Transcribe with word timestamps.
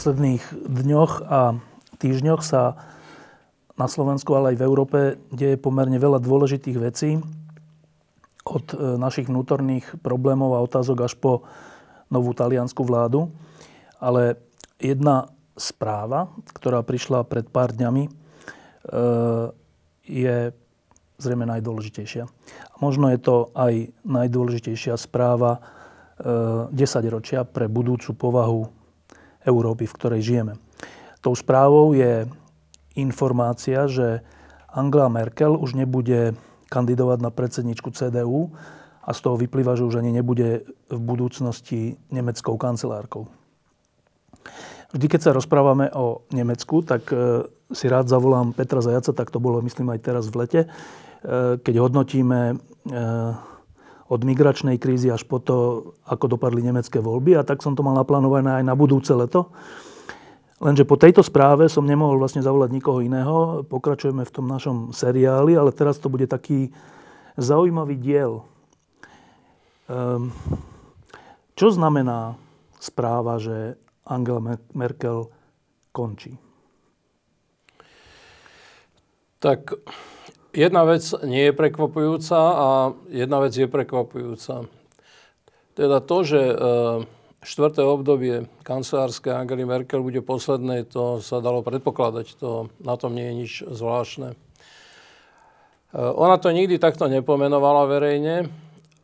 Posledných 0.00 0.64
dňoch 0.64 1.28
a 1.28 1.60
týždňoch 2.00 2.40
sa 2.40 2.80
na 3.76 3.84
Slovensku, 3.84 4.32
ale 4.32 4.56
aj 4.56 4.56
v 4.56 4.64
Európe 4.64 4.98
deje 5.28 5.60
pomerne 5.60 6.00
veľa 6.00 6.24
dôležitých 6.24 6.78
vecí. 6.80 7.20
Od 8.48 8.64
e, 8.72 8.96
našich 8.96 9.28
vnútorných 9.28 10.00
problémov 10.00 10.56
a 10.56 10.64
otázok 10.64 11.04
až 11.04 11.20
po 11.20 11.44
novú 12.08 12.32
taliansku 12.32 12.80
vládu. 12.80 13.28
Ale 14.00 14.40
jedna 14.80 15.28
správa, 15.60 16.32
ktorá 16.56 16.80
prišla 16.80 17.28
pred 17.28 17.44
pár 17.52 17.76
dňami, 17.76 18.08
e, 18.08 18.10
je 20.08 20.36
zrejme 21.20 21.44
najdôležitejšia. 21.44 22.24
Možno 22.80 23.12
je 23.12 23.20
to 23.20 23.52
aj 23.52 23.92
najdôležitejšia 24.08 24.96
správa 24.96 25.60
10 26.24 26.72
e, 26.72 27.08
ročia 27.12 27.44
pre 27.44 27.68
budúcu 27.68 28.16
povahu 28.16 28.79
Európy, 29.44 29.88
v 29.88 29.96
ktorej 29.96 30.20
žijeme. 30.20 30.54
Tou 31.20 31.36
správou 31.36 31.92
je 31.92 32.24
informácia, 32.96 33.84
že 33.88 34.24
Angela 34.72 35.10
Merkel 35.12 35.56
už 35.56 35.76
nebude 35.76 36.32
kandidovať 36.70 37.18
na 37.20 37.30
predsedničku 37.34 37.90
CDU 37.90 38.54
a 39.02 39.10
z 39.10 39.20
toho 39.20 39.36
vyplýva, 39.36 39.74
že 39.74 39.84
už 39.84 39.98
ani 39.98 40.14
nebude 40.14 40.64
v 40.86 41.00
budúcnosti 41.00 41.98
nemeckou 42.14 42.54
kancelárkou. 42.54 43.26
Vždy, 44.90 45.06
keď 45.06 45.20
sa 45.22 45.36
rozprávame 45.36 45.90
o 45.94 46.26
Nemecku, 46.34 46.82
tak 46.82 47.10
e, 47.14 47.46
si 47.70 47.86
rád 47.86 48.10
zavolám 48.10 48.50
Petra 48.50 48.82
Zajaca, 48.82 49.14
tak 49.14 49.30
to 49.30 49.38
bolo 49.38 49.62
myslím 49.62 49.94
aj 49.94 50.00
teraz 50.02 50.24
v 50.26 50.38
lete, 50.42 50.60
e, 50.66 50.68
keď 51.62 51.74
hodnotíme 51.78 52.40
e, 52.50 52.54
od 54.10 54.20
migračnej 54.26 54.74
krízy 54.82 55.06
až 55.06 55.22
po 55.22 55.38
to, 55.38 55.56
ako 56.02 56.34
dopadli 56.34 56.66
nemecké 56.66 56.98
voľby. 56.98 57.38
A 57.38 57.46
tak 57.46 57.62
som 57.62 57.78
to 57.78 57.86
mal 57.86 57.94
naplánované 57.94 58.58
aj 58.58 58.64
na 58.66 58.74
budúce 58.74 59.14
leto. 59.14 59.54
Lenže 60.58 60.84
po 60.84 60.98
tejto 60.98 61.22
správe 61.22 61.70
som 61.70 61.86
nemohol 61.86 62.18
vlastne 62.18 62.42
zavolať 62.42 62.74
nikoho 62.74 63.00
iného. 63.00 63.62
Pokračujeme 63.70 64.26
v 64.26 64.34
tom 64.34 64.50
našom 64.50 64.90
seriáli, 64.90 65.54
ale 65.54 65.70
teraz 65.70 66.02
to 66.02 66.10
bude 66.10 66.26
taký 66.26 66.74
zaujímavý 67.38 67.96
diel. 67.96 68.44
Um, 69.86 70.34
čo 71.54 71.70
znamená 71.70 72.34
správa, 72.82 73.38
že 73.38 73.78
Angela 74.04 74.58
Merkel 74.74 75.30
končí? 75.94 76.34
Tak 79.40 79.80
Jedna 80.50 80.82
vec 80.82 81.06
nie 81.22 81.46
je 81.46 81.54
prekvapujúca 81.54 82.38
a 82.38 82.68
jedna 83.06 83.38
vec 83.38 83.54
je 83.54 83.70
prekvapujúca. 83.70 84.66
Teda 85.78 86.02
to, 86.02 86.26
že 86.26 86.40
e, 86.42 86.54
štvrté 87.46 87.86
obdobie 87.86 88.50
kancelárskej 88.66 89.30
Angely 89.30 89.62
Merkel 89.62 90.02
bude 90.02 90.18
posledné, 90.26 90.90
to 90.90 91.22
sa 91.22 91.38
dalo 91.38 91.62
predpokladať. 91.62 92.34
To, 92.42 92.66
na 92.82 92.98
tom 92.98 93.14
nie 93.14 93.30
je 93.30 93.34
nič 93.38 93.52
zvláštne. 93.62 94.34
E, 94.34 94.36
ona 95.94 96.34
to 96.42 96.50
nikdy 96.50 96.82
takto 96.82 97.06
nepomenovala 97.06 97.86
verejne, 97.86 98.50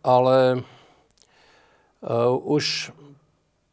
ale 0.03 0.37
e, 0.50 0.59
už 2.43 2.91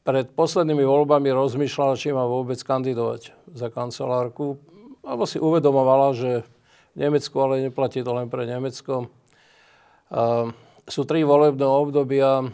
pred 0.05 0.29
poslednými 0.29 0.85
voľbami 0.85 1.33
rozmýšľala, 1.33 1.97
či 1.97 2.13
má 2.13 2.29
vôbec 2.29 2.61
kandidovať 2.61 3.33
za 3.49 3.73
kancelárku. 3.73 4.61
Alebo 5.01 5.25
si 5.25 5.41
uvedomovala, 5.41 6.13
že 6.13 6.45
Nemecku, 6.93 7.35
ale 7.41 7.65
neplatí 7.65 8.05
to 8.05 8.11
len 8.13 8.29
pre 8.29 8.45
Nemecko. 8.45 9.09
Sú 10.85 11.01
tri 11.09 11.25
volebné 11.25 11.65
obdobia, 11.65 12.45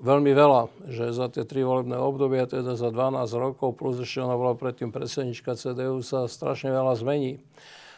veľmi 0.00 0.32
veľa, 0.36 0.62
že 0.92 1.04
za 1.16 1.32
tie 1.32 1.48
tri 1.48 1.64
volebné 1.64 1.96
obdobia, 1.96 2.44
teda 2.44 2.76
za 2.76 2.92
12 2.92 3.24
rokov, 3.36 3.76
plus 3.76 3.96
ešte 3.96 4.20
ona 4.20 4.36
bola 4.36 4.52
predtým 4.52 4.92
predsednička 4.92 5.56
CDU, 5.56 6.04
sa 6.04 6.28
strašne 6.28 6.68
veľa 6.72 6.92
zmení. 7.00 7.40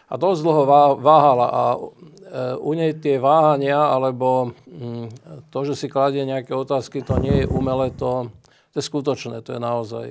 A 0.08 0.16
dosť 0.16 0.40
dlho 0.40 0.64
váhala 1.04 1.46
a 1.52 1.62
e, 1.76 1.78
u 2.56 2.72
nej 2.72 2.96
tie 2.96 3.20
váhania, 3.20 3.76
alebo 3.76 4.56
mm, 4.64 5.06
to, 5.52 5.68
že 5.68 5.76
si 5.76 5.86
kladie 5.92 6.24
nejaké 6.24 6.56
otázky, 6.56 7.04
to 7.04 7.20
nie 7.20 7.44
je 7.44 7.50
umelé, 7.50 7.92
to, 7.92 8.32
to 8.72 8.80
je 8.80 8.84
skutočné, 8.88 9.44
to 9.44 9.52
je 9.52 9.60
naozaj. 9.60 10.06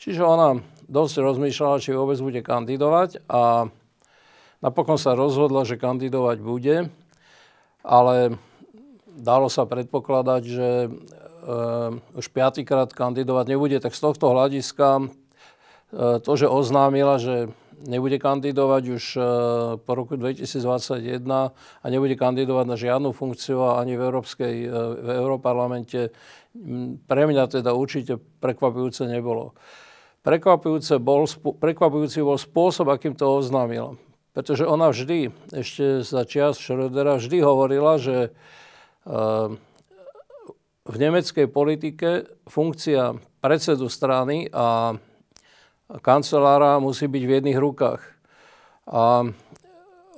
Čiže 0.00 0.24
ona 0.24 0.64
dosť 0.88 1.20
rozmýšľala, 1.20 1.84
či 1.84 1.92
vôbec 1.92 2.16
bude 2.16 2.40
kandidovať 2.40 3.28
a 3.28 3.68
Napokon 4.64 4.96
sa 4.96 5.12
rozhodla, 5.12 5.68
že 5.68 5.76
kandidovať 5.76 6.38
bude, 6.40 6.76
ale 7.84 8.40
dalo 9.16 9.52
sa 9.52 9.68
predpokladať, 9.68 10.42
že 10.44 10.70
e, 10.86 10.88
už 12.16 12.26
piatýkrát 12.32 12.92
kandidovať 12.92 13.44
nebude, 13.52 13.76
tak 13.80 13.92
z 13.92 14.00
tohto 14.00 14.32
hľadiska 14.32 14.88
e, 15.00 15.04
to, 16.20 16.32
že 16.36 16.48
oznámila, 16.48 17.20
že 17.20 17.52
nebude 17.84 18.16
kandidovať 18.16 18.82
už 18.88 19.04
e, 19.16 19.20
po 19.84 19.92
roku 19.92 20.16
2021 20.16 21.20
a 21.52 21.86
nebude 21.92 22.16
kandidovať 22.16 22.64
na 22.64 22.76
žiadnu 22.76 23.12
funkciu 23.12 23.76
ani 23.76 24.00
v, 24.00 24.02
Európskej, 24.08 24.54
e, 24.64 24.70
v 25.04 25.08
Európarlamente, 25.20 26.16
pre 27.04 27.22
mňa 27.28 27.60
teda 27.60 27.76
určite 27.76 28.16
prekvapujúce 28.40 29.04
nebolo. 29.04 29.52
Prekvapujúce 30.24 30.96
bol, 30.96 31.28
prekvapujúci 31.60 32.24
bol 32.24 32.40
spôsob, 32.40 32.88
akým 32.88 33.12
to 33.12 33.28
oznámila. 33.28 33.94
Pretože 34.36 34.68
ona 34.68 34.92
vždy, 34.92 35.32
ešte 35.48 36.04
za 36.04 36.28
čias 36.28 36.60
Schrödera, 36.60 37.16
vždy 37.16 37.40
hovorila, 37.40 37.96
že 37.96 38.28
eh, 38.28 39.48
v 40.84 40.96
nemeckej 41.00 41.48
politike 41.48 42.28
funkcia 42.44 43.16
predsedu 43.40 43.88
strany 43.88 44.52
a 44.52 45.00
kancelára 46.04 46.76
musí 46.84 47.08
byť 47.08 47.22
v 47.24 47.34
jedných 47.40 47.56
rukách. 47.56 48.04
A 48.92 49.24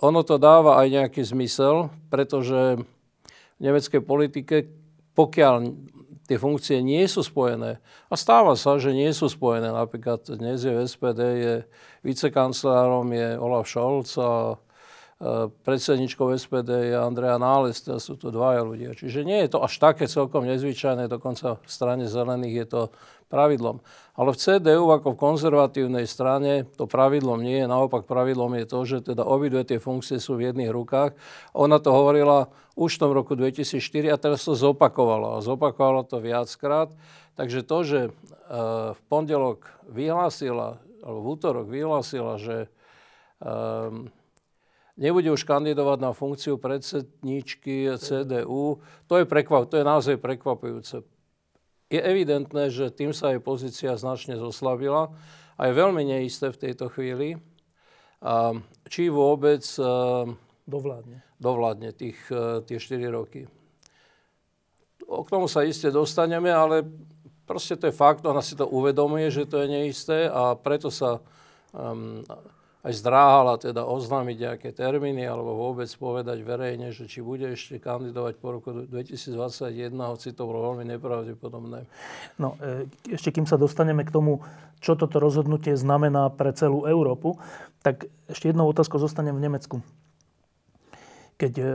ono 0.03 0.21
to 0.27 0.35
dáva 0.35 0.83
aj 0.83 0.87
nejaký 0.99 1.23
zmysel, 1.23 1.95
pretože 2.11 2.83
v 3.59 3.61
nemeckej 3.63 4.03
politike, 4.03 4.67
pokiaľ 5.15 5.55
tie 6.29 6.37
funkcie 6.37 6.85
nie 6.85 7.09
sú 7.09 7.25
spojené. 7.25 7.81
A 8.13 8.15
stáva 8.15 8.53
sa, 8.55 8.77
že 8.77 8.93
nie 8.93 9.09
sú 9.17 9.33
spojené. 9.33 9.73
Napríklad 9.73 10.29
dnes 10.29 10.61
je 10.61 10.71
v 10.71 10.85
SPD, 10.85 11.21
je 11.41 11.55
vicekancelárom 12.05 13.09
je 13.17 13.41
Olaf 13.41 13.65
Scholz 13.65 14.21
a 14.21 14.61
predsedničkou 15.67 16.31
SPD 16.39 16.95
je 16.95 16.95
Andrea 16.95 17.43
Náles, 17.43 17.83
teda 17.83 17.99
sú 17.99 18.15
to 18.15 18.31
dvaja 18.31 18.63
ľudia. 18.63 18.95
Čiže 18.95 19.27
nie 19.27 19.43
je 19.43 19.51
to 19.51 19.67
až 19.67 19.75
také 19.83 20.07
celkom 20.07 20.47
nezvyčajné, 20.47 21.11
dokonca 21.11 21.59
v 21.59 21.67
strane 21.67 22.07
zelených 22.07 22.55
je 22.55 22.67
to 22.71 22.83
pravidlom. 23.29 23.85
Ale 24.19 24.35
v 24.35 24.41
CDU 24.41 24.91
ako 24.91 25.15
v 25.15 25.21
konzervatívnej 25.21 26.09
strane 26.09 26.67
to 26.75 26.89
pravidlom 26.91 27.39
nie 27.45 27.63
je, 27.63 27.67
naopak 27.71 28.09
pravidlom 28.09 28.59
je 28.59 28.67
to, 28.67 28.79
že 28.89 28.97
teda 29.15 29.23
obidve 29.23 29.63
tie 29.63 29.79
funkcie 29.79 30.19
sú 30.19 30.41
v 30.41 30.51
jedných 30.51 30.73
rukách. 30.73 31.15
Ona 31.55 31.79
to 31.79 31.93
hovorila 31.95 32.51
už 32.75 32.99
v 32.99 33.03
tom 33.05 33.13
roku 33.15 33.37
2004 33.37 34.11
a 34.11 34.17
teraz 34.19 34.43
to 34.43 34.57
zopakovala. 34.57 35.45
Zopakovala 35.45 36.03
to 36.09 36.19
viackrát. 36.19 36.91
Takže 37.39 37.63
to, 37.63 37.79
že 37.87 38.01
e, 38.09 38.11
v 38.97 39.01
pondelok 39.07 39.71
vyhlásila, 39.87 40.83
alebo 41.05 41.19
v 41.23 41.29
útorok 41.39 41.67
vyhlásila, 41.71 42.35
že 42.43 42.67
um, 43.39 44.11
nebude 44.99 45.31
už 45.31 45.47
kandidovať 45.47 45.99
na 46.03 46.11
funkciu 46.11 46.59
predsedníčky 46.59 47.95
CDU, 47.97 48.83
to 49.07 49.15
je, 49.17 49.25
prekvap, 49.25 49.71
to 49.71 49.79
je 49.79 49.87
naozaj 49.87 50.19
prekvapujúce. 50.19 51.07
Je 51.89 52.01
evidentné, 52.01 52.69
že 52.69 52.93
tým 52.93 53.17
sa 53.17 53.33
jej 53.33 53.41
pozícia 53.41 53.97
značne 53.97 54.37
zoslabila 54.37 55.09
a 55.57 55.61
je 55.65 55.73
veľmi 55.73 56.05
neisté 56.05 56.53
v 56.53 56.61
tejto 56.69 56.93
chvíli, 56.93 57.41
či 58.93 59.09
vôbec 59.09 59.65
dovládne, 60.69 61.19
dovládne 61.41 61.91
tých, 61.97 62.21
e, 62.29 62.61
tie 62.69 62.77
4 62.77 63.09
roky. 63.09 63.49
K 65.09 65.29
tomu 65.33 65.49
sa 65.49 65.65
iste 65.65 65.89
dostaneme, 65.89 66.53
ale 66.53 66.85
proste 67.49 67.81
to 67.81 67.89
je 67.89 67.97
fakt, 67.97 68.29
ona 68.29 68.45
si 68.45 68.53
to 68.53 68.69
uvedomuje, 68.69 69.33
že 69.33 69.49
to 69.49 69.65
je 69.65 69.69
neisté 69.73 70.29
a 70.29 70.53
preto 70.53 70.93
sa 70.93 71.25
um, 71.73 72.21
aj 72.87 72.95
zdráhala 72.95 73.59
teda 73.59 73.83
oznámiť 73.83 74.37
nejaké 74.39 74.69
termíny 74.71 75.27
alebo 75.27 75.59
vôbec 75.59 75.91
povedať 75.99 76.47
verejne, 76.47 76.95
že 76.95 77.11
či 77.11 77.19
bude 77.19 77.51
ešte 77.51 77.83
kandidovať 77.83 78.39
po 78.39 78.55
roku 78.55 78.71
2021, 78.71 79.91
hoci 79.99 80.31
to 80.31 80.47
bolo 80.47 80.73
veľmi 80.73 80.87
nepravdepodobné. 80.95 81.91
No, 82.39 82.55
e, 82.63 82.87
ešte 83.11 83.35
kým 83.35 83.51
sa 83.51 83.59
dostaneme 83.59 84.07
k 84.07 84.15
tomu, 84.15 84.47
čo 84.79 84.95
toto 84.95 85.19
rozhodnutie 85.19 85.75
znamená 85.75 86.31
pre 86.31 86.55
celú 86.55 86.87
Európu, 86.87 87.43
tak 87.83 88.07
ešte 88.31 88.55
jednou 88.55 88.71
otázkou 88.71 89.03
zostanem 89.03 89.35
v 89.35 89.43
Nemecku. 89.43 89.77
Keď 91.39 91.55
uh, 91.59 91.67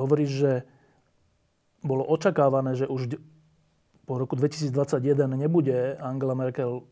hovoríš, 0.00 0.30
že 0.44 0.52
bolo 1.80 2.04
očakávané, 2.04 2.76
že 2.76 2.88
už 2.88 3.16
po 4.04 4.20
roku 4.20 4.36
2021 4.36 4.72
nebude 5.36 5.96
Angela 6.00 6.36
Merkel 6.36 6.84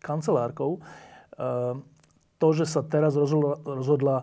kancelárkou, 0.00 0.80
uh, 0.80 1.76
to, 2.38 2.54
že 2.54 2.64
sa 2.70 2.86
teraz 2.86 3.18
rozhodla, 3.18 3.58
rozhodla 3.66 4.16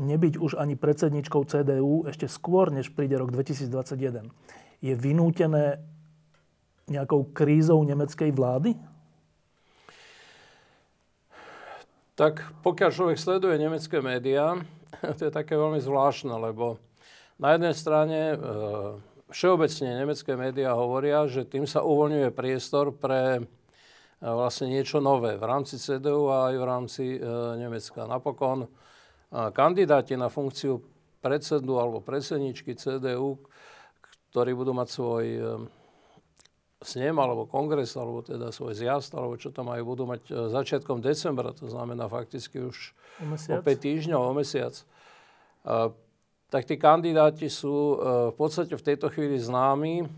nebyť 0.00 0.34
už 0.40 0.58
ani 0.58 0.74
predsedničkou 0.74 1.46
CDU 1.46 2.04
ešte 2.10 2.26
skôr, 2.26 2.74
než 2.74 2.90
príde 2.90 3.14
rok 3.20 3.30
2021, 3.30 4.28
je 4.80 4.94
vynútené 4.96 5.78
nejakou 6.90 7.30
krízou 7.30 7.78
nemeckej 7.86 8.34
vlády? 8.34 8.74
Tak 12.18 12.42
pokiaľ 12.60 12.90
človek 12.92 13.16
sleduje 13.16 13.56
nemecké 13.56 14.02
médiá, 14.02 14.58
to 15.16 15.30
je 15.30 15.32
také 15.32 15.54
veľmi 15.54 15.78
zvláštne, 15.80 16.34
lebo 16.36 16.76
na 17.40 17.56
jednej 17.56 17.72
strane 17.72 18.20
e, 18.32 18.36
všeobecne 19.32 20.04
nemecké 20.04 20.36
médiá 20.36 20.76
hovoria, 20.76 21.24
že 21.30 21.48
tým 21.48 21.64
sa 21.64 21.80
uvoľňuje 21.80 22.28
priestor 22.36 22.92
pre 22.92 23.48
vlastne 24.20 24.68
niečo 24.68 25.00
nové 25.00 25.40
v 25.40 25.44
rámci 25.48 25.80
CDU 25.80 26.28
a 26.28 26.52
aj 26.52 26.54
v 26.60 26.64
rámci 26.68 27.04
e, 27.16 27.18
Nemecka. 27.56 28.04
Napokon 28.04 28.64
e, 28.64 28.68
kandidáti 29.56 30.12
na 30.20 30.28
funkciu 30.28 30.84
predsedu 31.24 31.80
alebo 31.80 32.04
predsedničky 32.04 32.76
CDU, 32.76 33.40
ktorí 34.30 34.52
budú 34.52 34.76
mať 34.76 34.88
svoj 34.92 35.24
e, 35.24 35.40
snem 36.84 37.16
alebo 37.16 37.48
kongres, 37.48 37.96
alebo 37.96 38.20
teda 38.20 38.52
svoj 38.52 38.76
zjazd, 38.76 39.16
alebo 39.16 39.40
čo 39.40 39.52
tam 39.52 39.72
majú, 39.72 39.96
budú 39.96 40.04
mať 40.08 40.52
začiatkom 40.52 41.00
decembra, 41.00 41.56
to 41.56 41.68
znamená 41.68 42.08
fakticky 42.08 42.60
už 42.60 42.92
o, 43.20 43.36
o 43.36 43.60
5 43.60 43.68
týždňov, 43.68 44.20
o 44.20 44.32
mesiac. 44.32 44.72
Tak 46.48 46.62
tí 46.64 46.80
kandidáti 46.80 47.52
sú 47.52 48.00
v 48.32 48.34
podstate 48.34 48.72
v 48.80 48.80
tejto 48.80 49.12
chvíli 49.12 49.36
známi 49.36 50.08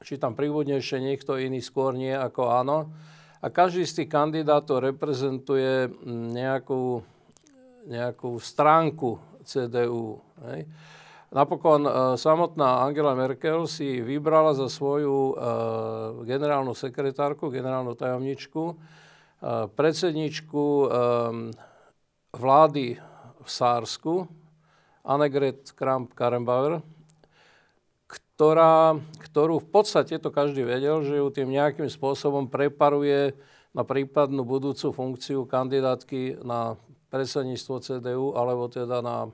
či 0.00 0.16
tam 0.16 0.32
pribudne 0.32 0.80
ešte 0.80 0.96
niekto 0.96 1.36
iný 1.36 1.60
skôr 1.60 1.92
nie 1.92 2.12
ako 2.16 2.48
áno. 2.48 2.88
A 3.40 3.52
každý 3.52 3.84
z 3.84 4.04
tých 4.04 4.12
kandidátov 4.12 4.80
reprezentuje 4.80 5.88
mm, 5.88 6.28
nejakú, 6.32 7.04
nejakú 7.88 8.36
stránku 8.40 9.20
CDU. 9.44 10.20
Hej. 10.48 10.68
Napokon 11.30 11.84
e, 11.84 11.92
samotná 12.16 12.84
Angela 12.84 13.12
Merkel 13.12 13.68
si 13.68 14.00
vybrala 14.00 14.56
za 14.56 14.72
svoju 14.72 15.16
e, 15.16 15.34
generálnu 16.24 16.72
sekretárku, 16.72 17.52
generálnu 17.52 17.92
tajomničku, 17.92 18.64
e, 18.72 18.74
predsedničku 19.68 20.64
e, 20.64 20.86
vlády 22.34 22.86
v 23.40 23.48
Sársku, 23.48 24.28
Annegret 25.04 25.72
Kramp-Karrenbauer, 25.76 26.99
ktorá, 28.40 28.96
ktorú 29.28 29.60
v 29.60 29.68
podstate 29.68 30.16
to 30.16 30.32
každý 30.32 30.64
vedel, 30.64 31.04
že 31.04 31.20
ju 31.20 31.28
tým 31.28 31.52
nejakým 31.52 31.92
spôsobom 31.92 32.48
preparuje 32.48 33.36
na 33.76 33.84
prípadnú 33.84 34.48
budúcu 34.48 34.96
funkciu 34.96 35.44
kandidátky 35.44 36.40
na 36.40 36.80
predsedníctvo 37.12 37.74
CDU 37.84 38.32
alebo 38.32 38.64
teda 38.72 39.04
na, 39.04 39.28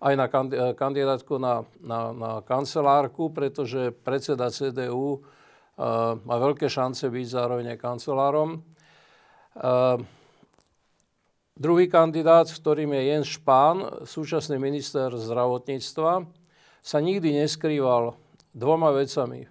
aj 0.00 0.14
na 0.16 0.26
kandidátku 0.72 1.36
na, 1.36 1.68
na, 1.84 2.16
na 2.16 2.30
kancelárku, 2.40 3.28
pretože 3.36 3.92
predseda 4.00 4.48
CDU 4.48 4.88
uh, 4.96 5.20
eh, 5.20 6.16
má 6.24 6.40
veľké 6.40 6.72
šance 6.72 7.04
byť 7.12 7.26
zároveň 7.28 7.76
kancelárom. 7.76 8.64
Uh, 9.52 10.00
druhý 11.52 11.84
kandidát, 11.84 12.48
ktorým 12.48 12.96
je 12.96 13.02
Jens 13.12 13.28
Spahn, 13.28 14.08
súčasný 14.08 14.56
minister 14.56 15.12
zdravotníctva, 15.12 16.40
sa 16.82 16.98
nikdy 16.98 17.38
neskrýval 17.38 18.18
dvoma 18.52 18.90
vecami. 18.90 19.46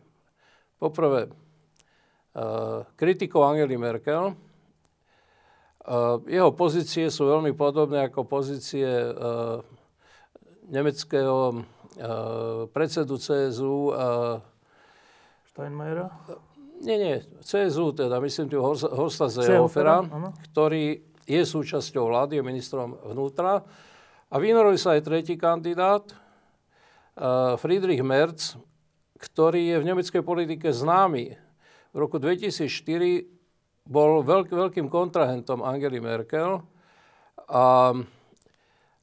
Poprvé, 0.77 1.31
uh, 1.31 2.83
kritikou 2.99 3.41
Angely 3.47 3.79
Merkel. 3.79 4.35
Uh, 5.81 6.21
jeho 6.29 6.53
pozície 6.53 7.09
sú 7.09 7.25
veľmi 7.25 7.55
podobné 7.57 8.05
ako 8.05 8.27
pozície 8.27 8.85
uh, 8.85 9.63
nemeckého 10.69 11.65
predsedu 12.71 13.19
CSU. 13.19 13.91
Steinmeiera? 15.51 16.07
Nie, 16.81 16.97
nie, 16.97 17.15
CSU 17.43 17.93
teda, 17.93 18.17
myslím 18.23 18.47
tým 18.49 18.63
Horsta 18.63 19.29
Seehofera, 19.29 20.01
ktorý 20.49 21.03
je 21.27 21.41
súčasťou 21.45 22.09
vlády, 22.09 22.41
je 22.41 22.47
ministrom 22.47 22.97
vnútra. 23.05 23.61
A 24.31 24.35
vynoril 24.39 24.79
sa 24.79 24.95
aj 24.97 25.05
tretí 25.05 25.35
kandidát, 25.35 26.07
Friedrich 27.59 28.01
Merz, 28.01 28.55
ktorý 29.19 29.75
je 29.75 29.77
v 29.77 29.87
nemeckej 29.87 30.23
politike 30.23 30.71
známy. 30.71 31.35
V 31.91 31.97
roku 31.99 32.17
2004 32.17 32.71
bol 33.85 34.23
veľk, 34.23 34.49
veľkým 34.49 34.87
kontrahentom 34.87 35.61
Angely 35.65 35.99
Merkel 35.99 36.63
a, 37.51 37.91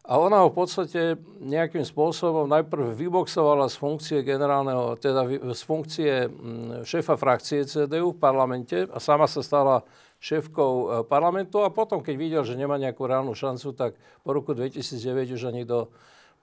a 0.08 0.12
ona 0.16 0.40
ho 0.40 0.48
v 0.48 0.56
podstate 0.56 1.20
nejakým 1.44 1.84
spôsobom 1.84 2.48
najprv 2.48 2.96
vyboxovala 2.96 3.68
z 3.68 3.76
funkcie 3.76 4.18
generálneho, 4.24 4.96
teda 4.96 5.28
z 5.52 5.62
funkcie 5.68 6.12
mm, 6.26 6.88
šéfa 6.88 7.20
frakcie 7.20 7.68
CDU 7.68 8.16
v 8.16 8.22
parlamente 8.22 8.88
a 8.88 8.96
sama 8.96 9.28
sa 9.28 9.44
stala 9.44 9.84
šéfkou 10.18 10.72
e, 10.72 10.86
parlamentu 11.04 11.62
a 11.62 11.70
potom, 11.70 12.00
keď 12.00 12.14
videl, 12.16 12.42
že 12.42 12.58
nemá 12.58 12.80
nejakú 12.80 13.04
reálnu 13.04 13.36
šancu, 13.36 13.76
tak 13.76 14.00
po 14.24 14.32
roku 14.32 14.56
2009 14.56 15.36
už 15.36 15.42
ani 15.52 15.62
do 15.68 15.92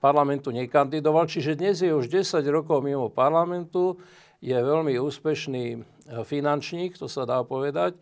parlamentu 0.06 0.54
nekandidoval, 0.54 1.25
čiže 1.25 1.57
dnes 1.57 1.81
je 1.81 1.90
už 1.90 2.06
10 2.06 2.46
rokov 2.54 2.86
mimo 2.86 3.10
parlamentu, 3.10 3.98
je 4.38 4.54
veľmi 4.54 5.02
úspešný 5.02 5.66
e, 5.74 5.78
finančník, 6.22 6.94
to 6.94 7.10
sa 7.10 7.25
dá 7.25 7.42
povedať. 7.42 7.98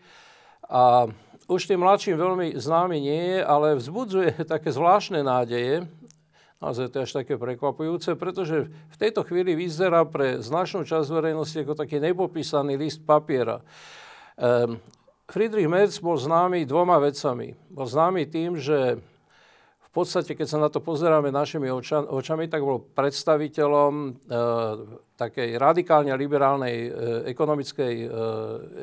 A 0.68 1.08
už 1.48 1.64
tým 1.64 1.80
mladším 1.80 2.20
veľmi 2.20 2.48
známy 2.60 2.98
nie 3.00 3.24
je, 3.32 3.40
ale 3.40 3.80
vzbudzuje 3.80 4.44
také 4.52 4.76
zvláštne 4.76 5.24
nádeje, 5.24 5.88
naozaj 6.60 6.92
to 6.92 6.96
je 7.00 7.06
až 7.08 7.14
také 7.24 7.40
prekvapujúce, 7.40 8.20
pretože 8.20 8.68
v 8.68 8.98
tejto 9.00 9.24
chvíli 9.24 9.56
vyzerá 9.56 10.04
pre 10.04 10.44
značnú 10.44 10.84
časť 10.84 11.08
verejnosti 11.08 11.56
ako 11.64 11.80
taký 11.80 12.04
nepopísaný 12.04 12.76
list 12.76 13.00
papiera. 13.08 13.64
Ehm, 14.36 14.84
Friedrich 15.32 15.72
Merz 15.72 16.04
bol 16.04 16.20
známy 16.20 16.68
dvoma 16.68 17.00
vecami. 17.00 17.56
Bol 17.72 17.88
známy 17.88 18.28
tým, 18.28 18.60
že 18.60 19.00
podstate, 19.94 20.34
keď 20.34 20.48
sa 20.50 20.58
na 20.58 20.74
to 20.74 20.82
pozeráme 20.82 21.30
našimi 21.30 21.70
oča, 21.70 22.02
očami, 22.02 22.50
tak 22.50 22.66
bol 22.66 22.82
predstaviteľom 22.82 23.94
e, 23.94 24.10
takej 25.14 25.50
radikálne 25.62 26.10
liberálnej 26.18 26.76
e, 26.76 26.90
ekonomickej, 27.30 27.96
e, 28.02 28.08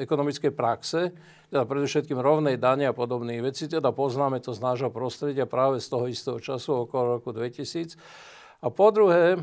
ekonomickej 0.06 0.52
praxe, 0.54 1.10
teda 1.50 1.66
predovšetkým 1.66 2.14
rovnej 2.14 2.62
dane 2.62 2.86
a 2.86 2.94
podobných 2.94 3.42
veci, 3.42 3.66
teda 3.66 3.90
poznáme 3.90 4.38
to 4.38 4.54
z 4.54 4.62
nášho 4.62 4.94
prostredia 4.94 5.50
práve 5.50 5.82
z 5.82 5.90
toho 5.90 6.06
istého 6.06 6.38
času 6.38 6.86
okolo 6.86 7.18
roku 7.18 7.34
2000. 7.34 7.98
A 8.62 8.70
po 8.70 8.94
druhé, 8.94 9.34
e, 9.34 9.38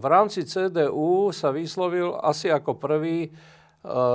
v 0.00 0.04
rámci 0.08 0.48
CDU 0.48 1.36
sa 1.36 1.52
vyslovil 1.52 2.16
asi 2.16 2.48
ako 2.48 2.80
prvý 2.80 3.28
e, 3.28 3.30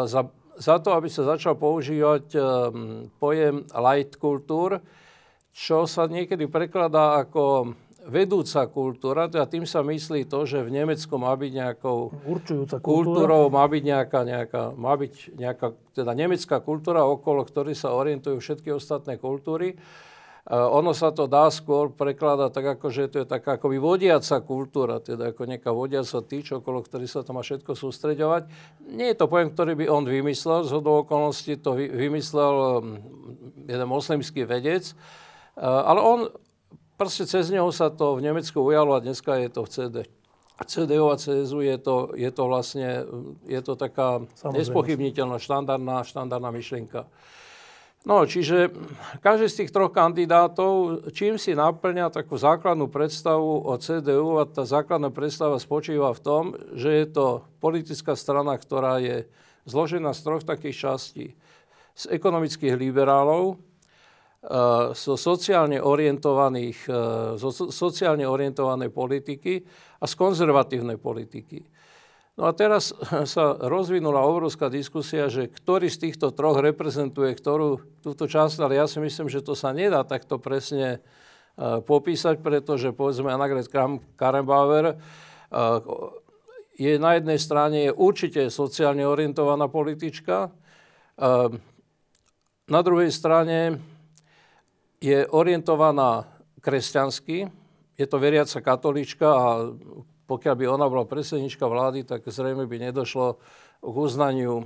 za, 0.10 0.26
za 0.58 0.76
to, 0.82 0.98
aby 0.98 1.06
sa 1.06 1.38
začal 1.38 1.54
používať 1.54 2.34
e, 2.34 2.40
pojem 3.22 3.62
light 3.78 4.18
kultúr, 4.18 4.82
čo 5.56 5.88
sa 5.88 6.04
niekedy 6.12 6.52
prekladá 6.52 7.24
ako 7.24 7.72
vedúca 8.06 8.68
kultúra, 8.70 9.32
teda 9.32 9.48
tým 9.48 9.66
sa 9.66 9.82
myslí 9.82 10.28
to, 10.30 10.46
že 10.46 10.62
v 10.62 10.70
Nemecku 10.70 11.16
má 11.18 11.32
byť 11.34 11.52
nejakou 11.56 12.12
Určujúca 12.28 12.78
kultúrou, 12.84 13.50
má 13.50 13.66
byť 13.66 13.82
nejaká, 13.82 14.20
nejaká, 14.28 14.62
má 14.78 14.94
byť 14.94 15.34
nejaká 15.34 15.68
teda 15.96 16.12
nemecká 16.14 16.62
kultúra, 16.62 17.08
okolo 17.08 17.42
ktorej 17.48 17.74
sa 17.74 17.96
orientujú 17.96 18.38
všetky 18.38 18.70
ostatné 18.76 19.18
kultúry. 19.18 19.80
Uh, 20.46 20.70
ono 20.70 20.94
sa 20.94 21.10
to 21.10 21.26
dá 21.26 21.50
skôr 21.50 21.90
prekladať 21.90 22.54
tak, 22.54 22.78
ako 22.78 22.86
že 22.94 23.10
to 23.10 23.18
je 23.24 23.26
taká 23.26 23.58
akoby 23.58 23.82
vodiaca 23.82 24.38
kultúra, 24.46 25.02
teda 25.02 25.34
ako 25.34 25.42
nejaká 25.50 25.74
vodiaca 25.74 26.22
týč, 26.22 26.54
okolo 26.54 26.86
ktorý 26.86 27.10
sa 27.10 27.26
to 27.26 27.34
má 27.34 27.42
všetko 27.42 27.74
sústreďovať. 27.74 28.46
Nie 28.94 29.10
je 29.10 29.18
to 29.18 29.26
pojem, 29.26 29.50
ktorý 29.50 29.74
by 29.74 29.86
on 29.90 30.06
vymyslel, 30.06 30.70
z 30.70 30.78
okolností 30.78 31.58
to 31.58 31.74
vymyslel 31.74 32.54
um, 32.54 33.02
jeden 33.66 33.88
moslimský 33.90 34.46
vedec, 34.46 34.94
ale 35.60 36.00
on, 36.04 36.20
proste 37.00 37.28
cez 37.28 37.52
neho 37.52 37.68
sa 37.72 37.92
to 37.92 38.16
v 38.16 38.24
Nemecku 38.24 38.60
ujalo 38.60 38.96
a 38.96 39.04
dneska 39.04 39.36
je 39.40 39.50
to 39.52 39.62
v 39.64 39.72
CD. 39.72 39.98
CDU 40.64 41.12
a 41.12 41.20
CSU 41.20 41.60
je 41.68 41.76
to, 41.76 42.16
je 42.16 42.32
to 42.32 42.44
vlastne, 42.48 43.04
je 43.44 43.60
to 43.60 43.76
taká 43.76 44.24
nespochybniteľná 44.56 45.36
štandardná, 45.36 46.08
štandardná 46.08 46.48
myšlienka. 46.56 47.12
No, 48.06 48.22
čiže 48.24 48.70
každý 49.20 49.50
z 49.50 49.58
tých 49.66 49.74
troch 49.74 49.90
kandidátov, 49.90 51.10
čím 51.12 51.42
si 51.42 51.58
naplňa 51.58 52.14
takú 52.14 52.38
základnú 52.38 52.86
predstavu 52.86 53.66
o 53.66 53.74
CDU 53.82 54.38
a 54.38 54.46
tá 54.46 54.62
základná 54.62 55.10
predstava 55.10 55.58
spočíva 55.58 56.14
v 56.14 56.22
tom, 56.22 56.44
že 56.78 57.04
je 57.04 57.06
to 57.10 57.44
politická 57.58 58.14
strana, 58.14 58.54
ktorá 58.56 59.02
je 59.02 59.26
zložená 59.66 60.14
z 60.14 60.22
troch 60.22 60.46
takých 60.46 60.78
častí. 60.78 61.26
Z 61.98 62.14
ekonomických 62.14 62.78
liberálov, 62.78 63.58
zo 64.94 65.18
sociálne 65.18 65.82
orientovaných, 65.82 66.86
zo 67.34 67.50
sociálne 67.50 68.30
orientovanej 68.30 68.94
politiky 68.94 69.66
a 69.98 70.06
z 70.06 70.14
konzervatívnej 70.14 71.02
politiky. 71.02 71.66
No 72.36 72.46
a 72.46 72.52
teraz 72.52 72.92
sa 73.26 73.56
rozvinula 73.58 74.20
obrovská 74.22 74.68
diskusia, 74.68 75.32
že 75.32 75.48
ktorý 75.48 75.88
z 75.88 76.10
týchto 76.10 76.36
troch 76.36 76.60
reprezentuje 76.60 77.32
ktorú 77.32 78.04
túto 78.04 78.28
časť, 78.28 78.60
ale 78.60 78.78
ja 78.78 78.86
si 78.86 79.00
myslím, 79.00 79.32
že 79.32 79.40
to 79.42 79.56
sa 79.56 79.72
nedá 79.72 80.04
takto 80.04 80.36
presne 80.38 81.00
uh, 81.00 81.80
popísať, 81.80 82.44
pretože 82.44 82.92
povedzme 82.92 83.32
Annegret 83.32 83.72
Karrenbauer 84.20 84.94
uh, 84.94 85.80
je 86.76 87.00
na 87.00 87.16
jednej 87.16 87.40
strane 87.40 87.88
je 87.88 87.92
určite 87.96 88.52
sociálne 88.52 89.08
orientovaná 89.08 89.72
politička, 89.72 90.52
na 92.68 92.82
druhej 92.84 93.08
strane 93.08 93.80
je 95.06 95.20
orientovaná 95.30 96.26
kresťansky, 96.66 97.46
je 97.94 98.06
to 98.10 98.18
veriaca 98.18 98.58
katolička 98.58 99.28
a 99.30 99.46
pokiaľ 100.26 100.56
by 100.58 100.66
ona 100.66 100.90
bola 100.90 101.06
predsednička 101.06 101.70
vlády, 101.70 102.02
tak 102.02 102.26
zrejme 102.26 102.66
by 102.66 102.90
nedošlo 102.90 103.38
k 103.86 103.96
uznaniu 103.96 104.66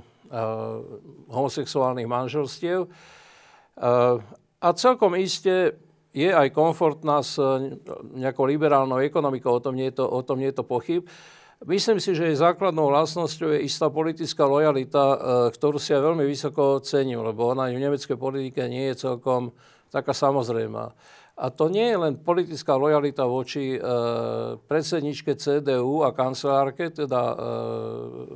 homosexuálnych 1.28 2.08
manželstiev. 2.08 2.88
Uh, 2.88 4.24
a 4.64 4.68
celkom 4.72 5.12
iste 5.20 5.76
je 6.16 6.32
aj 6.32 6.50
komfortná 6.56 7.22
s 7.22 7.38
nejakou 8.16 8.48
liberálnou 8.48 8.98
ekonomikou, 8.98 9.60
o 9.60 9.62
tom 9.62 9.76
nie 9.76 9.92
je 9.92 10.02
to, 10.02 10.08
o 10.08 10.20
tom 10.24 10.40
nie 10.40 10.50
je 10.50 10.58
to 10.58 10.64
pochyb. 10.66 11.04
Myslím 11.68 12.00
si, 12.00 12.16
že 12.16 12.32
jej 12.32 12.40
základnou 12.40 12.88
vlastnosťou 12.88 13.52
je 13.52 13.68
istá 13.68 13.92
politická 13.92 14.48
lojalita, 14.48 15.04
uh, 15.04 15.16
ktorú 15.52 15.76
si 15.76 15.92
ja 15.92 16.00
veľmi 16.00 16.24
vysoko 16.24 16.80
cením, 16.80 17.20
lebo 17.20 17.52
ona 17.52 17.68
v 17.68 17.76
nemeckej 17.76 18.16
politike 18.16 18.64
nie 18.64 18.88
je 18.90 19.04
celkom 19.04 19.52
taká 19.90 20.14
samozrejmá. 20.14 20.94
A 21.40 21.48
to 21.48 21.72
nie 21.72 21.88
je 21.88 21.96
len 21.96 22.20
politická 22.20 22.76
lojalita 22.76 23.24
voči 23.24 23.74
e, 23.74 23.78
predsedničke 24.60 25.40
CDU 25.40 26.04
a 26.04 26.12
kancelárke, 26.12 26.92
teda 26.92 27.20
e, 27.32 27.34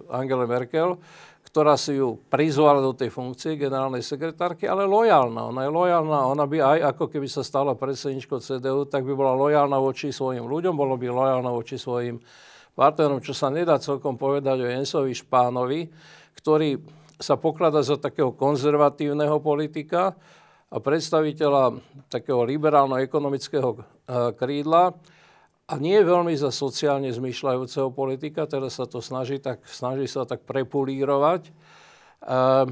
Angele 0.08 0.48
Merkel, 0.48 0.96
ktorá 1.44 1.76
si 1.76 2.00
ju 2.00 2.16
prizvala 2.32 2.80
do 2.80 2.96
tej 2.96 3.12
funkcie 3.12 3.60
generálnej 3.60 4.00
sekretárky, 4.00 4.64
ale 4.64 4.88
lojálna. 4.88 5.52
Ona 5.52 5.68
je 5.68 5.70
lojálna, 5.70 6.18
ona 6.32 6.44
by 6.48 6.58
aj 6.58 6.78
ako 6.96 7.04
keby 7.12 7.28
sa 7.28 7.44
stala 7.44 7.76
predsedničkou 7.76 8.40
CDU, 8.40 8.88
tak 8.88 9.04
by 9.04 9.12
bola 9.12 9.36
lojálna 9.36 9.76
voči 9.76 10.08
svojim 10.08 10.48
ľuďom, 10.48 10.72
bolo 10.72 10.96
by 10.96 11.06
lojálna 11.12 11.50
voči 11.52 11.76
svojim 11.76 12.16
partnerom, 12.72 13.20
čo 13.20 13.36
sa 13.36 13.52
nedá 13.52 13.76
celkom 13.78 14.16
povedať 14.16 14.64
o 14.64 14.66
Jensovi 14.66 15.12
Špánovi, 15.12 15.92
ktorý 16.40 16.80
sa 17.20 17.38
pokladá 17.38 17.84
za 17.84 18.00
takého 18.00 18.34
konzervatívneho 18.34 19.38
politika, 19.38 20.16
a 20.74 20.82
predstaviteľa 20.82 21.78
takého 22.10 22.42
liberálno-ekonomického 22.42 23.70
eh, 23.78 23.82
krídla 24.34 24.90
a 25.64 25.74
nie 25.78 25.96
veľmi 26.02 26.34
za 26.34 26.50
sociálne 26.50 27.08
zmyšľajúceho 27.14 27.94
politika, 27.94 28.44
teraz 28.50 28.76
sa 28.76 28.84
to 28.90 28.98
snaží, 28.98 29.38
tak, 29.38 29.62
snaží 29.70 30.10
sa 30.10 30.28
tak 30.28 30.44
prepulírovať. 30.44 31.48
Uh, 32.20 32.68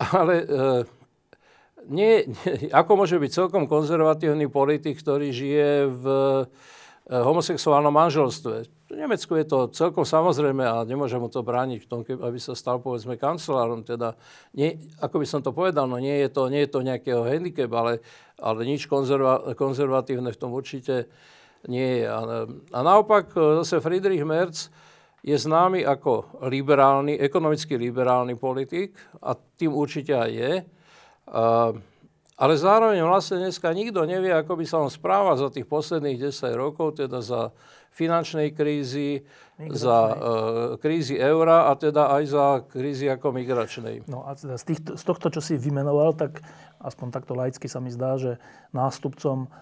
ale 0.00 0.48
nie, 1.88 2.24
nie, 2.24 2.72
ako 2.80 3.04
môže 3.04 3.20
byť 3.20 3.30
celkom 3.32 3.68
konzervatívny 3.68 4.48
politik, 4.48 4.96
ktorý 5.00 5.28
žije 5.28 5.92
v 5.92 6.04
homosexuálnom 7.08 7.92
manželstve? 7.92 8.64
V 8.92 9.00
Nemecku 9.00 9.32
je 9.40 9.48
to 9.48 9.72
celkom 9.72 10.04
samozrejme 10.04 10.60
a 10.68 10.84
nemôže 10.84 11.16
mu 11.16 11.32
to 11.32 11.40
brániť 11.40 11.80
v 11.80 11.88
tom, 11.88 12.04
aby 12.04 12.36
sa 12.36 12.52
stal 12.52 12.76
povedzme 12.76 13.16
kancelárom. 13.16 13.88
Teda, 13.88 14.20
nie, 14.52 14.76
ako 15.00 15.16
by 15.16 15.26
som 15.26 15.40
to 15.40 15.48
povedal, 15.48 15.88
no 15.88 15.96
nie 15.96 16.20
je 16.20 16.28
to, 16.28 16.52
nie 16.52 16.68
je 16.68 16.76
to 16.76 16.84
nejakého 16.84 17.24
handicap, 17.24 17.72
ale, 17.72 18.04
ale 18.36 18.68
nič 18.68 18.84
konzerva, 18.84 19.56
konzervatívne 19.56 20.28
v 20.28 20.36
tom 20.36 20.52
určite 20.52 21.08
nie 21.72 22.04
je. 22.04 22.06
A, 22.06 22.44
a 22.44 22.78
naopak 22.84 23.32
zase 23.64 23.80
Friedrich 23.80 24.28
Merz 24.28 24.68
je 25.24 25.40
známy 25.40 25.88
ako 25.88 26.44
liberálny, 26.52 27.16
ekonomicky 27.16 27.80
liberálny 27.80 28.36
politik 28.36 28.92
a 29.24 29.32
tým 29.32 29.72
určite 29.72 30.20
aj 30.20 30.30
je. 30.36 30.52
A, 31.32 31.72
ale 32.36 32.54
zároveň 32.60 33.00
vlastne 33.08 33.40
dneska 33.40 33.72
nikto 33.72 34.04
nevie, 34.04 34.36
ako 34.36 34.52
by 34.52 34.64
sa 34.68 34.84
on 34.84 34.92
správal 34.92 35.32
za 35.40 35.48
tých 35.48 35.64
posledných 35.64 36.28
10 36.28 36.52
rokov, 36.60 37.00
teda 37.00 37.24
za 37.24 37.56
finančnej 37.92 38.56
krízy, 38.56 39.20
migračnej. 39.60 39.76
za 39.76 39.98
uh, 40.08 40.16
krízy 40.80 41.20
eura 41.20 41.68
a 41.68 41.76
teda 41.76 42.08
aj 42.16 42.24
za 42.24 42.46
krízy 42.64 43.06
ako 43.12 43.36
migračnej. 43.36 44.08
No 44.08 44.24
a 44.24 44.32
teda 44.32 44.56
z, 44.56 44.64
týchto, 44.72 44.90
z 44.96 45.04
tohto, 45.04 45.28
čo 45.28 45.44
si 45.44 45.60
vymenoval, 45.60 46.16
tak 46.16 46.40
aspoň 46.80 47.08
takto 47.12 47.36
laicky 47.36 47.68
sa 47.68 47.84
mi 47.84 47.92
zdá, 47.92 48.16
že 48.16 48.40
nástupcom 48.72 49.52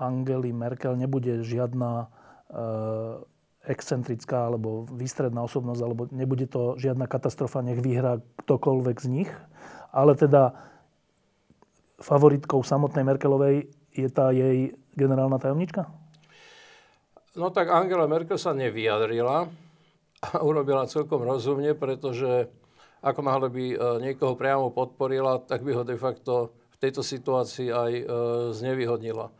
Angely 0.00 0.56
Merkel 0.56 0.96
nebude 0.96 1.44
žiadna 1.44 2.08
uh, 2.48 3.20
excentrická 3.68 4.48
alebo 4.48 4.88
výstredná 4.88 5.44
osobnosť, 5.44 5.80
alebo 5.84 6.08
nebude 6.08 6.48
to 6.48 6.80
žiadna 6.80 7.04
katastrofa, 7.04 7.60
nech 7.60 7.84
vyhrá 7.84 8.24
ktokoľvek 8.40 8.96
z 8.96 9.08
nich. 9.12 9.30
Ale 9.92 10.16
teda 10.16 10.56
favoritkou 12.00 12.64
samotnej 12.64 13.04
Merkelovej 13.04 13.68
je 13.92 14.08
tá 14.08 14.32
jej 14.32 14.72
generálna 14.96 15.36
tajomnička? 15.36 15.99
No 17.38 17.54
tak 17.54 17.70
Angela 17.70 18.10
Merkel 18.10 18.38
sa 18.38 18.50
nevyjadrila 18.50 19.46
a 20.20 20.28
urobila 20.42 20.90
celkom 20.90 21.22
rozumne, 21.22 21.78
pretože 21.78 22.50
ako 23.00 23.20
náhle 23.22 23.48
by 23.48 23.64
e, 23.70 23.76
niekoho 24.02 24.34
priamo 24.34 24.68
podporila, 24.74 25.38
tak 25.40 25.62
by 25.62 25.72
ho 25.72 25.82
de 25.86 25.96
facto 25.96 26.52
v 26.74 26.76
tejto 26.82 27.00
situácii 27.06 27.70
aj 27.70 27.92
e, 27.92 28.04
znevýhodnila. 28.52 29.30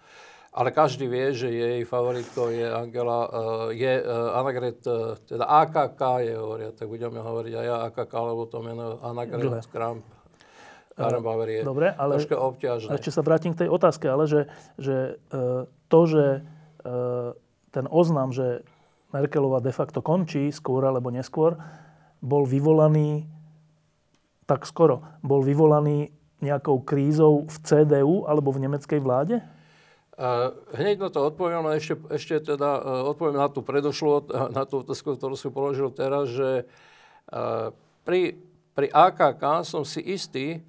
Ale 0.51 0.75
každý 0.75 1.07
vie, 1.07 1.31
že 1.31 1.51
jej 1.51 1.83
favoritkou 1.87 2.51
je 2.51 2.67
Angela, 2.67 3.27
e, 3.27 3.31
je 3.75 3.93
Annegret, 4.39 4.81
teda 5.27 5.45
AKK 5.47 6.01
je 6.31 6.35
hovoria, 6.39 6.71
tak 6.71 6.87
budeme 6.87 7.19
hovoriť 7.19 7.53
aj 7.59 7.69
AKK, 7.91 8.15
lebo 8.15 8.43
to 8.47 8.59
meno 8.63 9.03
Annegret 9.03 9.67
Kramp. 9.67 10.07
Karambauer 10.91 11.49
je 11.49 11.61
Dobre, 11.65 11.91
ale 11.97 12.19
troška 12.21 12.37
obťažné. 12.37 12.93
Ešte 12.93 13.15
sa 13.15 13.23
vrátim 13.25 13.57
k 13.57 13.65
tej 13.65 13.71
otázke, 13.73 14.05
ale 14.05 14.29
že, 14.29 14.53
že 14.77 15.17
to, 15.89 16.01
že 16.05 16.45
ten 17.71 17.87
oznam, 17.91 18.35
že 18.35 18.67
Merkelová 19.11 19.59
de 19.59 19.75
facto 19.75 20.03
končí 20.03 20.55
skôr 20.55 20.87
alebo 20.87 21.11
neskôr, 21.11 21.59
bol 22.23 22.47
vyvolaný 22.47 23.27
tak 24.47 24.67
skoro. 24.67 25.07
Bol 25.23 25.47
vyvolaný 25.47 26.11
nejakou 26.43 26.83
krízou 26.83 27.47
v 27.47 27.57
CDU 27.63 28.27
alebo 28.27 28.51
v 28.51 28.67
nemeckej 28.67 29.01
vláde? 29.03 29.39
Hneď 30.77 31.01
na 31.01 31.09
to 31.09 31.25
odpoviem, 31.33 31.65
ale 31.65 31.81
ešte, 31.81 31.97
ešte 32.13 32.53
teda 32.53 32.71
uh, 32.77 33.09
odpoviem 33.09 33.41
na 33.41 33.49
tú 33.49 33.65
predošlú, 33.65 34.29
na 34.53 34.69
tú 34.69 34.85
otázku, 34.85 35.17
ktorú 35.17 35.33
si 35.33 35.49
položil 35.49 35.89
teraz, 35.97 36.29
že 36.29 36.69
uh, 37.33 37.73
pri, 38.05 38.37
pri 38.77 38.93
AKK 38.93 39.65
som 39.65 39.81
si 39.81 40.05
istý, 40.05 40.61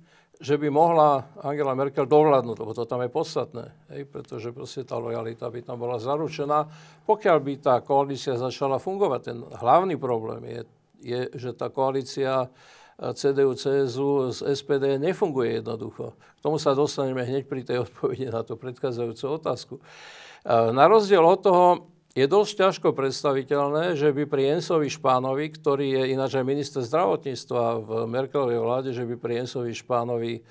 že 0.41 0.57
by 0.57 0.73
mohla 0.73 1.29
Angela 1.45 1.77
Merkel 1.77 2.09
dovládnuť, 2.09 2.57
lebo 2.57 2.73
to 2.73 2.89
tam 2.89 3.05
je 3.05 3.13
podstatné, 3.13 3.65
hej, 3.93 4.09
pretože 4.09 4.49
proste 4.49 4.81
tá 4.81 4.97
lojalita 4.97 5.45
by 5.53 5.61
tam 5.61 5.77
bola 5.77 6.01
zaručená. 6.01 6.65
Pokiaľ 7.05 7.37
by 7.37 7.53
tá 7.61 7.77
koalícia 7.85 8.33
začala 8.33 8.81
fungovať, 8.81 9.19
ten 9.21 9.37
hlavný 9.37 10.01
problém 10.01 10.41
je, 10.49 10.61
je 11.05 11.21
že 11.37 11.53
tá 11.53 11.69
koalícia 11.69 12.49
eh, 12.49 13.13
CDU, 13.13 13.53
CSU 13.53 14.33
z 14.33 14.57
SPD 14.57 14.97
nefunguje 14.97 15.61
jednoducho. 15.61 16.17
K 16.17 16.39
tomu 16.41 16.57
sa 16.57 16.73
dostaneme 16.73 17.21
hneď 17.21 17.45
pri 17.45 17.61
tej 17.61 17.77
odpovedi 17.85 18.33
na 18.33 18.41
tú 18.41 18.57
predchádzajúcu 18.57 19.25
otázku. 19.37 19.75
Eh, 19.77 20.73
na 20.73 20.89
rozdiel 20.89 21.21
od 21.21 21.37
toho, 21.37 21.65
je 22.11 22.25
dosť 22.27 22.53
ťažko 22.59 22.87
predstaviteľné, 22.91 23.95
že 23.95 24.11
by 24.11 24.27
pri 24.27 24.55
Jensovi 24.55 24.91
Špánovi, 24.91 25.47
ktorý 25.55 25.87
je 25.95 26.03
ináč 26.11 26.35
aj 26.35 26.43
minister 26.43 26.83
zdravotníctva 26.83 27.63
v 27.79 27.89
Merkelovej 28.03 28.59
vláde, 28.59 28.89
že 28.91 29.07
by 29.07 29.15
pri 29.15 29.43
Jensovi 29.43 29.71
Špánovi 29.71 30.43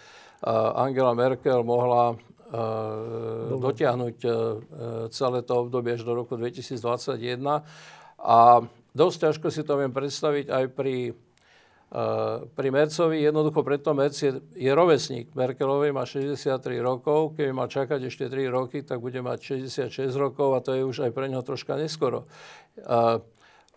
Angela 0.80 1.12
Merkel 1.12 1.60
mohla 1.60 2.16
Dobre. 2.48 3.60
dotiahnuť 3.60 4.16
celé 5.12 5.38
to 5.44 5.52
obdobie 5.54 5.94
až 5.94 6.02
do 6.02 6.16
roku 6.16 6.34
2021. 6.34 6.80
A 8.20 8.40
dosť 8.96 9.16
ťažko 9.28 9.46
si 9.52 9.60
to 9.60 9.76
viem 9.76 9.92
predstaviť 9.92 10.48
aj 10.48 10.64
pri 10.72 11.12
pri 12.54 12.68
Mercovi 12.70 13.18
jednoducho 13.18 13.66
preto 13.66 13.90
Merc 13.98 14.14
je, 14.14 14.38
je 14.54 14.70
rovesník 14.70 15.34
Merkelovej, 15.34 15.90
má 15.90 16.06
63 16.06 16.78
rokov, 16.78 17.34
keby 17.34 17.50
mal 17.50 17.66
čakať 17.66 18.06
ešte 18.06 18.30
3 18.30 18.46
roky, 18.46 18.86
tak 18.86 19.02
bude 19.02 19.18
mať 19.18 19.66
66 19.66 20.14
rokov 20.14 20.54
a 20.54 20.62
to 20.62 20.78
je 20.78 20.86
už 20.86 21.10
aj 21.10 21.10
pre 21.10 21.26
neho 21.26 21.42
troška 21.42 21.74
neskoro. 21.74 22.30
A, 22.86 23.18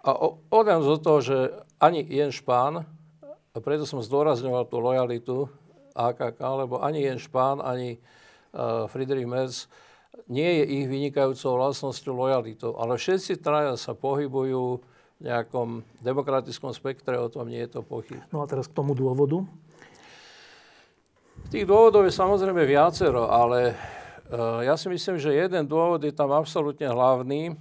a 0.05 0.10
odhľadom 0.53 0.86
z 0.86 1.01
toho, 1.01 1.20
že 1.25 1.38
ani 1.82 2.05
Jen 2.05 2.29
Špán, 2.29 2.86
a 3.53 3.62
preto 3.62 3.86
som 3.86 4.01
zdôrazňoval 4.01 4.65
tú 4.65 4.82
lojalitu 4.82 5.46
AKK, 5.93 6.65
lebo 6.65 6.82
ani 6.82 7.05
Jens 7.05 7.29
Spahn, 7.29 7.62
ani 7.62 8.01
uh, 8.53 8.89
Friedrich 8.89 9.29
Merz 9.29 9.70
nie 10.25 10.62
je 10.62 10.63
ich 10.82 10.86
vynikajúcou 10.89 11.62
vlastnosťou 11.62 12.13
lojalitou. 12.17 12.74
Ale 12.77 12.98
všetci 12.98 13.41
traja 13.41 13.77
sa 13.77 13.93
pohybujú 13.93 14.82
nejakom 15.24 15.88
demokratickom 16.03 16.75
spektre, 16.75 17.15
o 17.15 17.32
tom 17.32 17.48
nie 17.48 17.63
je 17.63 17.80
to 17.80 17.82
pochyb. 17.82 18.20
No 18.30 18.44
a 18.44 18.50
teraz 18.50 18.68
k 18.68 18.75
tomu 18.75 18.92
dôvodu. 18.92 19.42
Tých 21.48 21.63
dôvodov 21.63 22.03
je 22.03 22.13
samozrejme 22.13 22.68
viacero, 22.68 23.32
ale 23.32 23.72
uh, 24.30 24.60
ja 24.62 24.75
si 24.75 24.92
myslím, 24.92 25.15
že 25.15 25.32
jeden 25.32 25.63
dôvod 25.63 26.03
je 26.03 26.12
tam 26.12 26.36
absolútne 26.36 26.92
hlavný. 26.92 27.56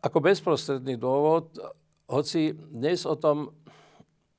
Ako 0.00 0.18
bezprostredný 0.18 0.96
dôvod, 0.98 1.52
hoci 2.08 2.56
dnes 2.56 3.06
o 3.06 3.14
tom 3.14 3.52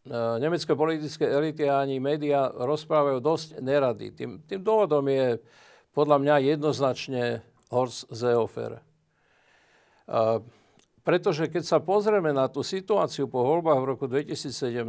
E, 0.03 0.39
nemecké 0.39 0.75
politické 0.75 1.23
elity 1.23 1.63
a 1.63 1.79
ani 1.79 1.95
médiá 1.95 2.51
rozprávajú 2.51 3.23
dosť 3.23 3.47
nerady. 3.63 4.11
Tým, 4.11 4.43
tým 4.43 4.59
dôvodom 4.59 5.07
je 5.07 5.39
podľa 5.95 6.19
mňa 6.19 6.35
jednoznačne 6.59 7.39
Horst 7.71 8.11
Seehofer. 8.11 8.83
Pretože 11.03 11.51
keď 11.51 11.63
sa 11.67 11.83
pozrieme 11.83 12.31
na 12.31 12.47
tú 12.47 12.63
situáciu 12.63 13.27
po 13.27 13.43
voľbách 13.43 13.79
v 13.83 13.89
roku 13.91 14.05
2017, 14.07 14.87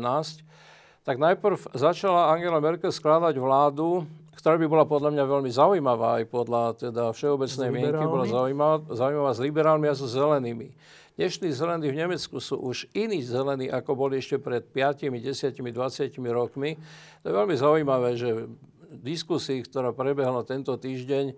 tak 1.03 1.19
najprv 1.19 1.75
začala 1.75 2.31
Angela 2.31 2.63
Merkel 2.63 2.95
skladať 2.95 3.35
vládu, 3.37 4.07
ktorá 4.39 4.55
by 4.55 4.67
bola 4.71 4.87
podľa 4.87 5.11
mňa 5.11 5.25
veľmi 5.27 5.51
zaujímavá, 5.51 6.23
aj 6.23 6.25
podľa 6.31 6.63
teda 6.79 7.11
všeobecnej 7.13 7.69
mienky, 7.75 8.05
bola 8.07 8.25
zaujímavá, 8.31 8.77
zaujímavá 8.95 9.31
s 9.35 9.41
liberálmi 9.43 9.87
a 9.91 9.95
so 9.99 10.07
zelenými. 10.07 10.71
Dnešní 11.15 11.51
zelení 11.55 11.91
v 11.91 11.99
Nemecku 11.99 12.43
sú 12.43 12.59
už 12.59 12.91
iní 12.91 13.23
zelení, 13.23 13.71
ako 13.71 13.95
boli 13.95 14.19
ešte 14.19 14.39
pred 14.39 14.67
5, 14.67 15.11
10, 15.15 15.55
20 15.55 16.15
rokmi. 16.31 16.75
To 17.23 17.25
je 17.31 17.35
veľmi 17.35 17.55
zaujímavé, 17.55 18.19
že 18.19 18.51
v 18.91 19.01
diskusii, 19.03 19.63
ktorá 19.67 19.95
prebehla 19.95 20.43
tento 20.47 20.75
týždeň, 20.75 21.35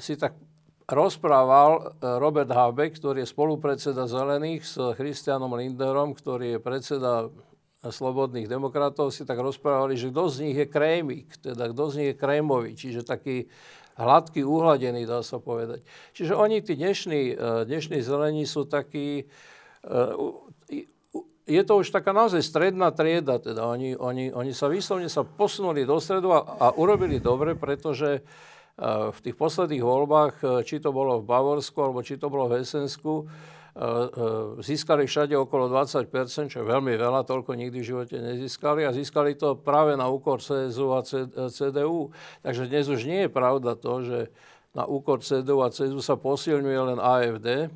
si 0.00 0.12
tak 0.20 0.36
rozprával 0.84 1.70
uh, 1.76 1.82
Robert 2.20 2.52
Habeck, 2.52 2.96
ktorý 3.00 3.24
je 3.24 3.32
spolupredseda 3.32 4.04
Zelených 4.04 4.62
s 4.64 4.76
Christianom 4.96 5.52
Linderom, 5.56 6.12
ktorý 6.12 6.56
je 6.56 6.60
predseda 6.60 7.32
slobodných 7.84 8.48
demokratov, 8.48 9.12
si 9.12 9.28
tak 9.28 9.40
rozprávali, 9.40 9.98
že 9.98 10.08
kto 10.08 10.22
z 10.32 10.36
nich 10.48 10.56
je 10.56 10.66
krémik, 10.68 11.28
teda 11.40 11.68
kto 11.72 11.82
z 11.92 11.94
nich 12.00 12.08
je 12.14 12.16
krémový, 12.16 12.72
čiže 12.72 13.04
taký 13.04 13.48
hladký, 13.94 14.42
uhladený, 14.42 15.04
dá 15.06 15.22
sa 15.22 15.38
povedať. 15.38 15.84
Čiže 16.16 16.34
oni, 16.34 16.64
tí 16.64 16.74
dnešní, 16.74 17.22
e, 17.34 17.66
dnešní 17.68 17.98
zelení 18.02 18.44
sú 18.48 18.66
takí, 18.66 19.28
e, 19.86 20.84
je 21.44 21.62
to 21.62 21.78
už 21.78 21.92
taká 21.92 22.10
naozaj 22.10 22.40
stredná 22.42 22.90
trieda, 22.90 23.38
teda 23.38 23.68
oni, 23.68 23.94
oni, 23.94 24.32
oni 24.32 24.52
sa 24.56 24.66
výslovne 24.66 25.06
sa 25.06 25.22
posunuli 25.22 25.84
do 25.86 26.00
stredu 26.00 26.32
a, 26.34 26.40
a 26.58 26.66
urobili 26.74 27.22
dobre, 27.22 27.54
pretože 27.54 28.18
e, 28.18 28.20
v 28.78 29.18
tých 29.22 29.38
posledných 29.38 29.86
voľbách, 29.86 30.66
či 30.66 30.82
to 30.82 30.90
bolo 30.90 31.22
v 31.22 31.30
Bavorsku, 31.30 31.78
alebo 31.78 32.02
či 32.02 32.18
to 32.18 32.26
bolo 32.26 32.50
v 32.50 32.58
Esensku, 32.58 33.30
Eh, 33.74 33.82
eh, 33.82 34.62
získali 34.62 35.02
všade 35.02 35.34
okolo 35.34 35.66
20 35.66 36.06
čo 36.46 36.62
je 36.62 36.66
veľmi 36.66 36.94
veľa, 36.94 37.26
toľko 37.26 37.58
nikdy 37.58 37.82
v 37.82 37.88
živote 37.90 38.22
nezískali 38.22 38.86
a 38.86 38.94
získali 38.94 39.34
to 39.34 39.58
práve 39.58 39.98
na 39.98 40.06
úkor 40.06 40.38
CSU 40.38 40.94
a 40.94 41.02
CDU. 41.50 42.14
Takže 42.46 42.70
dnes 42.70 42.86
už 42.86 43.02
nie 43.02 43.26
je 43.26 43.34
pravda 43.34 43.74
to, 43.74 44.06
že 44.06 44.18
na 44.78 44.86
úkor 44.86 45.26
CDU 45.26 45.58
a 45.66 45.74
CSU 45.74 45.98
sa 45.98 46.14
posilňuje 46.14 46.80
len 46.94 46.98
AFD, 47.02 47.66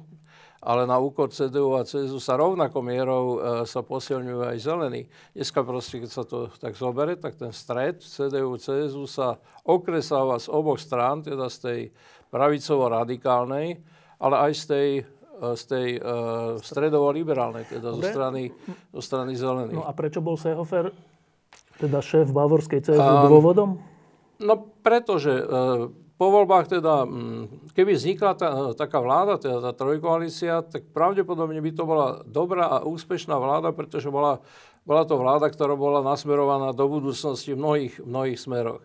ale 0.58 0.86
na 0.86 0.98
úkor 0.98 1.30
CDU 1.30 1.78
a 1.78 1.86
CSU 1.86 2.18
sa 2.18 2.34
rovnako 2.34 2.82
mierou 2.82 3.24
e, 3.24 3.38
sa 3.66 3.82
posilňujú 3.82 4.40
aj 4.42 4.58
zelení. 4.58 5.02
Dneska 5.34 5.62
proste, 5.62 6.02
keď 6.02 6.10
sa 6.10 6.24
to 6.26 6.50
tak 6.58 6.74
zobere, 6.74 7.14
tak 7.14 7.38
ten 7.38 7.54
stred 7.54 8.02
CDU, 8.02 8.58
CSU 8.58 9.06
sa 9.06 9.38
okresáva 9.62 10.42
z 10.42 10.50
oboch 10.50 10.82
strán, 10.82 11.22
teda 11.22 11.46
z 11.46 11.56
tej 11.62 11.80
pravicovo-radikálnej, 12.34 13.78
ale 14.18 14.34
aj 14.50 14.52
z 14.58 14.64
tej 14.66 14.88
E, 15.38 15.54
z 15.54 15.62
tej 15.70 15.88
uh, 16.02 16.58
stredovo-liberálnej, 16.58 17.70
teda 17.70 17.94
zo 17.94 18.02
strany, 18.02 18.50
zo 18.90 19.02
strany 19.02 19.38
zelených. 19.38 19.78
No 19.78 19.86
a 19.86 19.94
prečo 19.94 20.18
bol 20.18 20.34
Seehofer, 20.34 20.90
teda 21.78 22.02
šéf 22.02 22.34
bavorskej 22.34 22.82
CSU, 22.82 22.98
um, 22.98 23.30
dôvodom? 23.30 23.70
No 24.42 24.54
pretože 24.82 25.38
uh, 25.38 25.94
po 26.18 26.34
voľbách 26.34 26.66
teda, 26.66 27.06
keby 27.78 27.94
vznikla 27.94 28.32
tá, 28.34 28.48
taká 28.74 28.98
vláda, 28.98 29.38
teda 29.38 29.62
tá 29.62 29.70
trojkoalícia, 29.70 30.66
tak 30.66 30.90
pravdepodobne 30.90 31.62
by 31.62 31.70
to 31.70 31.84
bola 31.86 32.26
dobrá 32.26 32.66
a 32.66 32.82
úspešná 32.82 33.38
vláda, 33.38 33.70
pretože 33.70 34.10
bola, 34.10 34.42
bola 34.82 35.06
to 35.06 35.14
vláda, 35.14 35.46
ktorá 35.46 35.78
bola 35.78 36.02
nasmerovaná 36.02 36.74
do 36.74 36.90
budúcnosti 36.90 37.54
v 37.54 37.62
mnohých, 37.62 37.94
mnohých 38.02 38.38
smeroch. 38.42 38.82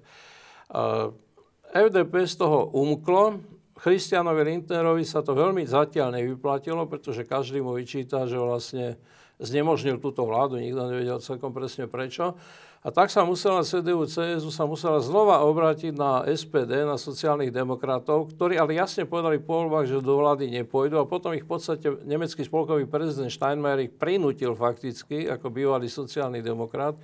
FDP 1.74 2.14
z 2.30 2.36
toho 2.38 2.70
umklo, 2.70 3.42
Christianovi 3.82 4.46
Lindnerovi 4.46 5.02
sa 5.02 5.26
to 5.26 5.34
veľmi 5.34 5.66
zatiaľ 5.66 6.14
nevyplatilo, 6.14 6.86
pretože 6.86 7.26
každý 7.26 7.66
mu 7.66 7.74
vyčíta, 7.74 8.30
že 8.30 8.38
vlastne 8.38 8.96
znemožnil 9.42 9.98
túto 9.98 10.22
vládu, 10.24 10.62
nikto 10.62 10.86
nevedel 10.86 11.18
celkom 11.18 11.50
presne 11.50 11.90
prečo. 11.90 12.38
A 12.84 12.92
tak 12.92 13.08
sa 13.08 13.24
musela 13.24 13.64
CDU, 13.64 14.04
CSU 14.04 14.52
sa 14.52 14.68
musela 14.68 15.00
znova 15.00 15.40
obrátiť 15.48 15.96
na 15.96 16.28
SPD, 16.28 16.84
na 16.84 17.00
sociálnych 17.00 17.48
demokratov, 17.48 18.36
ktorí 18.36 18.60
ale 18.60 18.76
jasne 18.76 19.08
povedali 19.08 19.40
po 19.40 19.64
voľbách, 19.64 19.88
že 19.88 20.04
do 20.04 20.20
vlády 20.20 20.52
nepôjdu 20.52 21.00
a 21.00 21.08
potom 21.08 21.32
ich 21.32 21.48
v 21.48 21.52
podstate 21.56 21.88
nemecký 22.04 22.44
spolkový 22.44 22.84
prezident 22.84 23.32
Steinmeier 23.32 23.88
ich 23.88 23.96
prinútil 23.96 24.52
fakticky, 24.52 25.32
ako 25.32 25.48
bývalý 25.48 25.88
sociálny 25.88 26.44
demokrat, 26.44 27.00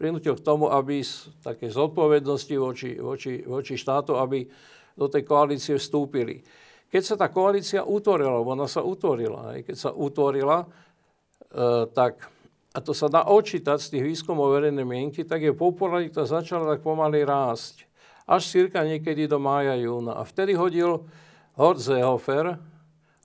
prinútil 0.00 0.32
k 0.32 0.40
tomu, 0.40 0.72
aby 0.72 1.04
z 1.04 1.28
takej 1.44 1.76
zodpovednosti 1.76 2.54
voči, 2.56 2.96
voči, 2.96 3.44
voči 3.44 3.76
štátu, 3.76 4.16
aby 4.16 4.48
do 4.96 5.12
tej 5.12 5.28
koalície 5.28 5.76
vstúpili. 5.76 6.40
Keď 6.88 7.02
sa 7.04 7.20
tá 7.20 7.28
koalícia 7.28 7.84
utvorila, 7.84 8.40
lebo 8.40 8.56
ona 8.56 8.64
sa 8.64 8.80
utvorila, 8.80 9.60
keď 9.60 9.76
sa 9.76 9.90
utvorila, 9.92 10.64
e, 10.64 11.84
tak, 11.92 12.37
a 12.78 12.84
to 12.84 12.94
sa 12.94 13.10
dá 13.10 13.26
očítať 13.26 13.74
z 13.82 13.90
tých 13.98 14.04
výskumov 14.06 14.54
verejnej 14.54 14.86
mienky, 14.86 15.26
tak 15.26 15.42
je 15.42 15.50
popularita 15.50 16.22
začala 16.22 16.78
tak 16.78 16.86
pomaly 16.86 17.26
rásť. 17.26 17.90
Až 18.22 18.46
cirka 18.46 18.86
niekedy 18.86 19.26
do 19.26 19.42
mája, 19.42 19.74
júna. 19.74 20.14
A 20.14 20.22
vtedy 20.22 20.54
hodil 20.54 21.02
Hort 21.58 21.82
Seehofer, 21.82 22.54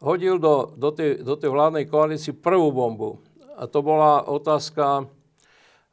hodil 0.02 0.42
do, 0.42 0.74
do, 0.74 0.89
tej, 0.89 1.22
do 1.22 1.38
tej 1.38 1.54
vládnej 1.54 1.86
koalície 1.86 2.34
prvú 2.34 2.74
bombu. 2.74 3.22
A 3.54 3.70
to 3.70 3.86
bola 3.86 4.26
otázka 4.26 5.06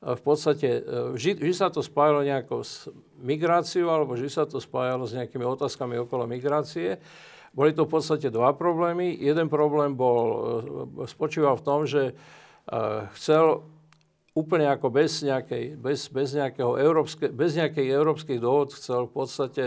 v 0.01 0.21
podstate, 0.25 0.81
e, 0.81 1.13
vždy, 1.13 1.45
vždy 1.45 1.53
sa 1.53 1.69
to 1.69 1.85
spájalo 1.85 2.25
nejako 2.25 2.65
s 2.65 2.89
migráciou, 3.21 3.93
alebo 3.93 4.17
vždy 4.17 4.33
sa 4.33 4.49
to 4.49 4.57
spájalo 4.57 5.05
s 5.05 5.13
nejakými 5.13 5.45
otázkami 5.45 6.01
okolo 6.01 6.25
migrácie. 6.25 6.97
Boli 7.53 7.77
to 7.77 7.85
v 7.85 7.93
podstate 7.93 8.33
dva 8.33 8.57
problémy. 8.57 9.13
Jeden 9.21 9.53
problém 9.53 9.93
bol, 9.93 10.25
e, 10.97 11.05
spočíval 11.05 11.61
v 11.61 11.67
tom, 11.67 11.85
že 11.85 12.03
e, 12.09 12.40
chcel 13.17 13.65
úplne 14.37 14.69
ako 14.71 14.93
bez, 14.93 15.23
nejakej, 15.25 15.79
bez, 15.81 16.07
bez, 16.13 16.37
nejakého 16.37 16.77
európske, 16.79 17.29
bez 17.33 17.57
nejakej 17.57 17.87
európskej 17.89 18.39
dohod 18.39 18.77
chcel 18.77 19.09
v 19.09 19.13
podstate 19.13 19.65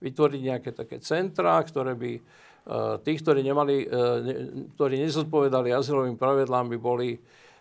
vytvoriť 0.00 0.40
nejaké 0.40 0.70
také 0.72 0.98
centrá, 0.98 1.60
ktoré 1.62 1.94
by 1.94 2.12
tí, 3.06 3.12
ktorí, 3.16 3.40
nemali, 3.44 3.86
ktorí 4.76 4.94
nezodpovedali 5.00 5.70
azylovým 5.70 6.18
pravidlám, 6.18 6.74
by 6.74 6.78
boli 6.80 7.10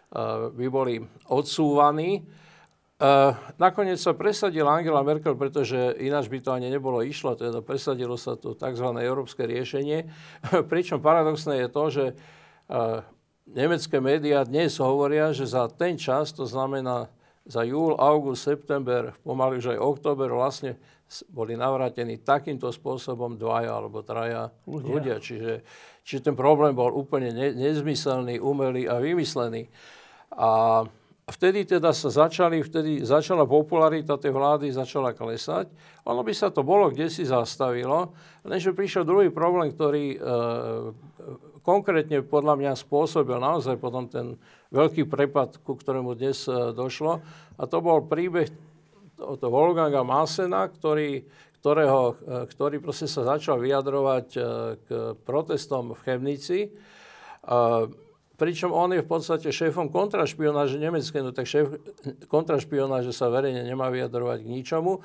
Eh, 0.10 0.50
by 0.50 0.66
boli 0.74 1.06
odsúvaní. 1.30 2.26
Eh, 2.98 3.32
nakoniec 3.62 4.02
sa 4.02 4.18
presadila 4.18 4.74
Angela 4.74 5.06
Merkel, 5.06 5.38
pretože 5.38 5.78
ináč 6.02 6.26
by 6.34 6.42
to 6.42 6.50
ani 6.50 6.74
nebolo 6.74 7.06
išlo, 7.06 7.38
teda 7.38 7.62
presadilo 7.62 8.18
sa 8.18 8.34
to 8.34 8.58
tzv. 8.58 8.90
európske 8.90 9.46
riešenie. 9.46 10.10
Pričom 10.74 10.98
paradoxné 10.98 11.62
je 11.62 11.70
to, 11.70 11.84
že 11.94 12.06
eh, 12.10 13.06
nemecké 13.54 13.98
médiá 13.98 14.46
dnes 14.46 14.78
hovoria, 14.78 15.34
že 15.34 15.50
za 15.50 15.66
ten 15.70 15.98
čas, 15.98 16.30
to 16.34 16.46
znamená 16.46 17.10
za 17.50 17.66
júl, 17.66 17.98
august, 17.98 18.46
september, 18.46 19.16
pomaly 19.26 19.58
už 19.58 19.74
aj 19.74 19.80
október, 19.82 20.30
vlastne 20.30 20.78
boli 21.34 21.58
navrátení 21.58 22.22
takýmto 22.22 22.70
spôsobom 22.70 23.34
dvaja 23.34 23.74
alebo 23.74 24.06
traja 24.06 24.54
ľudia. 24.70 24.90
ľudia. 24.94 25.16
Čiže, 25.18 25.54
čiže 26.06 26.22
ten 26.30 26.36
problém 26.38 26.78
bol 26.78 26.94
úplne 26.94 27.34
ne, 27.34 27.50
nezmyselný, 27.58 28.38
umelý 28.38 28.86
a 28.86 29.02
vymyslený. 29.02 29.66
A 30.38 30.86
vtedy 31.34 31.66
teda 31.66 31.90
sa 31.90 32.14
začali, 32.14 32.62
vtedy 32.62 33.02
začala 33.02 33.50
popularita 33.50 34.22
tej 34.22 34.30
vlády, 34.30 34.70
začala 34.70 35.18
klesať. 35.18 35.74
Ono 36.06 36.22
by 36.22 36.34
sa 36.38 36.54
to 36.54 36.62
bolo 36.62 36.94
kde 36.94 37.10
si 37.10 37.26
zastavilo, 37.26 38.14
lenže 38.46 38.78
prišiel 38.78 39.02
druhý 39.02 39.34
problém, 39.34 39.74
ktorý 39.74 40.06
e, 40.14 40.18
konkrétne 41.62 42.24
podľa 42.24 42.56
mňa 42.60 42.72
spôsobil 42.80 43.38
naozaj 43.38 43.76
potom 43.78 44.08
ten 44.08 44.36
veľký 44.70 45.10
prepad, 45.10 45.58
ku 45.62 45.76
ktorému 45.76 46.14
dnes 46.14 46.46
e, 46.46 46.74
došlo. 46.74 47.22
A 47.58 47.64
to 47.66 47.82
bol 47.82 48.06
príbeh 48.06 48.50
to 49.20 49.48
Wolfganga 49.52 50.06
Masena, 50.06 50.70
ktorý, 50.70 51.28
ktorého, 51.60 52.16
e, 52.16 52.46
ktorý 52.48 52.80
proste 52.80 53.10
sa 53.10 53.26
začal 53.26 53.60
vyjadrovať 53.60 54.28
e, 54.36 54.40
k 54.86 54.88
protestom 55.26 55.98
v 55.98 56.00
Chemnici. 56.06 56.60
Pričom 58.40 58.72
on 58.72 58.96
je 58.96 59.04
v 59.04 59.10
podstate 59.10 59.52
šéfom 59.52 59.92
kontrašpionáže 59.92 60.80
nemeckej, 60.80 61.22
no 61.28 61.36
tak 61.36 61.44
šéf 61.44 61.76
kontrašpionáže 62.32 63.12
sa 63.12 63.28
verejne 63.28 63.68
nemá 63.68 63.92
vyjadrovať 63.92 64.48
k 64.48 64.52
ničomu. 64.56 65.04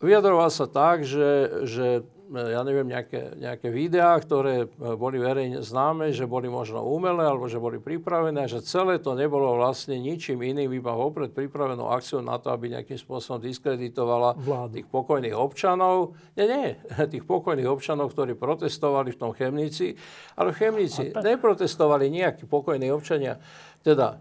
Vyjadroval 0.00 0.48
sa 0.48 0.64
tak, 0.64 1.04
že, 1.04 1.62
že 1.68 1.86
ja 2.32 2.64
neviem, 2.64 2.88
nejaké, 2.88 3.36
nejaké 3.36 3.68
videá, 3.68 4.16
ktoré 4.16 4.64
boli 4.96 5.20
verejne 5.20 5.60
známe, 5.60 6.16
že 6.16 6.24
boli 6.24 6.48
možno 6.48 6.80
umelé 6.80 7.28
alebo 7.28 7.44
že 7.44 7.60
boli 7.60 7.76
pripravené, 7.76 8.48
že 8.48 8.64
celé 8.64 8.96
to 8.96 9.12
nebolo 9.12 9.60
vlastne 9.60 10.00
ničím 10.00 10.40
iným, 10.40 10.72
iba 10.72 10.96
vopred 10.96 11.36
pripravenou 11.36 11.92
akciou 11.92 12.24
na 12.24 12.40
to, 12.40 12.48
aby 12.48 12.72
nejakým 12.72 12.96
spôsobom 12.96 13.44
diskreditovala 13.44 14.40
Vládu. 14.40 14.80
tých 14.80 14.88
pokojných 14.88 15.36
občanov. 15.36 16.16
Nie, 16.32 16.46
nie, 16.48 16.68
tých 17.12 17.24
pokojných 17.28 17.68
občanov, 17.68 18.16
ktorí 18.16 18.32
protestovali 18.32 19.12
v 19.12 19.20
tom 19.20 19.36
Chemnici, 19.36 19.92
ale 20.32 20.56
v 20.56 20.58
Chemnici 20.64 21.12
neprotestovali 21.12 22.08
nejakí 22.08 22.48
pokojní 22.48 22.88
občania. 22.88 23.36
Teda 23.84 24.16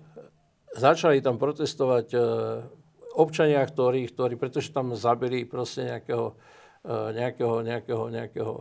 začali 0.76 1.24
tam 1.24 1.40
protestovať 1.40 2.08
e, 2.12 2.20
občania, 3.16 3.64
ktorí, 3.64 4.08
ktorí, 4.12 4.36
pretože 4.40 4.72
tam 4.72 4.96
zabili 4.96 5.44
proste 5.44 5.88
nejakého 5.88 6.36
E, 6.82 6.94
nejakého, 7.14 7.62
nejakého, 7.62 8.10
nejakého 8.10 8.54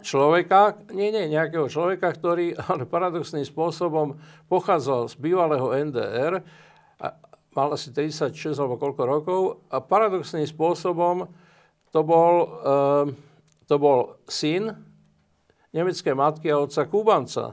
človeka, 0.00 0.80
nie, 0.88 1.12
nie, 1.12 1.28
nejakého 1.28 1.68
človeka, 1.68 2.08
ktorý 2.16 2.56
ale 2.72 2.88
paradoxným 2.88 3.44
spôsobom 3.44 4.16
pochádzal 4.48 5.12
z 5.12 5.14
bývalého 5.20 5.68
NDR, 5.84 6.40
a 6.96 7.06
mal 7.52 7.76
asi 7.76 7.92
36 7.92 8.56
alebo 8.56 8.80
koľko 8.80 9.02
rokov 9.04 9.40
a 9.68 9.84
paradoxným 9.84 10.48
spôsobom 10.48 11.28
to 11.92 12.00
bol, 12.00 12.34
uh, 12.64 13.04
to 13.68 13.76
bol 13.76 14.16
syn 14.24 14.72
nemeckej 15.76 16.16
matky 16.16 16.48
a 16.48 16.56
otca 16.56 16.88
Kubanca 16.88 17.52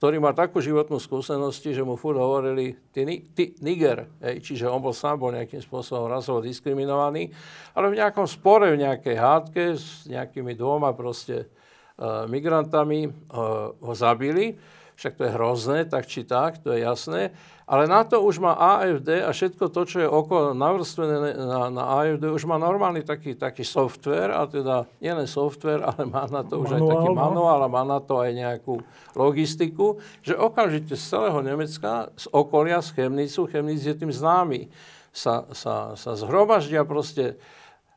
ktorý 0.00 0.16
mal 0.16 0.32
takú 0.32 0.64
životnú 0.64 0.96
skúsenosť, 0.96 1.76
že 1.76 1.84
mu 1.84 1.92
furt 1.92 2.16
hovorili 2.16 2.72
ty, 2.88 3.04
ty 3.36 3.52
Niger, 3.60 4.08
hej, 4.24 4.40
čiže 4.40 4.64
on 4.64 4.80
bol 4.80 4.96
sám 4.96 5.20
bol 5.20 5.28
nejakým 5.28 5.60
spôsobom 5.60 6.08
razovo 6.08 6.40
diskriminovaný, 6.40 7.28
ale 7.76 7.92
v 7.92 8.00
nejakom 8.00 8.24
spore, 8.24 8.72
v 8.72 8.80
nejakej 8.80 9.16
hádke 9.20 9.76
s 9.76 10.08
nejakými 10.08 10.56
dvoma 10.56 10.96
proste 10.96 11.44
uh, 11.44 12.24
migrantami 12.24 13.12
uh, 13.12 13.76
ho 13.76 13.92
zabili. 13.92 14.56
Však 15.00 15.16
to 15.16 15.24
je 15.24 15.32
hrozné, 15.32 15.78
tak 15.88 16.04
či 16.04 16.28
tak, 16.28 16.60
to 16.60 16.76
je 16.76 16.84
jasné. 16.84 17.32
Ale 17.64 17.88
na 17.88 18.04
to 18.04 18.20
už 18.20 18.36
má 18.36 18.52
AFD 18.52 19.24
a 19.24 19.32
všetko 19.32 19.72
to, 19.72 19.88
čo 19.88 19.98
je 20.04 20.08
okolo 20.10 20.52
navrstvené 20.52 21.40
na, 21.40 21.72
na 21.72 21.84
AFD, 22.04 22.28
už 22.28 22.44
má 22.44 22.60
normálny 22.60 23.00
taký, 23.00 23.32
taký 23.32 23.64
software, 23.64 24.28
a 24.28 24.44
teda 24.44 24.84
nielen 25.00 25.24
software, 25.24 25.80
ale 25.88 26.04
má 26.04 26.28
na 26.28 26.44
to 26.44 26.60
už 26.60 26.76
manuál, 26.76 26.84
aj 26.84 26.92
taký 26.92 27.10
manuál 27.16 27.60
a 27.64 27.68
má 27.72 27.80
na 27.88 27.96
to 28.04 28.20
aj 28.20 28.30
nejakú 28.36 28.84
logistiku, 29.16 29.96
že 30.20 30.36
okamžite 30.36 30.92
z 30.92 31.00
celého 31.00 31.40
Nemecka, 31.40 32.12
z 32.20 32.28
okolia, 32.36 32.84
z 32.84 32.92
Chemnicu, 33.00 33.48
Chemnic 33.48 33.80
je 33.80 33.96
tým 33.96 34.12
známy, 34.12 34.68
sa, 35.16 35.48
sa, 35.56 35.96
sa 35.96 36.12
zhromaždia 36.12 36.84
proste 36.84 37.40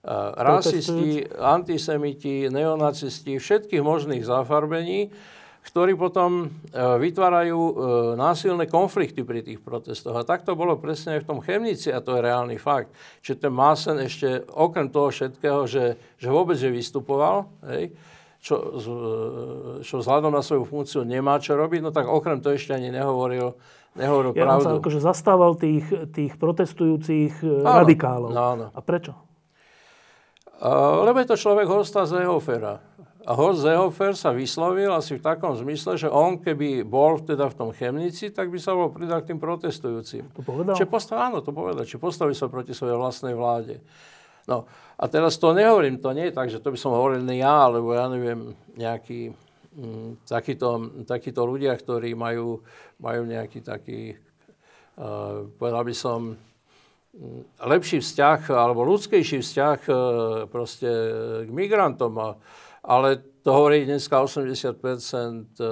uh, 0.08 0.32
rasisti, 0.40 1.28
antisemiti, 1.36 2.48
neonacisti, 2.48 3.44
všetkých 3.44 3.84
možných 3.84 4.24
zafarbení, 4.24 5.12
ktorí 5.64 5.96
potom 5.96 6.46
e, 6.46 6.48
vytvárajú 6.76 7.60
e, 7.60 7.74
násilné 8.20 8.68
konflikty 8.68 9.24
pri 9.24 9.40
tých 9.42 9.64
protestoch. 9.64 10.14
A 10.14 10.28
tak 10.28 10.44
to 10.44 10.60
bolo 10.60 10.76
presne 10.76 11.18
aj 11.18 11.24
v 11.24 11.30
tom 11.32 11.40
Chemnici 11.40 11.88
a 11.88 12.04
to 12.04 12.20
je 12.20 12.22
reálny 12.22 12.60
fakt. 12.60 12.92
Čiže 13.24 13.48
ten 13.48 13.54
Másen 13.56 13.98
ešte 14.04 14.44
okrem 14.52 14.92
toho 14.92 15.08
všetkého, 15.08 15.64
že, 15.64 15.96
že 16.20 16.28
vôbec 16.28 16.60
že 16.60 16.68
vystupoval, 16.68 17.48
hej, 17.72 17.96
čo, 18.44 18.56
e, 18.60 19.82
čo 19.88 20.04
vzhľadom 20.04 20.36
na 20.36 20.44
svoju 20.44 20.68
funkciu 20.68 21.08
nemá 21.08 21.40
čo 21.40 21.56
robiť, 21.56 21.80
no 21.80 21.96
tak 21.96 22.12
okrem 22.12 22.44
toho 22.44 22.60
ešte 22.60 22.76
ani 22.76 22.92
nehovoril, 22.92 23.56
nehovoril 23.96 24.36
ja, 24.36 24.44
pravdu. 24.44 24.68
Ja 24.68 24.68
sa 24.68 24.80
akože 24.84 25.00
zastával 25.00 25.56
tých, 25.56 25.88
tých 26.12 26.36
protestujúcich 26.36 27.40
áno, 27.40 27.88
radikálov. 27.88 28.30
Áno. 28.36 28.66
A 28.76 28.80
prečo? 28.84 29.16
Uh, 30.64 31.04
lebo 31.04 31.20
je 31.20 31.28
to 31.28 31.36
človek 31.36 31.68
hosta 31.68 32.08
z 32.08 32.24
Ehofera. 32.24 32.80
A 33.24 33.32
Horst 33.40 33.64
Seehofer 33.64 34.20
sa 34.20 34.36
vyslovil 34.36 34.92
asi 34.92 35.16
v 35.16 35.24
takom 35.24 35.56
zmysle, 35.56 35.96
že 35.96 36.12
on 36.12 36.44
keby 36.44 36.84
bol 36.84 37.24
teda 37.24 37.48
v 37.48 37.56
tom 37.56 37.70
Chemnici, 37.72 38.28
tak 38.36 38.52
by 38.52 38.60
sa 38.60 38.76
bol 38.76 38.92
pridal 38.92 39.24
k 39.24 39.32
tým 39.32 39.40
protestujúcim. 39.40 40.28
To 40.36 40.44
povedal? 40.44 40.76
Čiže 40.76 40.92
postav, 40.92 41.32
áno, 41.32 41.40
to 41.40 41.56
povedal. 41.56 41.88
Či 41.88 42.04
postaví 42.04 42.36
sa 42.36 42.52
proti 42.52 42.76
svojej 42.76 43.00
vlastnej 43.00 43.32
vláde. 43.32 43.80
No 44.44 44.68
a 45.00 45.08
teraz 45.08 45.40
to 45.40 45.56
nehovorím, 45.56 46.04
to 46.04 46.12
nie 46.12 46.28
je 46.28 46.36
tak, 46.36 46.52
že 46.52 46.60
to 46.60 46.76
by 46.76 46.76
som 46.76 46.92
hovoril 46.92 47.24
ne 47.24 47.40
ja, 47.40 47.72
alebo 47.72 47.96
ja 47.96 48.12
neviem, 48.12 48.52
nejaký 48.76 49.32
mm, 49.72 50.28
takíto, 50.28 50.92
takíto 51.08 51.48
ľudia, 51.48 51.80
ktorí 51.80 52.12
majú, 52.20 52.60
majú 53.00 53.22
nejaký 53.24 53.64
taký, 53.64 54.20
uh, 55.00 55.48
povedal 55.56 55.88
by 55.88 55.96
som, 55.96 56.36
mm, 57.16 57.56
lepší 57.72 58.04
vzťah 58.04 58.52
alebo 58.52 58.84
ľudskejší 58.84 59.40
vzťah 59.40 59.80
uh, 59.88 59.96
proste 60.52 60.92
k 61.48 61.50
migrantom. 61.56 62.14
A, 62.20 62.30
ale 62.84 63.24
to 63.44 63.50
hovorí 63.52 63.88
dneska 63.88 64.20
80 64.20 64.76
e, 64.76 65.68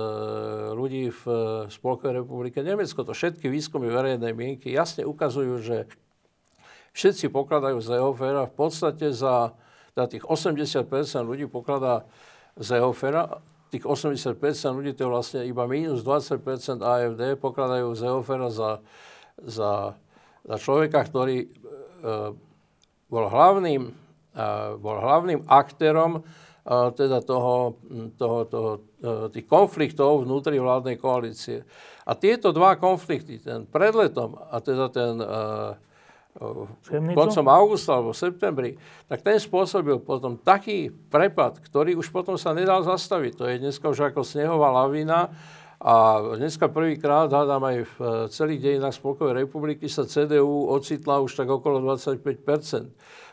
ľudí 0.72 1.12
v 1.12 1.24
Spolkovej 1.68 2.24
republike 2.24 2.64
Nemecko. 2.64 3.04
To 3.04 3.12
všetky 3.12 3.52
výskumy 3.52 3.92
verejnej 3.92 4.32
mienky 4.32 4.72
jasne 4.72 5.04
ukazujú, 5.04 5.60
že 5.60 5.78
všetci 6.96 7.28
pokladajú 7.32 7.84
Zehofera 7.84 8.48
v 8.48 8.54
podstate 8.56 9.12
za, 9.12 9.56
za 9.96 10.04
tých 10.08 10.24
80% 10.24 10.88
ľudí 11.24 11.52
pokladá 11.52 12.08
Zehofera, 12.56 13.40
tých 13.72 13.88
80% 13.88 14.36
ľudí, 14.76 14.92
to 14.92 15.08
je 15.08 15.10
vlastne 15.12 15.42
iba 15.48 15.64
minus 15.64 16.04
20% 16.04 16.84
AFD, 16.84 17.40
pokladajú 17.40 17.96
Zehofera 17.96 18.52
za, 18.52 18.84
za, 19.40 19.96
za 20.44 20.56
človeka, 20.60 21.08
ktorý 21.08 21.48
uh, 21.48 22.36
bol 23.08 23.26
hlavným, 23.32 23.96
uh, 24.36 24.76
bol 24.76 25.00
hlavným 25.00 25.48
aktérom 25.48 26.28
teda 26.72 27.20
toho, 27.20 27.76
toho, 28.16 28.40
toho, 28.48 28.72
e, 29.04 29.12
tých 29.36 29.46
konfliktov 29.50 30.24
vnútri 30.24 30.56
vládnej 30.56 30.96
koalície. 30.96 31.68
A 32.08 32.16
tieto 32.16 32.56
dva 32.56 32.80
konflikty, 32.80 33.38
ten 33.38 33.68
pred 33.68 33.92
letom 33.92 34.40
a 34.40 34.58
teda 34.58 34.90
ten 34.90 35.22
uh, 35.22 35.78
koncom 37.14 37.46
augusta 37.46 38.00
alebo 38.00 38.16
septembri, 38.16 38.74
tak 39.06 39.22
ten 39.22 39.38
spôsobil 39.38 40.02
potom 40.02 40.40
taký 40.40 40.90
prepad, 40.90 41.62
ktorý 41.62 42.00
už 42.00 42.10
potom 42.10 42.42
sa 42.42 42.58
nedal 42.58 42.82
zastaviť. 42.82 43.34
To 43.38 43.46
je 43.46 43.62
dneska 43.62 43.86
už 43.86 44.12
ako 44.12 44.26
snehová 44.26 44.74
lavina 44.74 45.30
a 45.82 46.22
dneska 46.38 46.70
prvýkrát, 46.70 47.34
hádam 47.34 47.66
aj 47.66 47.78
v 47.90 47.96
celých 48.30 48.62
dejinách 48.62 48.94
Spolkovej 48.94 49.34
republiky, 49.34 49.90
sa 49.90 50.06
CDU 50.06 50.70
ocitla 50.70 51.26
už 51.26 51.34
tak 51.34 51.50
okolo 51.50 51.82
25% 51.82 52.22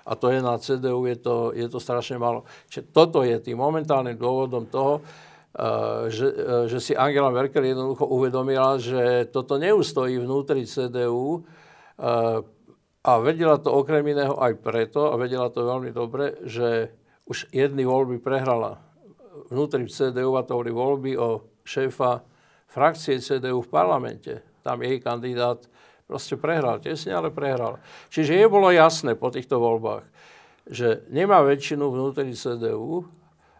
a 0.08 0.12
to 0.16 0.32
je 0.32 0.40
na 0.40 0.56
CDU, 0.56 1.04
je 1.04 1.16
to, 1.20 1.52
je 1.52 1.68
to 1.68 1.76
strašne 1.76 2.16
málo. 2.16 2.48
Čiže 2.72 2.88
toto 2.88 3.20
je 3.20 3.36
tým 3.36 3.60
momentálnym 3.60 4.16
dôvodom 4.16 4.64
toho, 4.64 5.04
uh, 5.04 6.08
že, 6.08 6.24
uh, 6.24 6.64
že 6.64 6.80
si 6.80 6.96
Angela 6.96 7.28
Merkel 7.28 7.68
jednoducho 7.68 8.08
uvedomila, 8.08 8.80
že 8.80 9.28
toto 9.28 9.60
neustojí 9.60 10.16
vnútri 10.16 10.64
CDU 10.64 11.44
a 13.02 13.12
vedela 13.18 13.58
to 13.58 13.74
okrem 13.74 14.06
iného 14.06 14.38
aj 14.38 14.54
preto, 14.62 15.10
a 15.10 15.18
vedela 15.18 15.50
to 15.50 15.66
veľmi 15.66 15.90
dobre, 15.90 16.38
že 16.46 16.94
už 17.26 17.50
jedny 17.50 17.82
voľby 17.82 18.22
prehrala 18.22 18.78
vnútri 19.50 19.90
CDU 19.90 20.38
a 20.38 20.46
to 20.46 20.62
boli 20.62 20.70
voľby 20.70 21.12
o 21.18 21.42
šéfa 21.66 22.37
frakcie 22.68 23.18
CDU 23.18 23.64
v 23.64 23.72
parlamente. 23.72 24.44
Tam 24.62 24.84
jej 24.84 25.00
kandidát 25.00 25.64
Proste 26.08 26.40
prehral, 26.40 26.80
tesne, 26.80 27.12
ale 27.12 27.28
prehral. 27.28 27.76
Čiže 28.08 28.40
je 28.40 28.46
bolo 28.48 28.72
jasné 28.72 29.12
po 29.12 29.28
týchto 29.28 29.60
voľbách, 29.60 30.08
že 30.64 31.04
nemá 31.12 31.44
väčšinu 31.44 31.84
vnútri 31.84 32.32
CDU 32.32 33.04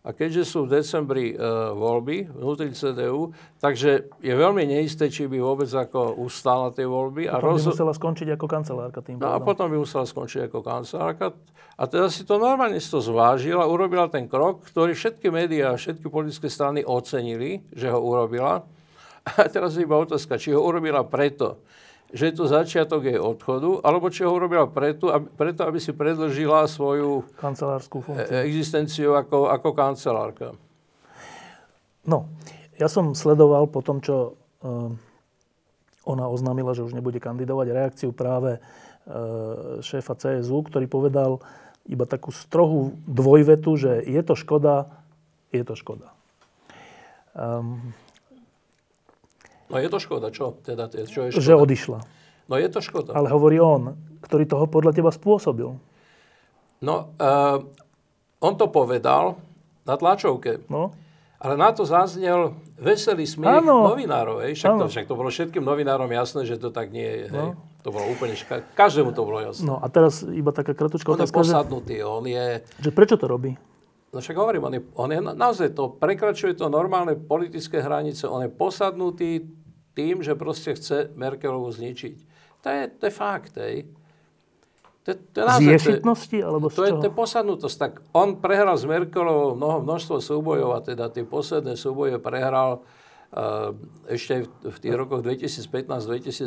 a 0.01 0.17
keďže 0.17 0.49
sú 0.49 0.65
v 0.65 0.81
decembri 0.81 1.27
e, 1.29 1.45
voľby 1.77 2.25
vnútri 2.33 2.73
CDU, 2.73 3.37
takže 3.61 4.09
je 4.25 4.33
veľmi 4.33 4.65
neisté, 4.65 5.13
či 5.13 5.29
by 5.29 5.37
vôbec 5.37 5.69
ako 5.69 6.25
ustála 6.25 6.73
tie 6.73 6.89
voľby. 6.89 7.29
A 7.29 7.37
potom 7.37 7.53
roz... 7.53 7.69
by 7.69 7.77
musela 7.77 7.93
skončiť 7.93 8.29
ako 8.41 8.47
kancelárka 8.49 8.99
tým 9.05 9.21
No 9.21 9.29
a 9.29 9.39
potom 9.45 9.69
by 9.69 9.77
musela 9.85 10.09
skončiť 10.09 10.49
ako 10.49 10.59
kancelárka. 10.65 11.37
A 11.77 11.85
teda 11.85 12.09
si 12.09 12.25
to 12.25 12.41
normálne 12.41 12.81
si 12.81 12.89
to 12.89 13.05
zvážila, 13.05 13.69
urobila 13.69 14.09
ten 14.09 14.25
krok, 14.25 14.65
ktorý 14.73 14.97
všetky 14.97 15.29
médiá 15.29 15.77
a 15.77 15.77
všetky 15.77 16.09
politické 16.09 16.49
strany 16.49 16.81
ocenili, 16.81 17.61
že 17.77 17.93
ho 17.93 18.01
urobila. 18.01 18.65
A 19.37 19.51
teraz 19.51 19.77
je 19.77 19.85
iba 19.85 19.99
otázka, 19.99 20.41
či 20.41 20.55
ho 20.57 20.61
urobila 20.63 21.05
preto, 21.05 21.61
že 22.09 22.33
je 22.33 22.35
to 22.41 22.45
začiatok 22.49 23.05
jej 23.05 23.21
odchodu, 23.21 23.85
alebo 23.85 24.09
či 24.09 24.25
ho 24.25 24.33
urobila 24.33 24.65
preto, 24.65 25.13
aby, 25.13 25.29
preto, 25.29 25.69
aby 25.69 25.77
si 25.77 25.93
predlžila 25.93 26.65
svoju 26.65 27.29
kancelárskú 27.37 28.01
funkciu. 28.01 28.33
E, 28.33 28.49
existenciu 28.49 29.13
ako, 29.13 29.53
ako 29.53 29.69
kancelárka. 29.77 30.57
No, 32.09 32.25
ja 32.81 32.89
som 32.89 33.13
sledoval 33.13 33.69
po 33.69 33.85
tom, 33.85 34.01
čo 34.01 34.33
uh, 34.65 34.89
ona 36.09 36.25
oznámila, 36.33 36.73
že 36.73 36.81
už 36.81 36.97
nebude 36.97 37.21
kandidovať, 37.21 37.67
reakciu 37.69 38.17
práve 38.17 38.57
šéfa 39.81 40.15
CSU, 40.17 40.61
ktorý 40.69 40.85
povedal 40.85 41.41
iba 41.89 42.05
takú 42.05 42.29
strohú 42.29 42.93
dvojvetu, 43.09 43.71
že 43.81 43.93
je 44.05 44.21
to 44.21 44.37
škoda, 44.37 44.93
je 45.49 45.65
to 45.65 45.73
škoda. 45.73 46.13
Um, 47.33 47.97
No 49.69 49.77
je 49.77 49.89
to 49.89 49.99
škoda, 50.01 50.33
čo? 50.33 50.57
Teda, 50.65 50.89
čo 50.89 51.29
je 51.29 51.33
škoda? 51.33 51.45
Že 51.45 51.53
odišla. 51.61 51.99
No 52.49 52.55
je 52.57 52.69
to 52.73 52.81
škoda. 52.81 53.13
Ale 53.13 53.29
hovorí 53.29 53.61
on, 53.61 53.93
ktorý 54.25 54.49
toho 54.49 54.65
podľa 54.65 54.97
teba 54.97 55.13
spôsobil. 55.13 55.77
No, 56.81 56.95
uh, 57.21 57.59
on 58.41 58.55
to 58.57 58.73
povedal 58.73 59.37
na 59.85 59.95
tlačovke. 60.01 60.65
No. 60.73 60.97
Ale 61.39 61.55
na 61.55 61.71
to 61.71 61.87
zaznel 61.87 62.59
veselý 62.83 63.23
smiech 63.23 63.63
Áno. 63.63 63.87
novinárov. 63.95 64.43
Hej. 64.43 64.59
Však, 64.59 64.71
to, 64.75 64.85
Áno. 64.87 64.91
však 64.91 65.05
to 65.07 65.15
bolo 65.15 65.31
všetkým 65.31 65.63
novinárom 65.63 66.11
jasné, 66.11 66.43
že 66.43 66.59
to 66.59 66.75
tak 66.75 66.91
nie 66.91 67.07
je. 67.07 67.25
Hej. 67.31 67.55
No. 67.55 67.55
To 67.87 67.95
bolo 67.95 68.11
úplne, 68.11 68.35
ška- 68.35 68.75
každému 68.75 69.15
to 69.15 69.23
bolo 69.23 69.39
jasné. 69.39 69.63
no 69.63 69.79
a 69.79 69.87
teraz 69.87 70.27
iba 70.27 70.51
taká 70.51 70.75
kratučká 70.75 71.15
on 71.15 71.15
je 71.15 71.31
otázka, 71.31 71.47
že, 71.47 71.55
posadnutý, 71.55 71.95
on 72.03 72.27
je... 72.27 72.47
že 72.83 72.91
prečo 72.91 73.15
to 73.15 73.31
robí? 73.31 73.55
No 74.11 74.19
však 74.19 74.35
hovorím, 74.35 74.67
on 74.67 74.75
je, 74.75 74.81
on 74.99 75.11
je 75.15 75.21
na- 75.23 75.37
naozaj 75.39 75.79
to, 75.79 75.95
prekračuje 75.95 76.59
to 76.59 76.67
normálne 76.67 77.15
politické 77.15 77.79
hranice, 77.79 78.27
on 78.27 78.43
je 78.43 78.51
posadnutý 78.51 79.47
tým, 79.99 80.23
že 80.23 80.39
proste 80.39 80.79
chce 80.79 81.11
Merkelovu 81.19 81.67
zničiť. 81.75 82.17
To 82.63 82.69
je, 82.71 82.83
to 82.87 83.03
je 83.11 83.13
fakt, 83.13 83.59
hej. 83.59 83.91
To, 85.03 85.11
to 85.17 85.37
je 85.41 85.45
Z 85.45 85.49
naozaj, 85.49 85.59
to 85.59 85.65
je, 85.65 85.75
ješitnosti? 85.75 86.39
Alebo 86.45 86.67
to 86.71 86.83
je, 86.85 86.91
to 87.03 87.07
je 87.09 87.15
posadnutosť. 87.15 87.77
Tak 87.81 87.93
on 88.15 88.39
prehral 88.39 88.77
s 88.79 88.85
Merkelovou 88.87 89.59
mnoho, 89.59 89.83
množstvo 89.83 90.23
súbojov 90.23 90.77
a 90.77 90.85
teda 90.85 91.11
tie 91.11 91.25
posledné 91.25 91.81
súboje 91.81 92.21
prehral 92.21 92.85
uh, 93.33 93.73
ešte 94.05 94.45
v, 94.45 94.69
v 94.69 94.77
tých 94.77 94.95
rokoch 94.95 95.25
2015-2018 95.25 96.45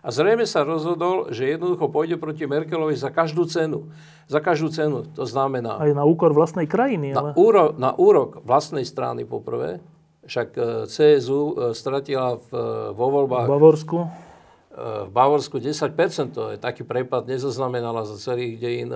a 0.00 0.08
zrejme 0.08 0.46
sa 0.46 0.62
rozhodol, 0.62 1.34
že 1.34 1.50
jednoducho 1.50 1.90
pôjde 1.90 2.14
proti 2.14 2.46
Merkelovi 2.46 2.94
za 2.94 3.10
každú 3.10 3.44
cenu. 3.50 3.90
Za 4.30 4.38
každú 4.38 4.70
cenu. 4.70 5.04
To 5.18 5.26
znamená 5.26 5.82
Aj 5.82 5.90
na 5.90 6.06
úkor 6.06 6.30
vlastnej 6.30 6.70
krajiny, 6.70 7.10
ale... 7.10 7.32
na, 7.32 7.36
úro, 7.36 7.74
na 7.74 7.90
úrok 7.90 8.38
vlastnej 8.46 8.86
strany 8.86 9.26
poprvé, 9.26 9.82
však 10.28 10.48
eh, 10.54 10.62
CSU 10.84 11.40
eh, 11.48 11.52
stratila 11.72 12.36
v, 12.38 12.48
eh, 12.52 12.60
vo 12.92 13.06
V 13.08 13.12
voľbách 13.16 13.48
Bavorsku. 13.48 13.98
eh, 13.98 15.08
v 15.08 15.10
Bavorsku 15.10 15.58
10%, 15.58 16.30
to 16.30 16.52
je 16.52 16.56
taký 16.56 16.84
prepad 16.84 17.26
nezaznamenala 17.26 18.04
za 18.04 18.14
celých 18.14 18.60
dejín 18.60 18.94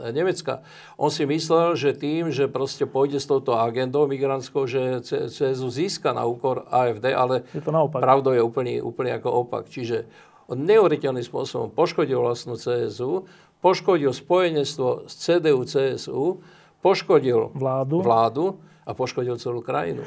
Nemecka. 0.00 0.64
On 0.96 1.10
si 1.10 1.26
myslel, 1.26 1.74
že 1.74 1.92
tým, 1.92 2.30
že 2.30 2.48
proste 2.48 2.86
pôjde 2.86 3.18
s 3.18 3.26
touto 3.26 3.52
agendou 3.52 4.06
migrantskou, 4.06 4.64
že 4.64 5.04
CSU 5.04 5.68
získa 5.68 6.16
na 6.16 6.24
úkor 6.24 6.64
AFD, 6.70 7.12
ale 7.12 7.44
Je 7.52 7.60
to 7.60 7.68
naopak. 7.68 8.00
pravdou 8.00 8.32
je 8.32 8.40
úplne, 8.40 8.80
úplne 8.80 9.12
ako 9.12 9.44
opak. 9.44 9.68
Čiže 9.68 10.08
on 10.48 10.64
neuveriteľným 10.64 11.20
spôsobom 11.20 11.68
poškodil 11.68 12.16
vlastnú 12.16 12.56
CSU, 12.56 13.28
poškodil 13.60 14.16
spojenectvo 14.16 15.04
s 15.04 15.12
CDU, 15.18 15.60
CSU, 15.66 16.40
poškodil 16.80 17.50
Vládu. 17.52 18.00
vládu 18.00 18.44
a 18.88 18.90
poškodil 18.96 19.36
celú 19.36 19.60
krajinu. 19.60 20.00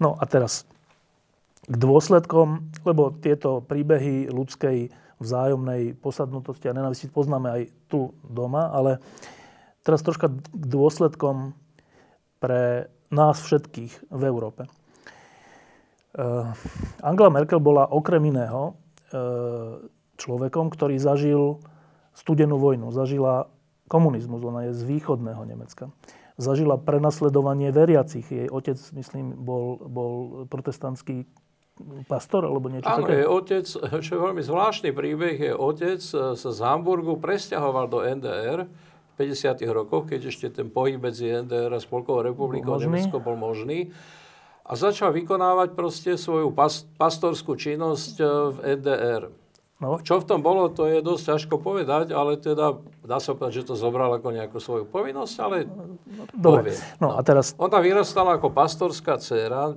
No 0.00 0.16
a 0.16 0.24
teraz 0.24 0.64
k 1.68 1.76
dôsledkom, 1.76 2.72
lebo 2.88 3.12
tieto 3.20 3.60
príbehy 3.60 4.32
ľudskej 4.32 4.88
vzájomnej 5.22 5.94
posadnutosti 6.00 6.66
a 6.66 6.74
nenavisti 6.74 7.06
poznáme 7.12 7.48
aj 7.52 7.62
tu 7.86 8.10
doma, 8.26 8.72
ale 8.72 8.98
teraz 9.86 10.02
troška 10.02 10.32
k 10.32 10.64
dôsledkom 10.66 11.54
pre 12.42 12.90
nás 13.14 13.38
všetkých 13.38 14.10
v 14.10 14.22
Európe. 14.26 14.66
Uh, 16.12 16.50
Angela 17.00 17.30
Merkel 17.30 17.62
bola 17.62 17.86
okrem 17.86 18.20
iného 18.26 18.74
uh, 18.74 19.78
človekom, 20.18 20.74
ktorý 20.74 20.98
zažil 20.98 21.62
studenú 22.12 22.58
vojnu, 22.58 22.90
zažila 22.92 23.48
komunizmus, 23.88 24.42
ona 24.44 24.68
je 24.68 24.76
z 24.76 24.82
východného 24.88 25.40
Nemecka. 25.46 25.88
Zažila 26.40 26.80
prenasledovanie 26.80 27.68
veriacich. 27.70 28.24
Jej 28.24 28.48
otec, 28.48 28.78
myslím, 28.96 29.36
bol, 29.36 29.76
bol 29.84 30.12
protestantský 30.48 31.28
pastor 32.06 32.44
alebo 32.44 32.68
niečo 32.68 32.88
Áno, 32.88 33.08
také. 33.08 33.24
je 33.24 33.26
otec, 33.28 33.66
čo 34.04 34.10
je 34.12 34.20
veľmi 34.20 34.42
zvláštny 34.44 34.90
príbeh, 34.92 35.36
je 35.40 35.52
otec 35.56 36.00
e, 36.00 36.36
sa 36.36 36.50
z 36.52 36.60
Hamburgu 36.62 37.16
presťahoval 37.16 37.86
do 37.88 37.98
NDR 38.04 38.68
v 38.68 39.12
50. 39.16 39.60
rokoch, 39.72 40.08
keď 40.08 40.32
ešte 40.32 40.52
ten 40.52 40.68
pohyb 40.68 41.00
medzi 41.00 41.32
NDR 41.32 41.72
a 41.72 41.80
Spolkovou 41.80 42.24
republikou 42.24 42.76
možný. 42.76 42.86
Nemecko 42.88 43.16
bol 43.20 43.36
možný. 43.36 43.92
A 44.62 44.78
začal 44.78 45.10
vykonávať 45.10 45.74
proste 45.74 46.14
svoju 46.14 46.54
pas, 46.54 46.86
pastorskú 46.96 47.56
činnosť 47.56 48.14
e, 48.20 48.24
v 48.24 48.56
NDR. 48.78 49.22
No, 49.82 49.98
Čo 49.98 50.22
v 50.22 50.26
tom 50.30 50.46
bolo, 50.46 50.70
to 50.70 50.86
je 50.86 51.02
dosť 51.02 51.34
ťažko 51.34 51.58
povedať, 51.58 52.14
ale 52.14 52.38
teda 52.38 52.78
dá 53.02 53.18
sa 53.18 53.34
povedať, 53.34 53.66
že 53.66 53.74
to 53.74 53.74
zobral 53.74 54.14
ako 54.14 54.30
nejakú 54.30 54.62
svoju 54.62 54.86
povinnosť, 54.86 55.34
ale 55.42 55.66
dobre. 56.38 56.70
povie. 56.70 56.78
No 57.02 57.18
a 57.18 57.20
teraz, 57.26 57.58
Ona 57.58 57.82
vyrastala 57.82 58.38
ako 58.38 58.54
pastorská 58.54 59.18
dcéra, 59.18 59.74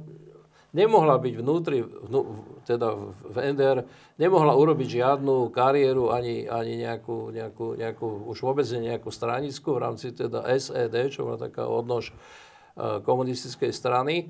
nemohla 0.78 1.18
byť 1.18 1.34
vnútri, 1.42 1.82
vnú, 1.82 2.46
teda 2.70 2.94
v 3.34 3.38
NDR, 3.50 3.90
nemohla 4.22 4.54
urobiť 4.54 5.02
žiadnu 5.02 5.50
kariéru, 5.50 6.14
ani, 6.14 6.46
ani 6.46 6.86
nejakú, 6.86 7.34
nejakú, 7.34 7.74
nejakú, 7.74 8.30
už 8.30 8.38
vôbec 8.46 8.70
nie 8.78 8.94
nejakú 8.94 9.10
stranickú 9.10 9.74
v 9.74 9.90
rámci 9.90 10.14
teda 10.14 10.46
SED, 10.46 11.18
čo 11.18 11.26
bola 11.26 11.42
taká 11.42 11.66
odnož 11.66 12.12
e, 12.12 13.02
komunistickej 13.02 13.74
strany. 13.74 14.30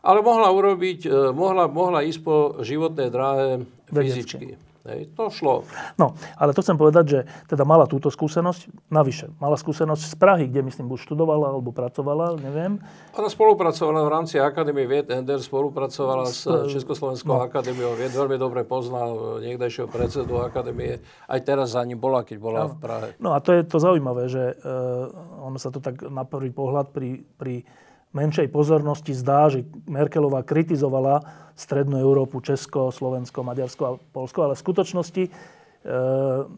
Ale 0.00 0.24
mohla 0.24 0.48
urobiť, 0.48 1.00
e, 1.04 1.36
mohla, 1.36 1.68
mohla 1.68 2.00
ísť 2.08 2.20
po 2.24 2.62
životnej 2.64 3.12
dráhe 3.12 3.68
fyzicky. 3.92 4.69
Hej, 4.80 5.12
to 5.12 5.28
šlo. 5.28 5.68
no, 6.00 6.16
ale 6.40 6.56
to 6.56 6.64
chcem 6.64 6.80
povedať, 6.80 7.04
že 7.04 7.20
teda 7.52 7.68
mala 7.68 7.84
túto 7.84 8.08
skúsenosť, 8.08 8.88
navyše, 8.88 9.28
mala 9.36 9.60
skúsenosť 9.60 10.02
z 10.08 10.14
Prahy, 10.16 10.48
kde 10.48 10.64
myslím, 10.64 10.88
buď 10.88 11.04
študovala 11.04 11.52
alebo 11.52 11.68
pracovala, 11.68 12.40
neviem. 12.40 12.80
Ona 13.12 13.28
spolupracovala 13.28 14.00
v 14.08 14.10
rámci 14.10 14.40
Akadémie 14.40 14.88
vied, 14.88 15.12
Ender 15.12 15.36
spolupracovala 15.36 16.24
s 16.32 16.48
Československou 16.72 17.36
no. 17.36 17.44
akadémiou 17.44 17.92
vied, 17.92 18.08
veľmi 18.08 18.40
dobre 18.40 18.64
pozná 18.64 19.04
niekdejšieho 19.44 19.84
predsedu 19.84 20.40
akadémie. 20.40 20.96
Aj 21.28 21.40
teraz 21.44 21.76
za 21.76 21.84
ním 21.84 22.00
bola, 22.00 22.24
keď 22.24 22.36
bola 22.40 22.72
v 22.72 22.76
Prahe. 22.80 23.08
No 23.20 23.36
a 23.36 23.44
to 23.44 23.52
je 23.52 23.68
to 23.68 23.76
zaujímavé, 23.76 24.32
že 24.32 24.56
uh, 24.64 25.44
ono 25.44 25.60
sa 25.60 25.68
to 25.68 25.84
tak 25.84 26.08
na 26.08 26.24
prvý 26.24 26.48
pohľad 26.48 26.88
pri, 26.88 27.20
pri 27.36 27.68
menšej 28.10 28.50
pozornosti 28.50 29.14
zdá, 29.14 29.50
že 29.50 29.66
Merkelová 29.86 30.42
kritizovala 30.42 31.22
Strednú 31.54 32.00
Európu, 32.00 32.42
Česko, 32.42 32.90
Slovensko, 32.90 33.44
Maďarsko 33.46 33.82
a 33.86 33.96
Polsko, 33.98 34.48
ale 34.48 34.54
v 34.56 34.64
skutočnosti, 34.64 35.22
uh, 35.28 36.48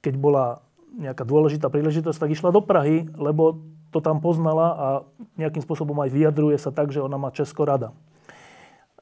keď 0.00 0.14
bola 0.16 0.64
nejaká 0.96 1.22
dôležitá 1.22 1.70
príležitosť, 1.70 2.18
tak 2.18 2.34
išla 2.34 2.50
do 2.50 2.64
Prahy, 2.64 3.06
lebo 3.14 3.62
to 3.90 3.98
tam 4.02 4.22
poznala 4.22 4.66
a 4.74 4.86
nejakým 5.38 5.62
spôsobom 5.62 5.98
aj 6.02 6.10
vyjadruje 6.10 6.58
sa 6.58 6.70
tak, 6.70 6.94
že 6.94 7.02
ona 7.02 7.18
má 7.18 7.30
Česko 7.34 7.66
rada. 7.66 7.94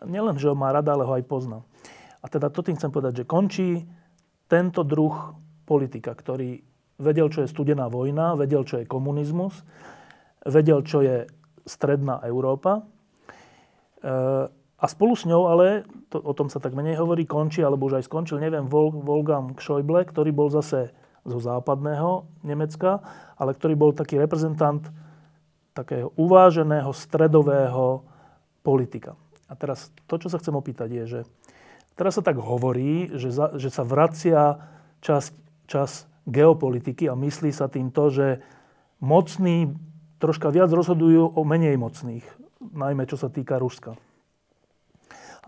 Nielen, 0.05 0.37
že 0.41 0.49
ho 0.49 0.57
má 0.57 0.73
rada, 0.73 0.97
ale 0.97 1.05
ho 1.05 1.13
aj 1.17 1.25
pozná. 1.29 1.65
A 2.21 2.27
teda 2.29 2.49
to 2.53 2.65
tým 2.65 2.77
chcem 2.77 2.93
povedať, 2.93 3.23
že 3.23 3.29
končí 3.29 3.85
tento 4.49 4.83
druh 4.83 5.37
politika, 5.69 6.17
ktorý 6.17 6.65
vedel, 6.99 7.29
čo 7.31 7.45
je 7.45 7.53
studená 7.53 7.87
vojna, 7.87 8.35
vedel, 8.35 8.65
čo 8.65 8.81
je 8.81 8.89
komunizmus, 8.89 9.63
vedel, 10.43 10.83
čo 10.83 11.05
je 11.05 11.29
stredná 11.69 12.25
Európa. 12.25 12.83
E, 14.01 14.11
a 14.79 14.87
spolu 14.87 15.15
s 15.19 15.27
ňou 15.29 15.51
ale, 15.51 15.85
to, 16.09 16.23
o 16.23 16.33
tom 16.33 16.49
sa 16.49 16.63
tak 16.63 16.73
menej 16.73 16.97
hovorí, 16.97 17.27
končí, 17.29 17.61
alebo 17.61 17.91
už 17.91 18.01
aj 18.01 18.09
skončil, 18.09 18.41
neviem, 18.41 18.65
Vol, 18.67 18.95
Wolfgang 18.95 19.53
Schäuble, 19.59 20.07
ktorý 20.07 20.31
bol 20.33 20.49
zase 20.49 20.97
zo 21.29 21.39
západného 21.43 22.25
Nemecka, 22.47 23.03
ale 23.37 23.53
ktorý 23.53 23.75
bol 23.77 23.91
taký 23.93 24.17
reprezentant 24.17 24.87
takého 25.77 26.11
uváženého, 26.19 26.91
stredového 26.91 28.03
politika. 28.67 29.15
A 29.47 29.55
teraz 29.55 29.95
to, 30.11 30.19
čo 30.19 30.29
sa 30.29 30.43
chcem 30.43 30.55
opýtať, 30.55 30.89
je, 30.91 31.05
že 31.07 31.21
teraz 31.95 32.19
sa 32.19 32.23
tak 32.23 32.39
hovorí, 32.39 33.15
že, 33.15 33.31
za, 33.31 33.55
že 33.55 33.71
sa 33.71 33.87
vracia 33.87 34.59
čas, 34.99 35.31
čas 35.71 36.11
geopolitiky 36.27 37.07
a 37.07 37.15
myslí 37.17 37.51
sa 37.55 37.71
tým 37.71 37.95
to, 37.95 38.11
že 38.13 38.29
mocní 39.01 39.73
troška 40.19 40.51
viac 40.51 40.71
rozhodujú 40.71 41.35
o 41.35 41.43
menej 41.47 41.79
mocných, 41.79 42.27
najmä 42.61 43.07
čo 43.07 43.19
sa 43.19 43.31
týka 43.31 43.59
Ruska. 43.59 43.95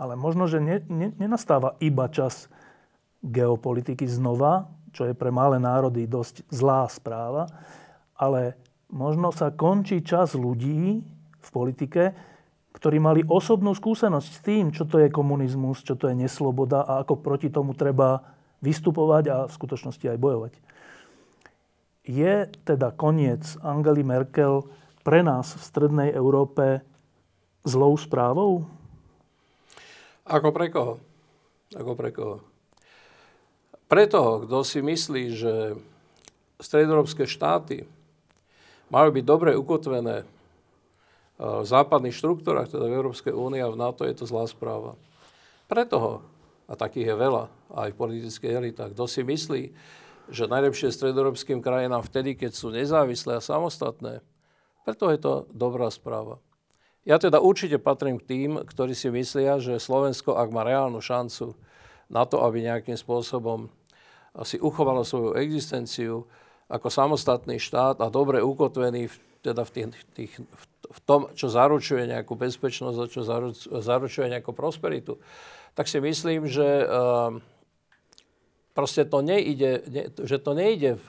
Ale 0.00 0.16
možno, 0.16 0.48
že 0.48 0.62
ne, 0.62 0.80
ne, 0.88 1.12
nenastáva 1.20 1.76
iba 1.82 2.08
čas 2.08 2.48
geopolitiky 3.20 4.08
znova, 4.08 4.70
čo 4.90 5.06
je 5.06 5.14
pre 5.14 5.28
malé 5.28 5.60
národy 5.60 6.08
dosť 6.08 6.48
zlá 6.48 6.88
správa, 6.88 7.46
ale 8.16 8.56
možno 8.88 9.30
sa 9.30 9.52
končí 9.52 10.00
čas 10.00 10.34
ľudí 10.34 11.04
v 11.40 11.48
politike, 11.52 12.16
ktorí 12.70 13.02
mali 13.02 13.20
osobnú 13.26 13.74
skúsenosť 13.74 14.28
s 14.30 14.40
tým, 14.40 14.64
čo 14.70 14.86
to 14.86 15.02
je 15.02 15.12
komunizmus, 15.12 15.82
čo 15.82 15.98
to 15.98 16.08
je 16.08 16.14
nesloboda 16.14 16.86
a 16.86 17.02
ako 17.02 17.18
proti 17.18 17.50
tomu 17.50 17.74
treba 17.74 18.22
vystupovať 18.62 19.24
a 19.28 19.36
v 19.48 19.52
skutočnosti 19.52 20.06
aj 20.06 20.18
bojovať. 20.20 20.52
Je 22.10 22.50
teda 22.66 22.90
koniec 22.90 23.54
Angely 23.62 24.02
Merkel 24.02 24.66
pre 25.06 25.22
nás 25.22 25.54
v 25.54 25.62
strednej 25.62 26.10
Európe 26.10 26.82
zlou 27.62 27.94
správou? 27.94 28.66
Ako 30.26 30.50
pre 30.50 30.74
koho? 30.74 30.98
Ako 31.70 31.94
pre 31.94 32.10
koho? 32.10 32.42
Pre 33.86 34.04
toho, 34.10 34.42
kto 34.42 34.66
si 34.66 34.82
myslí, 34.82 35.24
že 35.38 35.54
stredoeurópske 36.58 37.30
štáty 37.30 37.86
majú 38.90 39.14
byť 39.14 39.24
dobre 39.24 39.54
ukotvené 39.54 40.26
v 41.38 41.64
západných 41.64 42.12
štruktúrach, 42.18 42.66
teda 42.66 42.90
v 42.90 42.96
Európskej 43.00 43.32
únii 43.32 43.62
a 43.62 43.70
v 43.70 43.78
NATO, 43.78 44.02
je 44.02 44.18
to 44.18 44.26
zlá 44.26 44.50
správa. 44.50 44.98
pre 45.70 45.86
toho, 45.86 46.26
a 46.66 46.74
takých 46.74 47.14
je 47.14 47.16
veľa, 47.16 47.44
aj 47.70 47.88
v 47.94 48.00
politických 48.02 48.58
elitách, 48.58 48.98
kto 48.98 49.04
si 49.06 49.22
myslí, 49.22 49.62
že 50.30 50.50
najlepšie 50.50 50.94
stredoeurópskym 50.94 51.60
krajinám 51.60 52.06
vtedy, 52.06 52.38
keď 52.38 52.52
sú 52.54 52.70
nezávislé 52.70 53.38
a 53.38 53.44
samostatné, 53.44 54.22
preto 54.86 55.10
je 55.12 55.18
to 55.20 55.32
dobrá 55.52 55.90
správa. 55.92 56.40
Ja 57.04 57.16
teda 57.16 57.40
určite 57.40 57.80
patrím 57.80 58.20
k 58.20 58.28
tým, 58.28 58.50
ktorí 58.62 58.92
si 58.92 59.08
myslia, 59.10 59.58
že 59.58 59.80
Slovensko, 59.80 60.36
ak 60.36 60.52
má 60.52 60.62
reálnu 60.62 61.00
šancu 61.00 61.56
na 62.12 62.28
to, 62.28 62.44
aby 62.44 62.64
nejakým 62.64 62.96
spôsobom 62.96 63.72
si 64.46 64.60
uchovalo 64.60 65.02
svoju 65.02 65.34
existenciu 65.40 66.28
ako 66.70 66.86
samostatný 66.86 67.58
štát 67.58 67.98
a 67.98 68.06
dobre 68.12 68.38
ukotvený 68.38 69.10
v, 69.10 69.16
teda 69.42 69.66
v, 69.66 69.70
tých, 69.74 70.04
tých, 70.14 70.32
v 70.86 70.98
tom, 71.02 71.32
čo 71.34 71.50
zaručuje 71.50 72.06
nejakú 72.06 72.38
bezpečnosť 72.38 72.96
a 73.00 73.10
čo 73.10 73.20
zaručuje 73.82 74.26
nejakú 74.30 74.54
prosperitu, 74.54 75.18
tak 75.74 75.90
si 75.90 75.98
myslím, 75.98 76.46
že 76.46 76.86
uh, 76.86 77.34
proste 78.80 79.04
to 79.04 79.20
nejde, 79.20 79.84
ne, 79.92 80.04
že 80.08 80.40
to 80.40 80.56
nejde 80.56 80.96
v, 80.96 81.08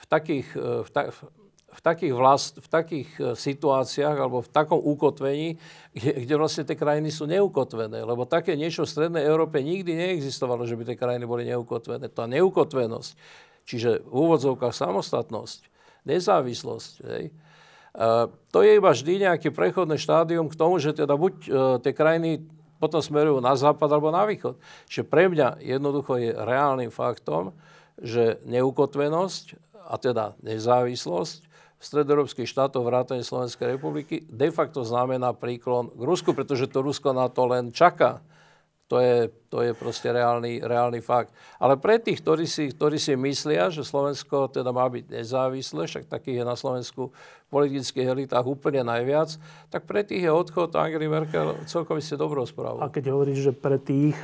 v 0.00 0.04
takých, 0.08 0.48
v, 0.56 0.88
ta, 0.88 1.12
v 1.72 1.80
takých, 1.80 2.12
vlast, 2.16 2.54
v 2.60 2.68
takých 2.68 3.10
e, 3.16 3.22
situáciách 3.36 4.16
alebo 4.16 4.44
v 4.44 4.52
takom 4.52 4.80
ukotvení, 4.80 5.60
kde, 5.92 6.12
kde 6.24 6.34
vlastne 6.36 6.64
tie 6.64 6.76
krajiny 6.76 7.12
sú 7.12 7.28
neukotvené. 7.28 8.00
Lebo 8.04 8.24
také 8.24 8.56
niečo 8.56 8.84
v 8.84 8.92
Strednej 8.92 9.24
Európe 9.24 9.60
nikdy 9.60 9.92
neexistovalo, 9.92 10.64
že 10.64 10.76
by 10.76 10.88
tie 10.88 10.96
krajiny 10.96 11.24
boli 11.28 11.44
neukotvené. 11.48 12.08
Tá 12.08 12.24
neukotvenosť, 12.28 13.12
čiže 13.68 14.04
v 14.04 14.12
úvodzovkách 14.12 14.72
samostatnosť, 14.72 15.60
nezávislosť, 16.08 16.92
hej, 17.08 17.24
to 18.48 18.58
je 18.64 18.80
iba 18.80 18.88
vždy 18.88 19.28
nejaké 19.28 19.52
prechodné 19.52 20.00
štádium 20.00 20.48
k 20.48 20.56
tomu, 20.56 20.80
že 20.80 20.96
teda 20.96 21.12
buď 21.12 21.34
tie 21.84 21.92
krajiny 21.92 22.40
potom 22.82 22.98
smerujú 22.98 23.38
na 23.38 23.54
západ 23.54 23.86
alebo 23.86 24.10
na 24.10 24.26
východ. 24.26 24.58
Čiže 24.90 25.06
pre 25.06 25.30
mňa 25.30 25.62
jednoducho 25.62 26.18
je 26.18 26.34
reálnym 26.34 26.90
faktom, 26.90 27.54
že 28.02 28.42
neukotvenosť 28.42 29.54
a 29.86 29.94
teda 30.02 30.34
nezávislosť 30.42 31.52
stredoeurópskych 31.82 32.46
štátov 32.46 32.86
vrátane 32.86 33.26
Slovenskej 33.26 33.78
republiky 33.78 34.22
de 34.30 34.54
facto 34.54 34.86
znamená 34.86 35.34
príklon 35.34 35.90
k 35.90 36.02
Rusku, 36.02 36.30
pretože 36.30 36.70
to 36.70 36.78
Rusko 36.78 37.10
na 37.10 37.26
to 37.26 37.46
len 37.50 37.74
čaká. 37.74 38.22
To 38.92 39.00
je, 39.00 39.32
to 39.48 39.64
je 39.64 39.72
proste 39.72 40.04
reálny, 40.04 40.60
reálny 40.60 41.00
fakt. 41.00 41.32
Ale 41.56 41.80
pre 41.80 41.96
tých, 41.96 42.20
ktorí 42.20 42.44
si, 42.44 42.68
ktorí 42.68 43.00
si 43.00 43.16
myslia, 43.16 43.72
že 43.72 43.88
Slovensko 43.88 44.52
teda 44.52 44.68
má 44.68 44.84
byť 44.84 45.08
nezávislé, 45.08 45.88
však 45.88 46.12
takých 46.12 46.44
je 46.44 46.44
na 46.44 46.52
Slovensku 46.52 47.08
v 47.08 47.48
politických 47.48 48.12
elitách 48.12 48.44
úplne 48.44 48.84
najviac, 48.84 49.40
tak 49.72 49.88
pre 49.88 50.04
tých 50.04 50.28
je 50.28 50.32
odchod 50.32 50.76
Angely 50.76 51.08
Merkel 51.08 51.56
celkom 51.64 52.04
ste 52.04 52.20
dobrou 52.20 52.44
správou. 52.44 52.84
A 52.84 52.92
keď 52.92 53.16
hovoríš, 53.16 53.48
že 53.48 53.52
pre 53.56 53.80
tých, 53.80 54.20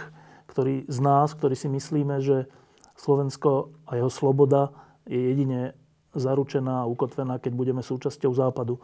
ktorí 0.53 0.85
z 0.85 0.99
nás, 1.01 1.33
ktorí 1.33 1.57
si 1.57 1.73
myslíme, 1.73 2.21
že 2.21 2.45
Slovensko 2.93 3.73
a 3.89 3.97
jeho 3.97 4.13
sloboda 4.13 4.69
je 5.09 5.33
jedine 5.33 5.73
zaručená 6.13 6.85
a 6.85 6.91
ukotvená, 6.93 7.41
keď 7.41 7.53
budeme 7.57 7.81
súčasťou 7.81 8.37
Západu. 8.37 8.77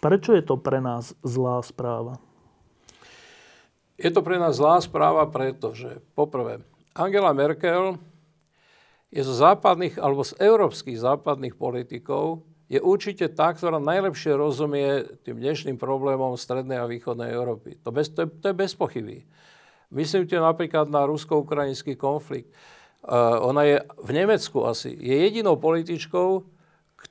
Prečo 0.00 0.32
je 0.32 0.40
to 0.40 0.56
pre 0.56 0.80
nás 0.80 1.12
zlá 1.20 1.60
správa? 1.60 2.16
Je 3.98 4.10
to 4.14 4.22
pre 4.22 4.38
nás 4.38 4.54
zlá 4.56 4.78
správa, 4.78 5.26
pretože 5.26 5.98
poprvé, 6.14 6.62
Angela 6.94 7.34
Merkel 7.34 7.98
je 9.10 9.22
zo 9.26 9.34
západných 9.34 9.98
alebo 9.98 10.22
z 10.22 10.38
európskych 10.38 11.02
západných 11.02 11.58
politikov 11.58 12.46
je 12.68 12.78
určite 12.84 13.32
tá, 13.32 13.48
ktorá 13.56 13.80
najlepšie 13.80 14.36
rozumie 14.36 15.08
tým 15.24 15.40
dnešným 15.40 15.80
problémom 15.80 16.36
Strednej 16.36 16.76
a 16.76 16.86
Východnej 16.86 17.32
Európy. 17.32 17.80
To, 17.80 17.88
bez, 17.88 18.12
to, 18.12 18.28
je, 18.28 18.28
to 18.44 18.52
je 18.52 18.54
bez 18.54 18.76
pochyby. 18.76 19.24
Myslím 19.88 20.28
tu 20.28 20.36
napríklad 20.36 20.92
na 20.92 21.08
rusko-ukrajinský 21.08 21.96
konflikt. 21.96 22.52
Uh, 23.00 23.40
ona 23.40 23.64
je 23.64 23.76
v 24.04 24.10
Nemecku 24.12 24.68
asi. 24.68 24.92
Je 25.00 25.16
jedinou 25.16 25.56
političkou, 25.56 26.44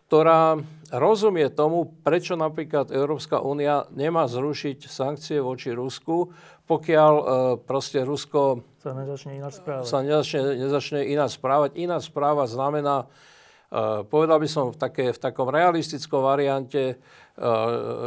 ktorá 0.08 0.56
rozumie 0.88 1.52
tomu, 1.52 1.92
prečo 2.00 2.40
napríklad 2.40 2.96
Európska 2.96 3.44
únia 3.44 3.92
nemá 3.92 4.24
zrušiť 4.32 4.88
sankcie 4.88 5.44
voči 5.44 5.76
Rusku, 5.76 6.32
pokiaľ 6.64 7.14
e, 7.20 7.24
proste 7.68 8.08
Rusko 8.08 8.64
sa 8.80 8.96
nezačne 8.96 9.36
ináč 9.36 9.60
správať. 9.60 9.84
Sa 9.84 10.00
nezačne, 10.00 10.42
nezačne 10.64 11.00
ináč 11.12 11.36
správať. 11.36 11.76
Ináč 11.76 12.08
správa 12.08 12.48
znamená, 12.48 13.04
e, 13.04 14.08
povedal 14.08 14.40
by 14.40 14.48
som 14.48 14.72
v, 14.72 14.80
také, 14.80 15.12
v 15.12 15.20
takom 15.20 15.52
realistickom 15.52 16.24
variante, 16.24 16.84
e, 16.88 16.96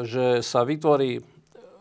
že 0.08 0.40
sa 0.40 0.64
vytvorí 0.64 1.20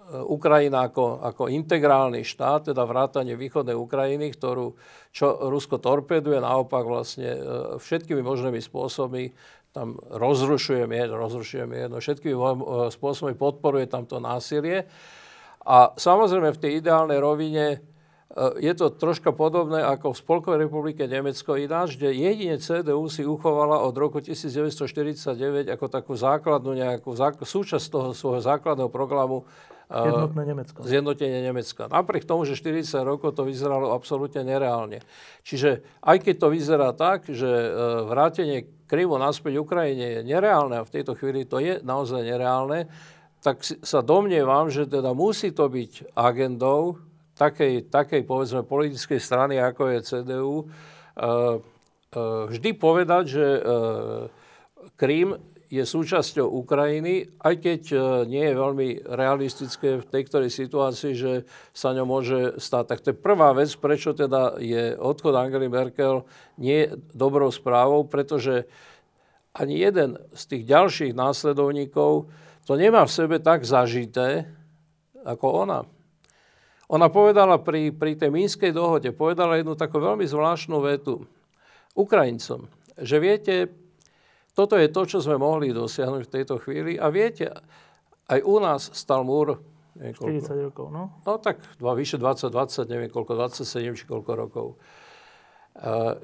Ukrajina 0.10 0.90
ako, 0.90 1.22
ako 1.22 1.54
integrálny 1.54 2.26
štát, 2.26 2.74
teda 2.74 2.82
vrátanie 2.82 3.38
východnej 3.38 3.78
Ukrajiny, 3.78 4.34
ktorú 4.34 4.74
čo 5.14 5.50
Rusko 5.50 5.78
torpeduje, 5.82 6.42
naopak 6.42 6.86
vlastne 6.86 7.30
e, 7.34 7.40
všetkými 7.82 8.22
možnými 8.22 8.62
spôsobmi 8.62 9.34
tam 9.70 9.98
rozrušuje 10.02 10.90
mier, 10.90 11.10
rozrušuje 11.14 11.66
mier, 11.70 11.88
no 11.90 12.02
všetkými 12.02 12.34
e, 12.34 12.46
spôsobmi 12.90 13.38
podporuje 13.38 13.86
tamto 13.86 14.18
násilie. 14.18 14.90
A 15.66 15.94
samozrejme 15.94 16.56
v 16.56 16.62
tej 16.62 16.72
ideálnej 16.82 17.20
rovine 17.22 17.84
je 18.38 18.74
to 18.78 18.94
troška 18.94 19.34
podobné 19.34 19.82
ako 19.82 20.14
v 20.14 20.22
Spolkovej 20.22 20.60
republike 20.70 21.02
Nemecko 21.10 21.58
ináč, 21.58 21.98
kde 21.98 22.14
jedine 22.14 22.62
CDU 22.62 23.10
si 23.10 23.26
uchovala 23.26 23.82
od 23.82 23.94
roku 23.98 24.22
1949 24.22 25.66
ako 25.66 25.86
takú 25.90 26.14
základnú 26.14 26.78
nejakú 26.78 27.18
súčasť 27.42 27.86
toho 27.90 28.10
svojho 28.14 28.46
základného 28.46 28.94
programu 28.94 29.50
Jednotné 29.90 30.44
Nemecko. 30.46 30.86
Zjednotenie 30.86 31.42
Nemecka. 31.42 31.90
Napriek 31.90 32.22
tomu, 32.22 32.46
že 32.46 32.54
40 32.54 33.02
rokov 33.02 33.34
to 33.34 33.42
vyzeralo 33.42 33.90
absolútne 33.90 34.46
nereálne. 34.46 35.02
Čiže 35.42 35.82
aj 36.06 36.30
keď 36.30 36.36
to 36.38 36.48
vyzerá 36.54 36.90
tak, 36.94 37.26
že 37.26 37.50
e, 37.50 37.70
vrátenie 38.06 38.70
Krymu 38.86 39.18
naspäť 39.18 39.58
Ukrajine 39.58 40.22
je 40.22 40.22
nereálne 40.30 40.78
a 40.78 40.86
v 40.86 40.94
tejto 40.94 41.18
chvíli 41.18 41.42
to 41.50 41.58
je 41.58 41.82
naozaj 41.82 42.22
nereálne, 42.22 42.86
tak 43.42 43.66
sa 43.66 44.06
domnievam, 44.06 44.70
že 44.70 44.86
teda 44.86 45.10
musí 45.18 45.50
to 45.50 45.66
byť 45.66 46.14
agendou 46.14 47.02
takej, 47.40 47.88
takej 47.88 48.28
povedzme 48.28 48.68
politickej 48.68 49.24
strany, 49.24 49.56
ako 49.56 49.96
je 49.96 50.00
CDU, 50.04 50.56
e, 50.60 50.66
e, 50.68 51.32
vždy 52.52 52.70
povedať, 52.76 53.24
že 53.32 53.46
Krím 55.00 55.40
je 55.70 55.86
súčasťou 55.86 56.50
Ukrajiny, 56.50 57.30
aj 57.46 57.56
keď 57.62 57.82
nie 58.26 58.42
je 58.42 58.58
veľmi 58.58 58.88
realistické 59.06 60.02
v 60.02 60.08
tej 60.08 60.24
ktorej 60.26 60.50
situácii, 60.50 61.14
že 61.14 61.46
sa 61.76 61.94
ňou 61.94 62.10
môže 62.10 62.58
stať. 62.58 62.84
Tak 62.90 63.00
to 63.06 63.08
je 63.14 63.22
prvá 63.22 63.54
vec, 63.54 63.70
prečo 63.78 64.18
teda 64.18 64.58
je 64.58 64.98
odchod 64.98 65.38
Angely 65.38 65.70
Merkel 65.70 66.26
nie 66.58 66.90
dobrou 67.14 67.54
správou, 67.54 68.08
pretože 68.08 68.66
ani 69.54 69.78
jeden 69.78 70.18
z 70.34 70.44
tých 70.46 70.64
ďalších 70.66 71.14
následovníkov 71.14 72.32
to 72.70 72.74
nemá 72.78 73.02
v 73.06 73.16
sebe 73.16 73.38
tak 73.42 73.66
zažité, 73.66 74.46
ako 75.26 75.66
ona. 75.66 75.80
Ona 76.90 77.08
povedala 77.14 77.62
pri, 77.62 77.94
pri 77.94 78.18
tej 78.18 78.34
Mínskej 78.34 78.74
dohode, 78.74 79.14
povedala 79.14 79.62
jednu 79.62 79.78
takú 79.78 80.02
veľmi 80.02 80.26
zvláštnu 80.26 80.82
vetu 80.82 81.30
Ukrajincom, 81.94 82.66
že 82.98 83.16
viete, 83.22 83.56
toto 84.58 84.74
je 84.74 84.90
to, 84.90 85.06
čo 85.06 85.22
sme 85.22 85.38
mohli 85.38 85.70
dosiahnuť 85.70 86.22
v 86.26 86.34
tejto 86.34 86.58
chvíli. 86.60 86.98
A 86.98 87.14
viete, 87.14 87.54
aj 88.26 88.40
u 88.42 88.58
nás 88.58 88.90
stal 88.92 89.22
múr... 89.22 89.62
Neviem, 90.00 90.42
40 90.42 90.68
rokov, 90.72 90.96
no? 90.96 91.12
No 91.28 91.38
tak 91.44 91.60
dva, 91.76 91.92
vyše 91.92 92.16
20, 92.18 92.50
20, 92.56 92.88
neviem 92.88 93.12
koľko, 93.12 93.36
27 93.36 94.00
či 94.00 94.06
koľko 94.08 94.32
rokov. 94.34 94.68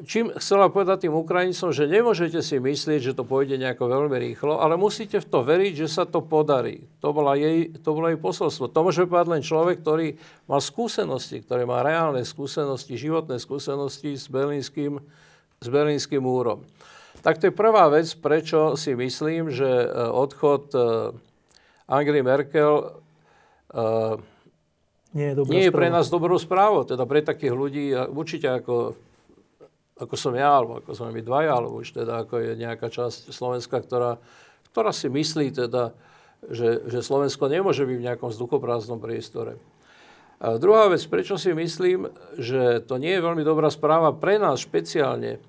Čím 0.04 0.36
chcela 0.36 0.68
povedať 0.68 1.08
tým 1.08 1.15
Ukrajincom, 1.15 1.72
že 1.72 1.88
nemôžete 1.88 2.44
si 2.44 2.60
myslieť, 2.60 3.00
že 3.00 3.15
to 3.15 3.24
pôjde 3.24 3.56
nejako 3.56 3.88
veľmi 3.88 4.18
rýchlo, 4.20 4.60
ale 4.60 4.76
musíte 4.76 5.24
v 5.24 5.28
to 5.32 5.48
veriť, 5.48 5.74
že 5.80 5.88
sa 5.88 6.04
to 6.04 6.20
podarí. 6.20 6.84
To, 7.00 7.15
bola 7.15 7.39
jej, 7.39 7.72
to 7.72 7.89
bolo 7.96 8.12
jej 8.12 8.20
posolstvo. 8.20 8.68
To 8.68 8.80
môže 8.84 9.08
povedať 9.08 9.32
len 9.32 9.44
človek, 9.48 9.80
ktorý 9.80 10.20
mal 10.52 10.60
skúsenosti, 10.60 11.39
ktorý 11.39 11.63
má 11.63 11.88
reálne 11.88 12.28
skúsenosti, 12.28 13.00
životné 13.00 13.39
skúsenosti 13.39 14.20
s 14.20 14.28
Berlínským, 14.28 15.00
s 15.63 15.68
Berlínským 15.72 16.20
múrom. 16.20 16.68
Tak 17.24 17.39
to 17.39 17.48
je 17.48 17.56
prvá 17.56 17.88
vec, 17.88 18.12
prečo 18.20 18.76
si 18.76 18.91
myslím, 18.91 19.56
že 19.56 19.65
e, 19.65 19.88
odchod 20.12 20.68
e, 20.76 20.80
Angely 21.88 22.20
Merkel 22.28 22.92
nie 25.15 25.32
je, 25.32 25.36
nie 25.48 25.63
je 25.67 25.71
pre 25.71 25.88
nás 25.88 26.12
dobrou 26.12 26.36
správou. 26.36 26.84
Teda 26.84 27.08
pre 27.08 27.23
takých 27.23 27.56
ľudí, 27.56 27.96
určite 27.96 28.52
ako, 28.52 29.00
ako 29.96 30.15
som 30.19 30.35
ja, 30.35 30.60
alebo 30.60 30.83
ako 30.83 30.91
sme 30.91 31.15
my 31.15 31.21
dvaja, 31.23 31.52
alebo 31.56 31.79
už 31.79 31.96
teda 31.96 32.27
ako 32.27 32.43
je 32.43 32.52
nejaká 32.60 32.91
časť 32.91 33.31
Slovenska, 33.31 33.79
ktorá, 33.79 34.19
ktorá 34.71 34.91
si 34.91 35.08
myslí 35.08 35.56
teda, 35.56 35.96
že, 36.52 36.83
že 36.91 37.00
Slovensko 37.00 37.48
nemôže 37.48 37.87
byť 37.87 37.98
v 37.98 38.06
nejakom 38.12 38.29
vzduchoprázdnom 38.29 39.00
priestore. 39.00 39.56
A 40.43 40.60
druhá 40.60 40.91
vec, 40.91 41.00
prečo 41.08 41.39
si 41.39 41.56
myslím, 41.56 42.12
že 42.35 42.83
to 42.83 43.00
nie 43.00 43.15
je 43.15 43.23
veľmi 43.23 43.48
dobrá 43.48 43.71
správa 43.71 44.12
pre 44.12 44.35
nás 44.35 44.60
špeciálne, 44.60 45.39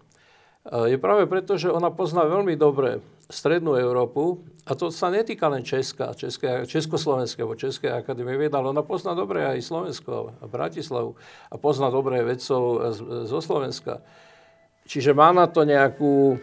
je 0.67 0.99
práve 0.99 1.31
preto, 1.31 1.55
že 1.55 1.71
ona 1.71 1.95
pozná 1.95 2.27
veľmi 2.27 2.59
dobre 2.59 2.99
strednú 3.31 3.79
Európu 3.79 4.43
a 4.67 4.75
to 4.75 4.91
sa 4.91 5.11
netýka 5.15 5.47
len 5.47 5.63
Česka, 5.63 6.15
České, 6.15 6.67
Československej 6.67 7.43
alebo 7.43 7.59
Českej 7.59 7.91
akadémie 7.95 8.35
vied, 8.35 8.55
ale 8.55 8.75
ona 8.75 8.83
pozná 8.83 9.15
dobre 9.15 9.47
aj 9.47 9.63
Slovensko 9.63 10.35
a 10.39 10.45
Bratislavu 10.47 11.15
a 11.51 11.55
pozná 11.59 11.91
dobre 11.91 12.23
vedcov 12.23 12.63
zo 13.27 13.39
Slovenska. 13.39 14.03
Čiže 14.87 15.13
má 15.13 15.35
na 15.35 15.51
to 15.51 15.67
nejakú... 15.67 16.39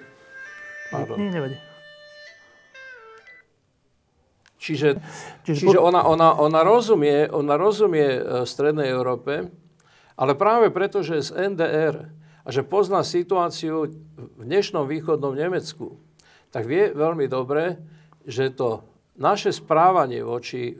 Pardon. 0.92 1.18
Nie, 1.18 1.32
nevadí. 1.32 1.58
Čiže, 4.64 5.04
čiže, 5.44 5.68
čiže 5.68 5.80
ona, 5.80 6.08
ona, 6.08 6.40
ona, 6.40 6.64
rozumie, 6.64 7.28
ona 7.28 7.60
rozumie 7.60 8.08
e, 8.16 8.22
Strednej 8.48 8.96
Európe, 8.96 9.52
ale 10.16 10.40
práve 10.40 10.72
preto, 10.72 11.04
že 11.04 11.20
z 11.20 11.52
NDR 11.52 12.08
a 12.44 12.48
že 12.48 12.64
pozná 12.64 13.04
situáciu 13.04 13.92
v 14.16 14.42
dnešnom 14.48 14.88
východnom 14.88 15.36
Nemecku, 15.36 16.00
tak 16.48 16.64
vie 16.64 16.96
veľmi 16.96 17.28
dobre, 17.28 17.76
že 18.24 18.56
to 18.56 18.88
naše 19.20 19.52
správanie 19.52 20.24
voči, 20.24 20.72
e, 20.72 20.76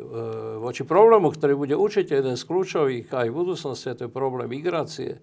voči 0.64 0.88
problému, 0.88 1.28
ktorý 1.36 1.54
bude 1.60 1.76
určite 1.76 2.16
jeden 2.16 2.40
z 2.40 2.44
kľúčových 2.48 3.12
aj 3.12 3.28
v 3.28 3.36
budúcnosti, 3.36 3.92
a 3.92 3.98
to 4.00 4.08
je 4.08 4.16
problém 4.16 4.48
migrácie, 4.48 5.20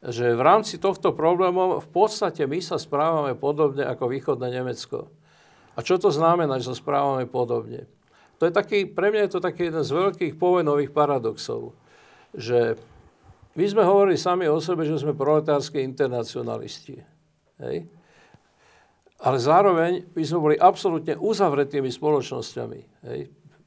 že 0.00 0.32
v 0.32 0.40
rámci 0.40 0.80
tohto 0.80 1.12
problémov 1.12 1.84
v 1.84 1.88
podstate 1.92 2.48
my 2.48 2.60
sa 2.64 2.80
správame 2.80 3.36
podobne 3.36 3.84
ako 3.84 4.08
východné 4.08 4.48
Nemecko. 4.48 5.12
A 5.76 5.84
čo 5.84 6.00
to 6.00 6.08
znamená, 6.08 6.56
že 6.56 6.72
sa 6.72 6.80
správame 6.80 7.28
podobne? 7.28 7.84
To 8.40 8.48
je 8.48 8.52
taký, 8.56 8.88
pre 8.88 9.12
mňa 9.12 9.28
je 9.28 9.32
to 9.36 9.44
taký 9.44 9.68
jeden 9.68 9.84
z 9.84 9.92
veľkých 9.92 10.34
povojnových 10.40 10.96
paradoxov, 10.96 11.76
že 12.32 12.80
my 13.52 13.64
sme 13.68 13.84
hovorili 13.84 14.16
sami 14.16 14.48
o 14.48 14.56
sebe, 14.62 14.88
že 14.88 14.96
sme 14.96 15.12
proletárske 15.12 15.76
internacionalisti. 15.84 17.04
Hej? 17.60 17.84
Ale 19.20 19.36
zároveň 19.36 20.08
my 20.16 20.22
sme 20.24 20.38
boli 20.40 20.56
absolútne 20.56 21.20
uzavretými 21.20 21.92
spoločnosťami. 21.92 22.80
Hej? 23.04 23.20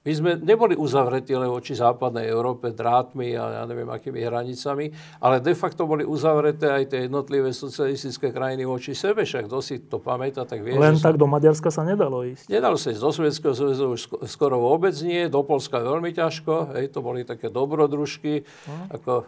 My 0.04 0.12
sme 0.12 0.32
neboli 0.36 0.76
uzavretí 0.76 1.32
len 1.32 1.48
voči 1.48 1.80
západnej 1.80 2.28
Európe 2.28 2.76
drátmi 2.76 3.40
a 3.40 3.44
ja 3.60 3.64
neviem 3.64 3.88
akými 3.88 4.20
hranicami, 4.20 4.92
ale 5.24 5.40
de 5.40 5.56
facto 5.56 5.88
boli 5.88 6.04
uzavreté 6.04 6.68
aj 6.68 6.92
tie 6.92 7.00
jednotlivé 7.08 7.56
socialistické 7.56 8.36
krajiny 8.36 8.68
voči 8.68 8.92
sebe, 8.92 9.24
však 9.24 9.48
kto 9.48 9.64
si 9.64 9.88
to 9.88 10.04
pamätá, 10.04 10.44
tak 10.44 10.60
vie. 10.60 10.76
Len 10.76 11.00
tak 11.00 11.16
sa... 11.16 11.24
do 11.24 11.24
Maďarska 11.24 11.72
sa 11.72 11.88
nedalo 11.88 12.28
ísť. 12.28 12.52
Nedalo 12.52 12.76
sa 12.76 12.92
ísť. 12.92 13.00
Do 13.00 13.12
Sovietskeho 13.16 13.56
zväzu 13.56 13.86
už 13.96 14.02
skoro 14.28 14.60
vôbec 14.60 14.92
nie, 15.08 15.32
do 15.32 15.40
Polska 15.40 15.80
veľmi 15.80 16.12
ťažko, 16.12 16.76
hej, 16.76 16.92
to 16.92 17.00
boli 17.00 17.24
také 17.24 17.48
dobrodružky, 17.48 18.44
hm. 18.44 19.00
ako 19.00 19.24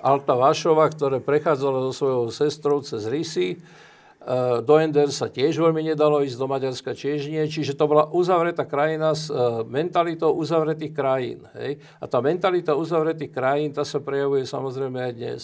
Alta 0.00 0.32
Vašova, 0.32 0.88
ktoré 0.88 1.20
prechádzalo 1.20 1.92
so 1.92 1.92
svojou 1.92 2.32
sestrou 2.32 2.80
cez 2.80 3.04
Rysy 3.04 3.60
do 4.60 4.74
NDR 4.76 5.08
sa 5.08 5.32
tiež 5.32 5.56
veľmi 5.56 5.80
nedalo 5.80 6.20
ísť, 6.20 6.36
do 6.36 6.44
Maďarska 6.44 6.92
tiež 6.92 7.32
nie. 7.32 7.40
Čiže 7.48 7.72
to 7.72 7.88
bola 7.88 8.04
uzavretá 8.12 8.68
krajina 8.68 9.16
s 9.16 9.32
eh, 9.32 9.64
mentalitou 9.64 10.36
uzavretých 10.36 10.92
krajín. 10.92 11.48
Hej? 11.56 11.80
A 11.96 12.04
tá 12.04 12.20
mentalita 12.20 12.76
uzavretých 12.76 13.32
krajín, 13.32 13.72
tá 13.72 13.80
sa 13.80 13.96
prejavuje 13.96 14.44
samozrejme 14.44 15.00
aj 15.00 15.12
dnes. 15.16 15.42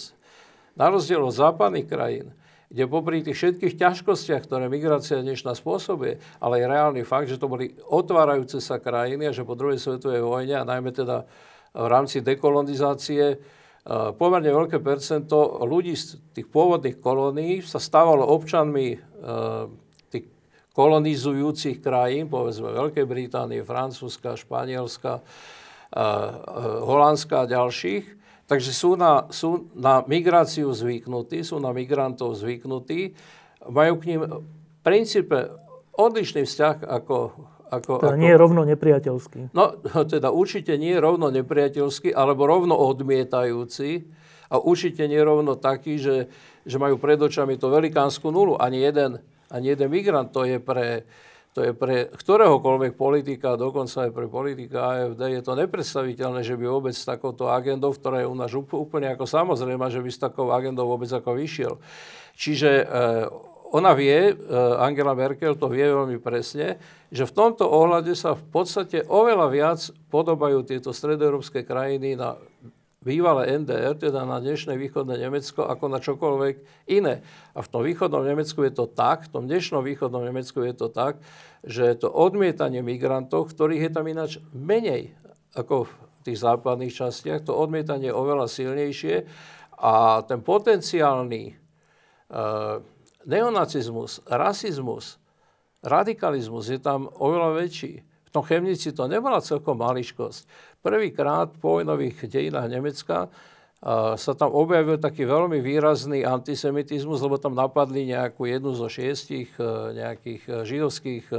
Na 0.77 0.93
rozdiel 0.93 1.25
od 1.25 1.33
západných 1.33 1.89
krajín, 1.89 2.37
kde 2.69 2.85
popri 2.85 3.25
tých 3.25 3.41
všetkých 3.41 3.81
ťažkostiach, 3.81 4.45
ktoré 4.45 4.69
migrácia 4.69 5.25
dnešná 5.25 5.57
spôsobuje, 5.57 6.21
ale 6.37 6.61
je 6.61 6.67
reálny 6.69 7.03
fakt, 7.09 7.33
že 7.33 7.41
to 7.41 7.49
boli 7.49 7.73
otvárajúce 7.89 8.61
sa 8.61 8.77
krajiny 8.77 9.25
a 9.25 9.33
že 9.33 9.49
po 9.49 9.57
druhej 9.57 9.81
svetovej 9.81 10.21
vojne 10.21 10.61
a 10.61 10.69
najmä 10.69 10.93
teda 10.93 11.25
v 11.73 11.87
rámci 11.89 12.21
dekolonizácie 12.21 13.41
pomerne 14.19 14.51
veľké 14.51 14.83
percento 14.83 15.63
ľudí 15.63 15.95
z 15.95 16.19
tých 16.35 16.51
pôvodných 16.51 16.99
kolónií 16.99 17.63
sa 17.63 17.79
stávalo 17.79 18.27
občanmi 18.27 18.99
tých 20.11 20.27
kolonizujúcich 20.75 21.79
krajín, 21.79 22.27
povedzme 22.27 22.75
Veľkej 22.75 23.07
Británie, 23.07 23.63
Francúzska, 23.63 24.35
Španielska, 24.35 25.23
Holandska 26.83 27.47
a 27.47 27.51
ďalších. 27.51 28.05
Takže 28.47 28.71
sú 28.75 28.95
na, 28.95 29.27
sú 29.31 29.71
na 29.75 30.03
migráciu 30.07 30.71
zvyknutí, 30.71 31.43
sú 31.43 31.59
na 31.59 31.75
migrantov 31.75 32.39
zvyknutí, 32.39 33.15
majú 33.67 33.95
k 34.03 34.07
ním 34.15 34.21
v 34.23 34.39
princípe 34.87 35.51
odlišný 35.95 36.47
vzťah 36.47 36.87
ako 36.87 37.35
ako, 37.67 37.99
teda 37.99 38.15
ako... 38.15 38.21
nie 38.21 38.31
je 38.31 38.39
rovno 38.39 38.63
nepriateľský. 38.63 39.41
No, 39.51 39.75
teda 40.13 40.31
určite 40.31 40.79
nie 40.79 40.95
je 40.95 41.01
rovno 41.03 41.35
nepriateľský, 41.35 42.15
alebo 42.15 42.47
rovno 42.47 42.79
odmietajúci. 42.79 44.07
A 44.47 44.63
určite 44.63 45.11
nie 45.11 45.19
je 45.19 45.27
rovno 45.27 45.59
taký, 45.59 45.99
že, 45.99 46.31
že 46.63 46.77
majú 46.79 47.03
pred 47.03 47.19
očami 47.19 47.59
to 47.59 47.67
velikánsku 47.67 48.31
nulu. 48.31 48.55
Ani 48.63 48.79
jeden, 48.79 49.19
ani 49.51 49.75
jeden 49.75 49.91
migrant 49.91 50.31
to 50.31 50.47
je 50.47 50.63
pre, 50.63 51.03
to 51.51 51.67
je 51.67 51.75
pre 51.75 52.07
ktoréhokoľvek 52.15 52.95
politika, 52.95 53.59
dokonca 53.59 54.07
aj 54.07 54.11
pre 54.15 54.31
politika 54.31 54.79
AFD, 54.93 55.23
je 55.35 55.43
to 55.43 55.59
nepredstaviteľné, 55.59 56.47
že 56.47 56.55
by 56.55 56.63
vôbec 56.69 56.95
s 56.95 57.03
takouto 57.03 57.51
agendou, 57.51 57.91
ktorá 57.91 58.23
je 58.23 58.31
u 58.31 58.37
nás 58.39 58.55
úplne 58.55 59.11
ako 59.11 59.27
samozrejme, 59.27 59.83
že 59.91 59.99
by 59.99 60.11
s 60.15 60.23
takou 60.23 60.55
agendou 60.55 60.87
vôbec 60.87 61.11
ako 61.11 61.35
vyšiel. 61.35 61.83
Čiže 62.39 62.71
e, 62.71 62.85
ona 63.73 63.93
vie, 63.95 64.31
eh, 64.31 64.37
Angela 64.79 65.15
Merkel 65.17 65.59
to 65.59 65.67
vie 65.67 65.87
veľmi 65.87 66.23
presne, 66.23 66.79
že 67.11 67.27
v 67.27 67.35
tomto 67.35 67.67
ohľade 67.67 68.15
sa 68.15 68.35
v 68.35 68.45
podstate 68.51 69.03
oveľa 69.07 69.47
viac 69.51 69.81
podobajú 70.11 70.63
tieto 70.67 70.95
stredoeurópske 70.95 71.67
krajiny 71.67 72.15
na 72.15 72.39
bývalé 73.07 73.55
NDR, 73.55 73.95
teda 73.95 74.27
na 74.27 74.43
dnešné 74.43 74.75
východné 74.75 75.15
Nemecko, 75.23 75.63
ako 75.63 75.87
na 75.87 76.03
čokoľvek 76.03 76.55
iné. 76.91 77.23
A 77.55 77.63
v 77.63 77.71
tom 77.71 77.87
východnom 77.87 78.27
Nemecku 78.27 78.67
je 78.67 78.75
to 78.75 78.91
tak, 78.91 79.31
v 79.31 79.33
tom 79.39 79.45
dnešnom 79.47 79.87
východnom 79.87 80.27
Nemecku 80.27 80.67
je 80.67 80.75
to 80.75 80.91
tak, 80.91 81.23
že 81.63 81.95
to 82.03 82.11
odmietanie 82.11 82.83
migrantov, 82.83 83.55
ktorých 83.55 83.87
je 83.87 83.93
tam 83.95 84.11
ináč 84.11 84.43
menej 84.51 85.15
ako 85.55 85.87
v 85.87 85.93
tých 86.27 86.43
západných 86.43 86.91
častiach, 86.91 87.47
to 87.47 87.55
odmietanie 87.55 88.11
je 88.11 88.19
oveľa 88.19 88.51
silnejšie 88.51 89.25
a 89.79 90.21
ten 90.27 90.43
potenciálny 90.43 91.55
uh, 91.55 92.83
neonacizmus, 93.27 94.23
rasizmus, 94.31 95.21
radikalizmus 95.83 96.71
je 96.71 96.79
tam 96.81 97.11
oveľa 97.11 97.59
väčší. 97.59 97.93
V 98.03 98.31
tom 98.31 98.43
Chemnici 98.47 98.91
to 98.95 99.07
nebola 99.07 99.43
celkom 99.43 99.79
mališkosť. 99.79 100.47
Prvýkrát 100.83 101.51
v 101.55 101.63
povojnových 101.63 102.27
dejinách 102.31 102.71
Nemecka 102.71 103.31
sa 104.17 104.33
tam 104.35 104.51
objavil 104.57 104.97
taký 104.97 105.29
veľmi 105.29 105.61
výrazný 105.61 106.25
antisemitizmus, 106.25 107.21
lebo 107.21 107.37
tam 107.37 107.55
napadli 107.55 108.09
nejakú 108.09 108.49
jednu 108.49 108.73
zo 108.73 108.89
šiestich 108.89 109.53
e, 109.61 109.65
nejakých 109.95 110.43
e, 110.49 110.53
židovských 110.65 111.25
e, 111.31 111.37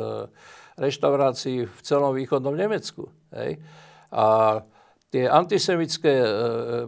reštaurácií 0.78 1.66
v 1.66 1.80
celom 1.82 2.14
východnom 2.14 2.54
Nemecku. 2.54 3.10
Hej. 3.34 3.58
A 4.14 4.62
tie 5.10 5.26
antisemické 5.28 6.24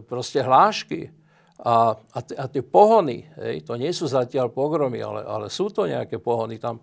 proste 0.06 0.40
hlášky 0.40 1.10
a, 1.60 1.92
a, 1.92 2.18
a 2.24 2.44
tie 2.48 2.64
pohony, 2.64 3.28
hej, 3.36 3.68
to 3.68 3.76
nie 3.76 3.92
sú 3.92 4.08
zatiaľ 4.08 4.48
pogromy, 4.48 5.04
ale, 5.04 5.20
ale 5.24 5.46
sú 5.52 5.68
to 5.68 5.84
nejaké 5.84 6.16
pohony. 6.16 6.56
Tam 6.56 6.80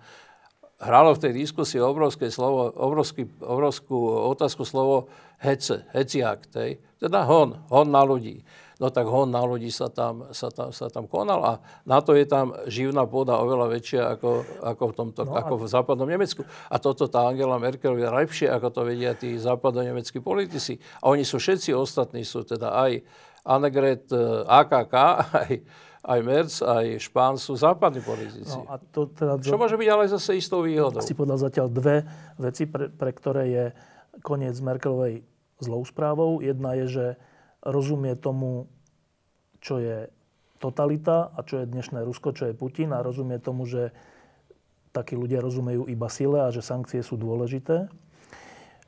hralo 0.78 1.18
v 1.18 1.22
tej 1.28 1.34
diskusii 1.34 1.82
obrovské 1.82 2.30
slovo, 2.30 2.70
obrovský, 2.70 3.26
obrovskú 3.42 3.98
otázku 4.30 4.62
slovo 4.62 5.10
hece, 5.42 5.86
heciakt, 5.98 6.54
hej. 6.58 6.78
teda 7.02 7.26
hon, 7.26 7.58
hon 7.74 7.90
na 7.90 8.06
ľudí. 8.06 8.46
No 8.78 8.94
tak 8.94 9.10
hon 9.10 9.34
na 9.34 9.42
ľudí 9.42 9.74
sa 9.74 9.90
tam, 9.90 10.30
sa 10.30 10.54
tam, 10.54 10.70
sa 10.70 10.86
tam 10.94 11.10
konal 11.10 11.42
a 11.42 11.54
na 11.82 11.98
to 11.98 12.14
je 12.14 12.30
tam 12.30 12.54
živná 12.70 13.10
pôda 13.10 13.42
oveľa 13.42 13.74
väčšia 13.74 14.02
ako, 14.14 14.46
ako, 14.62 14.84
v, 14.86 14.94
tomto, 14.94 15.22
no 15.26 15.34
ako 15.34 15.54
v 15.58 15.66
západnom 15.66 16.06
Nemecku. 16.06 16.46
A 16.70 16.78
toto 16.78 17.10
tá 17.10 17.26
Angela 17.26 17.58
Merkel 17.58 17.98
je 17.98 18.06
lepšie, 18.06 18.48
ako 18.54 18.70
to 18.70 18.82
vedia 18.86 19.18
tí 19.18 19.34
západno-nemeckí 19.34 20.22
politici. 20.22 20.78
A 21.02 21.10
oni 21.10 21.26
sú 21.26 21.42
všetci 21.42 21.74
ostatní, 21.74 22.22
sú 22.22 22.46
teda 22.46 22.78
aj 22.78 23.02
Annegret 23.48 24.12
eh, 24.12 24.44
AKK, 24.44 24.96
aj, 25.48 25.52
aj 26.04 26.20
Merc, 26.20 26.54
aj 26.60 26.86
Špán 27.00 27.40
sú 27.40 27.56
západní 27.56 28.04
politici. 28.04 28.52
No, 28.52 28.68
a 28.68 28.76
to 28.80 29.08
teda, 29.08 29.40
Čo 29.40 29.56
môže 29.56 29.80
byť 29.80 29.88
ale 29.88 30.12
zase 30.12 30.36
istou 30.36 30.68
výhodou. 30.68 31.00
Si 31.00 31.16
povedal 31.16 31.40
zatiaľ 31.40 31.72
dve 31.72 32.04
veci, 32.36 32.68
pre, 32.68 32.92
pre 32.92 33.12
ktoré 33.16 33.44
je 33.48 33.66
koniec 34.20 34.60
Merkelovej 34.60 35.24
zlou 35.64 35.82
správou. 35.88 36.44
Jedna 36.44 36.76
je, 36.84 36.86
že 36.92 37.06
rozumie 37.64 38.14
tomu, 38.20 38.68
čo 39.64 39.80
je 39.80 40.12
totalita 40.58 41.34
a 41.34 41.40
čo 41.46 41.62
je 41.62 41.70
dnešné 41.70 42.02
Rusko, 42.02 42.34
čo 42.34 42.50
je 42.50 42.58
Putin 42.58 42.94
a 42.94 43.06
rozumie 43.06 43.38
tomu, 43.38 43.70
že 43.70 43.94
takí 44.92 45.14
ľudia 45.14 45.44
rozumejú 45.46 45.86
iba 45.86 46.10
sile 46.10 46.42
a 46.42 46.50
že 46.50 46.66
sankcie 46.66 47.06
sú 47.06 47.20
dôležité. 47.20 47.86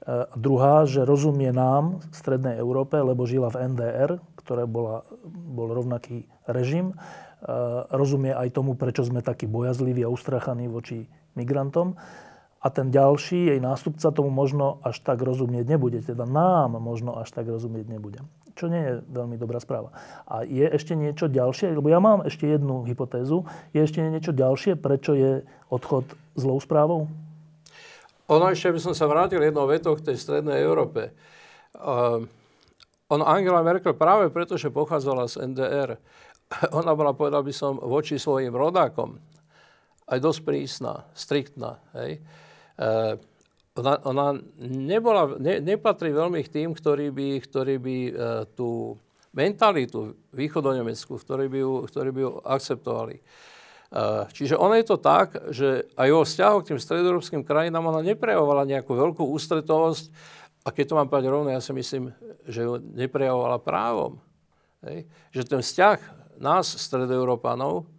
A 0.07 0.35
druhá, 0.39 0.87
že 0.87 1.03
rozumie 1.03 1.51
nám, 1.51 1.99
v 1.99 2.15
Strednej 2.15 2.55
Európe, 2.57 2.95
lebo 2.95 3.27
žila 3.27 3.51
v 3.51 3.75
NDR, 3.75 4.23
ktoré 4.39 4.63
bola, 4.65 5.03
bol 5.27 5.75
rovnaký 5.75 6.25
režim. 6.47 6.95
Rozumie 7.91 8.31
aj 8.35 8.55
tomu, 8.55 8.75
prečo 8.79 9.03
sme 9.03 9.19
takí 9.23 9.47
bojazliví 9.47 10.03
a 10.03 10.11
ustrachaní 10.11 10.71
voči 10.71 11.07
migrantom. 11.35 11.99
A 12.59 12.67
ten 12.67 12.91
ďalší, 12.91 13.55
jej 13.55 13.59
nástupca, 13.63 14.11
tomu 14.11 14.27
možno 14.27 14.83
až 14.83 14.99
tak 14.99 15.23
rozumieť 15.23 15.63
nebude. 15.67 16.03
Teda 16.03 16.27
nám 16.27 16.75
možno 16.83 17.15
až 17.15 17.31
tak 17.31 17.47
rozumieť 17.47 17.87
nebude. 17.87 18.19
čo 18.59 18.67
nie 18.67 18.83
je 18.83 18.93
veľmi 19.15 19.39
dobrá 19.39 19.63
správa. 19.63 19.95
A 20.27 20.43
je 20.43 20.67
ešte 20.67 20.91
niečo 20.91 21.31
ďalšie, 21.31 21.71
lebo 21.71 21.87
ja 21.87 22.03
mám 22.03 22.27
ešte 22.27 22.43
jednu 22.43 22.83
hypotézu, 22.83 23.47
je 23.71 23.79
ešte 23.79 24.03
niečo 24.03 24.35
ďalšie, 24.35 24.75
prečo 24.75 25.15
je 25.15 25.47
odchod 25.71 26.03
zlou 26.35 26.59
správou? 26.59 27.07
Ono 28.29 28.45
ešte 28.53 28.69
by 28.69 28.79
som 28.79 28.93
sa 28.93 29.09
vrátil 29.09 29.41
jednou 29.41 29.65
vetou 29.65 29.97
k 29.97 30.05
tej 30.05 30.21
strednej 30.21 30.61
Európe. 30.61 31.09
Uh, 31.73 32.21
on 33.09 33.25
Angela 33.25 33.65
Merkel 33.65 33.97
práve 33.97 34.29
preto, 34.29 34.53
že 34.53 34.69
pochádzala 34.69 35.25
z 35.25 35.49
NDR, 35.49 35.97
ona 36.79 36.93
bola, 36.93 37.17
povedal 37.17 37.41
by 37.41 37.53
som, 37.53 37.81
voči 37.81 38.21
svojim 38.21 38.53
rodákom 38.53 39.17
aj 40.09 40.19
dosť 40.21 40.41
prísna, 40.41 41.05
striktná. 41.13 41.81
Hej. 41.97 42.21
Uh, 42.77 43.17
ona, 43.77 43.93
ona 44.05 44.27
nebola, 44.61 45.37
ne, 45.37 45.61
nepatrí 45.61 46.09
veľmi 46.13 46.41
k 46.45 46.53
tým, 46.61 46.69
ktorí 46.73 47.13
by, 47.13 47.27
ktorí 47.45 47.75
by 47.77 47.97
uh, 48.09 48.13
tú 48.53 48.97
mentalitu 49.33 50.17
východonemeckú, 50.33 51.13
ktorí 51.17 51.45
by 51.49 51.59
ju, 51.61 51.73
ktorí 51.85 52.09
by 52.09 52.21
ju 52.25 52.31
akceptovali. 52.45 53.21
Uh, 53.21 53.58
čiže 54.35 54.53
ono 54.53 54.77
je 54.77 54.85
to 54.85 54.97
tak, 55.01 55.33
že 55.49 55.89
aj 55.97 56.09
vo 56.13 56.21
vzťahu 56.21 56.55
k 56.61 56.67
tým 56.73 56.79
stredoeurópskym 56.79 57.41
krajinám 57.41 57.89
ona 57.89 58.05
neprejavovala 58.05 58.69
nejakú 58.69 58.93
veľkú 58.93 59.25
ústretovosť 59.33 60.13
a 60.65 60.69
keď 60.69 60.85
to 60.85 60.97
mám 60.97 61.09
povedať 61.09 61.27
rovno, 61.33 61.49
ja 61.49 61.63
si 61.63 61.73
myslím, 61.73 62.13
že 62.45 62.67
ju 62.67 62.77
neprejavovala 62.77 63.57
právom. 63.63 64.21
Hej. 64.85 65.09
Že 65.33 65.41
ten 65.49 65.61
vzťah 65.65 65.99
nás, 66.37 66.69
stredoeurópanov, 66.69 67.89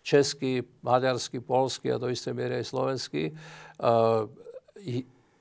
český, 0.00 0.64
maďarský, 0.80 1.44
polský 1.44 1.92
a 1.92 2.00
do 2.00 2.08
istej 2.08 2.32
miery 2.32 2.64
aj 2.64 2.70
slovenský, 2.72 3.36
uh, 3.84 4.24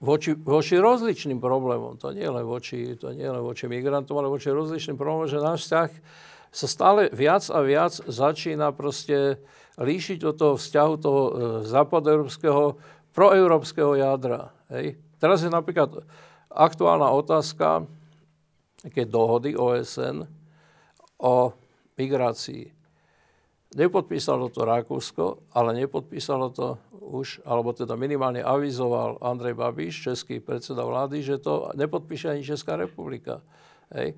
voči, 0.03 0.35
voči 0.35 0.75
rozličným 0.75 1.39
problémom, 1.39 1.95
to 1.95 2.11
nie 2.11 2.27
len 2.27 2.43
voči, 2.43 2.99
to 2.99 3.15
nie 3.15 3.25
len 3.25 3.39
voči 3.41 3.71
migrantom, 3.71 4.19
ale 4.19 4.27
voči 4.27 4.51
rozličným 4.51 4.99
problémom, 4.99 5.29
že 5.29 5.39
náš 5.39 5.65
vzťah 5.65 5.89
sa 6.51 6.67
stále 6.67 7.01
viac 7.13 7.47
a 7.47 7.59
viac 7.63 7.93
začína 8.05 8.73
proste 8.73 9.39
líšiť 9.77 10.19
od 10.25 10.35
toho 10.35 10.53
vzťahu 10.57 10.93
toho 10.97 11.21
e, 11.21 11.31
západoeurópskeho, 11.69 12.63
proeurópskeho 13.13 13.93
jadra. 13.97 14.53
Hej. 14.73 14.97
Teraz 15.17 15.41
je 15.45 15.49
napríklad 15.49 16.05
aktuálna 16.49 17.09
otázka 17.13 17.85
také 18.81 19.05
dohody 19.05 19.57
OSN 19.57 20.25
o 21.21 21.53
migrácii. 21.97 22.69
Nepodpísalo 23.77 24.49
to 24.49 24.63
Rakúsko, 24.63 25.25
ale 25.53 25.75
nepodpísalo 25.85 26.49
to 26.53 26.77
už, 27.07 27.41
alebo 27.47 27.71
teda 27.71 27.95
minimálne 27.95 28.43
avizoval 28.43 29.19
Andrej 29.23 29.55
Babiš, 29.55 30.11
český 30.11 30.39
predseda 30.39 30.83
vlády, 30.83 31.23
že 31.23 31.39
to 31.39 31.71
nepodpíše 31.75 32.29
ani 32.31 32.43
Česká 32.43 32.75
republika. 32.75 33.41
Hej. 33.91 34.15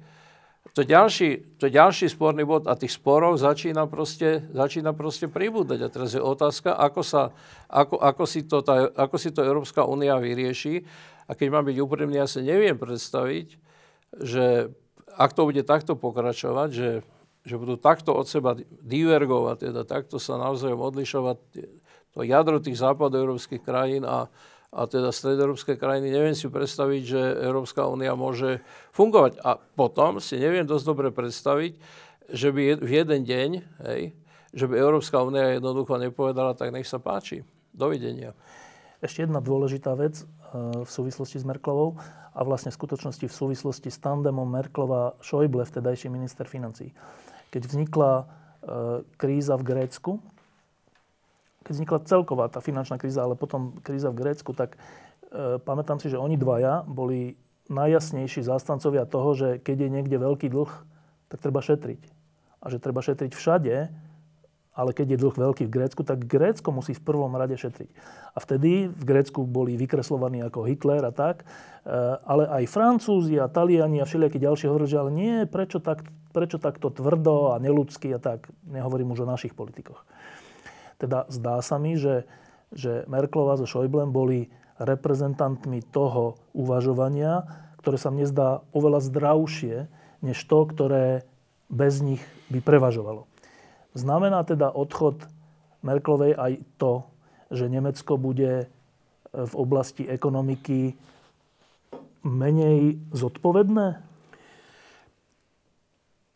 To 0.77 0.85
ďalší, 0.85 1.59
to 1.59 1.67
ďalší 1.67 2.07
sporný 2.07 2.45
bod 2.45 2.69
a 2.69 2.77
tých 2.77 2.93
sporov 2.93 3.35
začína 3.41 3.89
proste, 3.89 4.47
začína 4.53 4.93
proste 4.93 5.25
pribúdať. 5.25 5.79
A 5.81 5.91
teraz 5.91 6.13
je 6.13 6.21
otázka, 6.21 6.77
ako, 6.77 7.01
sa, 7.01 7.33
ako, 7.67 7.97
ako, 7.99 8.23
si 8.29 8.45
to 8.45 8.61
tá, 8.61 8.87
ako 8.93 9.15
si 9.17 9.33
to 9.33 9.41
Európska 9.41 9.83
únia 9.83 10.15
vyrieši. 10.21 10.85
A 11.25 11.33
keď 11.33 11.47
mám 11.51 11.65
byť 11.65 11.77
úprimný, 11.83 12.21
ja 12.21 12.29
si 12.29 12.45
neviem 12.45 12.77
predstaviť, 12.77 13.57
že 14.23 14.71
ak 15.19 15.31
to 15.33 15.49
bude 15.49 15.63
takto 15.65 15.97
pokračovať, 15.97 16.69
že 16.71 16.89
že 17.49 17.55
budú 17.55 17.79
takto 17.79 18.11
od 18.13 18.27
seba 18.27 18.53
divergovať, 18.83 19.71
teda 19.71 19.81
takto 19.87 20.19
sa 20.19 20.35
naozaj 20.35 20.75
odlišovať 20.75 21.37
to 22.13 22.19
jadro 22.25 22.59
tých 22.59 22.77
západoeurópskych 22.77 23.63
krajín 23.63 24.03
a, 24.03 24.27
a 24.69 24.85
teda 24.85 25.09
stredoeurópske 25.09 25.75
krajiny. 25.81 26.13
Neviem 26.13 26.37
si 26.37 26.45
predstaviť, 26.45 27.01
že 27.01 27.21
Európska 27.41 27.89
únia 27.89 28.13
môže 28.13 28.61
fungovať. 28.93 29.41
A 29.41 29.57
potom 29.57 30.21
si 30.21 30.37
neviem 30.37 30.65
dosť 30.65 30.85
dobre 30.85 31.09
predstaviť, 31.09 31.73
že 32.29 32.49
by 32.53 32.77
v 32.77 32.91
jeden 32.93 33.21
deň, 33.25 33.49
hej, 33.89 34.01
že 34.53 34.65
by 34.69 34.77
Európska 34.77 35.25
únia 35.25 35.57
jednoducho 35.57 35.97
nepovedala, 35.97 36.53
tak 36.53 36.69
nech 36.69 36.85
sa 36.85 37.01
páči. 37.01 37.41
Dovidenia. 37.73 38.37
Ešte 39.01 39.25
jedna 39.25 39.41
dôležitá 39.41 39.97
vec 39.97 40.21
eh, 40.21 40.27
v 40.85 40.89
súvislosti 40.89 41.41
s 41.41 41.45
Merklovou 41.45 41.97
a 42.33 42.39
vlastne 42.45 42.69
v 42.69 42.77
skutočnosti 42.77 43.25
v 43.25 43.33
súvislosti 43.33 43.89
s 43.89 43.97
tandemom 43.97 44.45
Merklova-Schäuble, 44.45 45.65
vtedajší 45.65 46.13
minister 46.13 46.45
financí 46.45 46.93
keď 47.49 47.61
vznikla 47.65 48.11
e, 48.13 48.25
kríza 49.17 49.57
v 49.57 49.63
Grécku, 49.65 50.11
keď 51.69 51.77
vznikla 51.77 52.07
celková 52.09 52.49
tá 52.49 52.65
finančná 52.65 52.97
kríza, 52.97 53.21
ale 53.21 53.37
potom 53.37 53.77
kríza 53.85 54.09
v 54.09 54.25
Grécku, 54.25 54.57
tak 54.57 54.73
e, 55.29 55.61
pamätám 55.61 56.01
si, 56.01 56.09
že 56.09 56.17
oni 56.17 56.33
dvaja 56.33 56.81
boli 56.89 57.37
najjasnejší 57.69 58.41
zástancovia 58.41 59.05
toho, 59.05 59.37
že 59.37 59.61
keď 59.61 59.85
je 59.85 59.89
niekde 59.93 60.17
veľký 60.17 60.49
dlh, 60.49 60.71
tak 61.29 61.37
treba 61.45 61.61
šetriť. 61.61 62.01
A 62.65 62.73
že 62.73 62.81
treba 62.81 63.05
šetriť 63.05 63.37
všade, 63.37 63.75
ale 64.73 64.91
keď 64.97 65.13
je 65.13 65.21
dlh 65.21 65.35
veľký 65.37 65.69
v 65.69 65.73
Grécku, 65.77 66.01
tak 66.01 66.25
Grécko 66.25 66.73
musí 66.73 66.97
v 66.97 67.05
prvom 67.05 67.37
rade 67.37 67.53
šetriť. 67.53 67.93
A 68.33 68.41
vtedy 68.41 68.89
v 68.89 69.03
Grécku 69.05 69.45
boli 69.45 69.77
vykreslovaní 69.77 70.41
ako 70.41 70.65
Hitler 70.65 71.05
a 71.05 71.13
tak, 71.13 71.45
e, 71.45 71.45
ale 72.25 72.49
aj 72.49 72.65
Francúzi 72.65 73.37
a 73.37 73.45
Taliani 73.45 74.01
a 74.01 74.09
všelijakí 74.09 74.41
ďalší 74.41 74.65
hovorili, 74.65 74.89
že 74.89 74.97
ale 74.97 75.11
nie, 75.13 75.45
prečo, 75.45 75.77
tak, 75.77 76.01
prečo 76.33 76.57
takto 76.57 76.89
tvrdo 76.89 77.53
a 77.53 77.61
neludsky 77.61 78.09
a 78.09 78.17
tak, 78.17 78.49
nehovorím 78.65 79.13
už 79.13 79.21
o 79.21 79.29
našich 79.29 79.53
politikoch. 79.53 80.01
Teda 80.99 81.25
zdá 81.31 81.63
sa 81.63 81.79
mi, 81.79 81.95
že, 81.95 82.27
že 82.75 83.07
Merklova 83.07 83.55
so 83.55 83.65
Schäublem 83.65 84.11
boli 84.11 84.51
reprezentantmi 84.79 85.83
toho 85.89 86.39
uvažovania, 86.51 87.47
ktoré 87.79 87.95
sa 87.95 88.11
mne 88.11 88.27
zdá 88.27 88.49
oveľa 88.75 89.07
zdravšie, 89.07 89.87
než 90.19 90.37
to, 90.43 90.67
ktoré 90.67 91.23
bez 91.71 92.03
nich 92.03 92.19
by 92.51 92.59
prevažovalo. 92.59 93.25
Znamená 93.95 94.43
teda 94.43 94.69
odchod 94.69 95.23
Merklovej 95.79 96.35
aj 96.35 96.53
to, 96.75 97.07
že 97.49 97.71
Nemecko 97.71 98.19
bude 98.19 98.51
e, 98.63 98.65
v 99.31 99.53
oblasti 99.55 100.03
ekonomiky 100.03 100.99
menej 102.27 102.99
zodpovedné? 103.15 104.08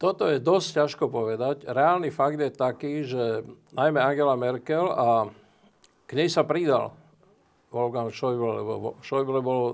Toto 0.04 0.28
je 0.28 0.43
dosť 0.43 0.84
ťažko 0.84 1.08
povedať. 1.08 1.64
Reálny 1.64 2.12
fakt 2.12 2.36
je 2.36 2.51
taký, 2.51 3.08
že 3.08 3.47
najmä 3.72 4.04
Angela 4.04 4.36
Merkel 4.36 4.91
a 4.91 5.32
k 6.04 6.12
nej 6.20 6.28
sa 6.28 6.43
pridal 6.43 6.91
Wolfgang 7.72 8.12
Schäuble, 8.12 8.60
lebo 8.60 8.99
Schäuble 8.99 9.39
bol, 9.39 9.62
e, 9.64 9.74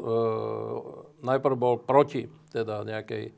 najprv 1.26 1.56
bol 1.58 1.76
proti 1.82 2.30
teda 2.54 2.86
nejakej 2.86 3.26
e, 3.26 3.34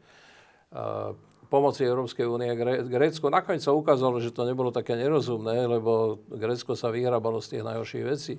pomoci 1.48 1.88
Európskej 1.88 2.28
únie 2.28 2.52
Grécku. 2.60 3.32
Nakoniec 3.32 3.64
sa 3.64 3.72
ukázalo, 3.72 4.20
že 4.20 4.36
to 4.36 4.44
nebolo 4.44 4.76
také 4.76 5.00
nerozumné, 5.00 5.64
lebo 5.72 6.20
Grécko 6.28 6.76
sa 6.76 6.92
vyhrabalo 6.92 7.40
z 7.40 7.56
tých 7.56 7.64
najhorších 7.72 8.04
vecí. 8.04 8.36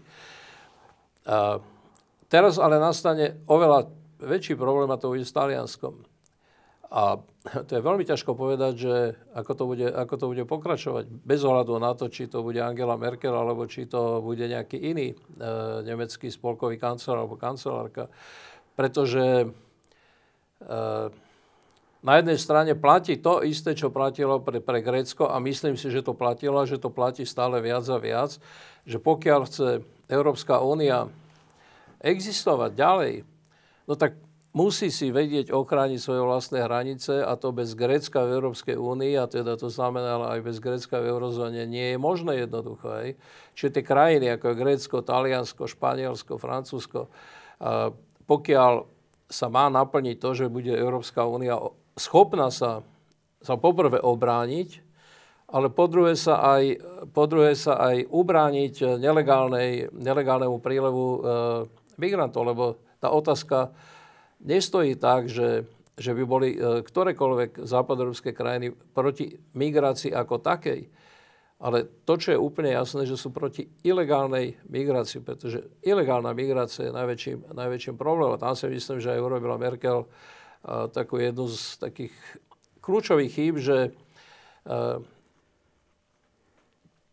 A 1.25 1.57
teraz 2.29 2.61
ale 2.61 2.77
nastane 2.77 3.41
oveľa 3.49 3.89
väčší 4.21 4.61
problém 4.61 4.93
a 4.93 5.01
to 5.01 5.09
bude 5.09 5.25
s 5.25 5.33
Talianskom. 5.33 6.12
A 6.93 7.17
to 7.67 7.73
je 7.73 7.83
veľmi 7.83 8.05
ťažko 8.05 8.37
povedať, 8.37 8.73
že 8.77 8.95
ako 9.33 9.53
to, 9.57 9.65
bude, 9.65 9.87
ako 9.89 10.15
to 10.21 10.27
bude 10.29 10.45
pokračovať, 10.45 11.09
bez 11.09 11.41
ohľadu 11.41 11.81
na 11.81 11.97
to, 11.97 12.13
či 12.13 12.29
to 12.29 12.45
bude 12.45 12.61
Angela 12.61 13.01
Merkel, 13.01 13.33
alebo 13.33 13.65
či 13.65 13.89
to 13.89 14.21
bude 14.21 14.45
nejaký 14.45 14.77
iný 14.77 15.17
e, 15.17 15.17
nemecký 15.89 16.29
spolkový 16.29 16.77
kancelár 16.77 17.25
alebo 17.25 17.41
kancelárka. 17.41 18.13
Pretože 18.77 19.25
e, 19.43 19.47
na 22.03 22.13
jednej 22.19 22.37
strane 22.37 22.77
platí 22.77 23.17
to 23.17 23.41
isté, 23.41 23.73
čo 23.73 23.95
platilo 23.95 24.43
pre, 24.43 24.61
pre 24.61 24.85
Grécko 24.85 25.33
a 25.33 25.41
myslím 25.41 25.81
si, 25.81 25.89
že 25.89 26.05
to 26.05 26.13
platilo 26.13 26.61
a 26.61 26.69
že 26.69 26.77
to 26.77 26.93
platí 26.93 27.25
stále 27.25 27.63
viac 27.65 27.89
a 27.89 27.97
viac, 27.97 28.37
že 28.85 29.01
pokiaľ 29.01 29.41
chce 29.49 29.81
Európska 30.13 30.61
únia 30.61 31.09
existovať 32.03 32.71
ďalej, 32.75 33.15
no 33.87 33.95
tak 33.95 34.19
musí 34.53 34.93
si 34.93 35.09
vedieť 35.09 35.49
ochrániť 35.49 35.99
svoje 36.01 36.23
vlastné 36.25 36.65
hranice 36.65 37.25
a 37.25 37.33
to 37.41 37.57
bez 37.57 37.73
Grécka 37.73 38.25
v 38.25 38.37
Európskej 38.37 38.77
únii, 38.77 39.17
a 39.17 39.25
teda 39.25 39.57
to 39.57 39.73
znamená 39.73 40.21
aj 40.29 40.41
bez 40.45 40.61
Grécka 40.61 41.01
v 41.01 41.09
eurozóne, 41.09 41.65
nie 41.65 41.97
je 41.97 41.99
možné 41.99 42.45
jednoducho. 42.45 42.87
Hej. 43.01 43.09
Čiže 43.57 43.81
tie 43.81 43.85
krajiny 43.85 44.27
ako 44.37 44.53
Grécko, 44.53 44.97
Taliansko, 45.01 45.65
Španielsko, 45.65 46.37
Francúzsko, 46.37 47.09
pokiaľ 48.29 48.73
sa 49.33 49.47
má 49.49 49.73
naplniť 49.73 50.17
to, 50.21 50.31
že 50.37 50.53
bude 50.53 50.69
Európska 50.69 51.25
únia 51.25 51.57
schopná 51.97 52.53
sa, 52.53 52.85
sa 53.41 53.57
poprvé 53.57 54.01
obrániť, 54.05 54.85
ale 55.53 55.69
po 55.69 55.89
sa 56.17 56.57
aj, 56.57 56.65
po 57.13 57.29
sa 57.53 57.75
aj 57.77 58.09
ubrániť 58.09 58.97
nelegálnemu 60.01 60.57
prílevu 60.65 61.05
e, 61.05 61.19
migrantov, 62.01 62.49
lebo 62.49 62.65
tá 63.05 63.13
otázka 63.13 63.69
nestojí 64.43 64.99
tak, 64.99 65.31
že, 65.31 65.65
že 65.97 66.13
by 66.13 66.23
boli 66.27 66.49
e, 66.55 66.83
ktorékoľvek 66.85 67.63
západoeurópske 67.63 68.35
krajiny 68.35 68.75
proti 68.75 69.39
migrácii 69.55 70.13
ako 70.13 70.43
takej. 70.43 70.91
Ale 71.63 71.87
to, 72.03 72.19
čo 72.19 72.35
je 72.35 72.43
úplne 72.43 72.75
jasné, 72.75 73.07
že 73.07 73.15
sú 73.15 73.31
proti 73.31 73.71
ilegálnej 73.87 74.59
migrácii, 74.67 75.23
pretože 75.23 75.63
ilegálna 75.87 76.35
migrácia 76.35 76.91
je 76.91 76.93
najväčším, 76.93 77.55
najväčším 77.55 77.95
problémom. 77.95 78.35
Tam 78.35 78.59
si 78.59 78.67
myslím, 78.67 78.99
že 78.99 79.15
aj 79.15 79.23
urobila 79.23 79.55
Merkel 79.63 80.11
takú 80.91 81.23
jednu 81.23 81.47
z 81.47 81.79
takých 81.79 82.15
kľúčových 82.83 83.31
chýb, 83.31 83.63
že 83.63 83.95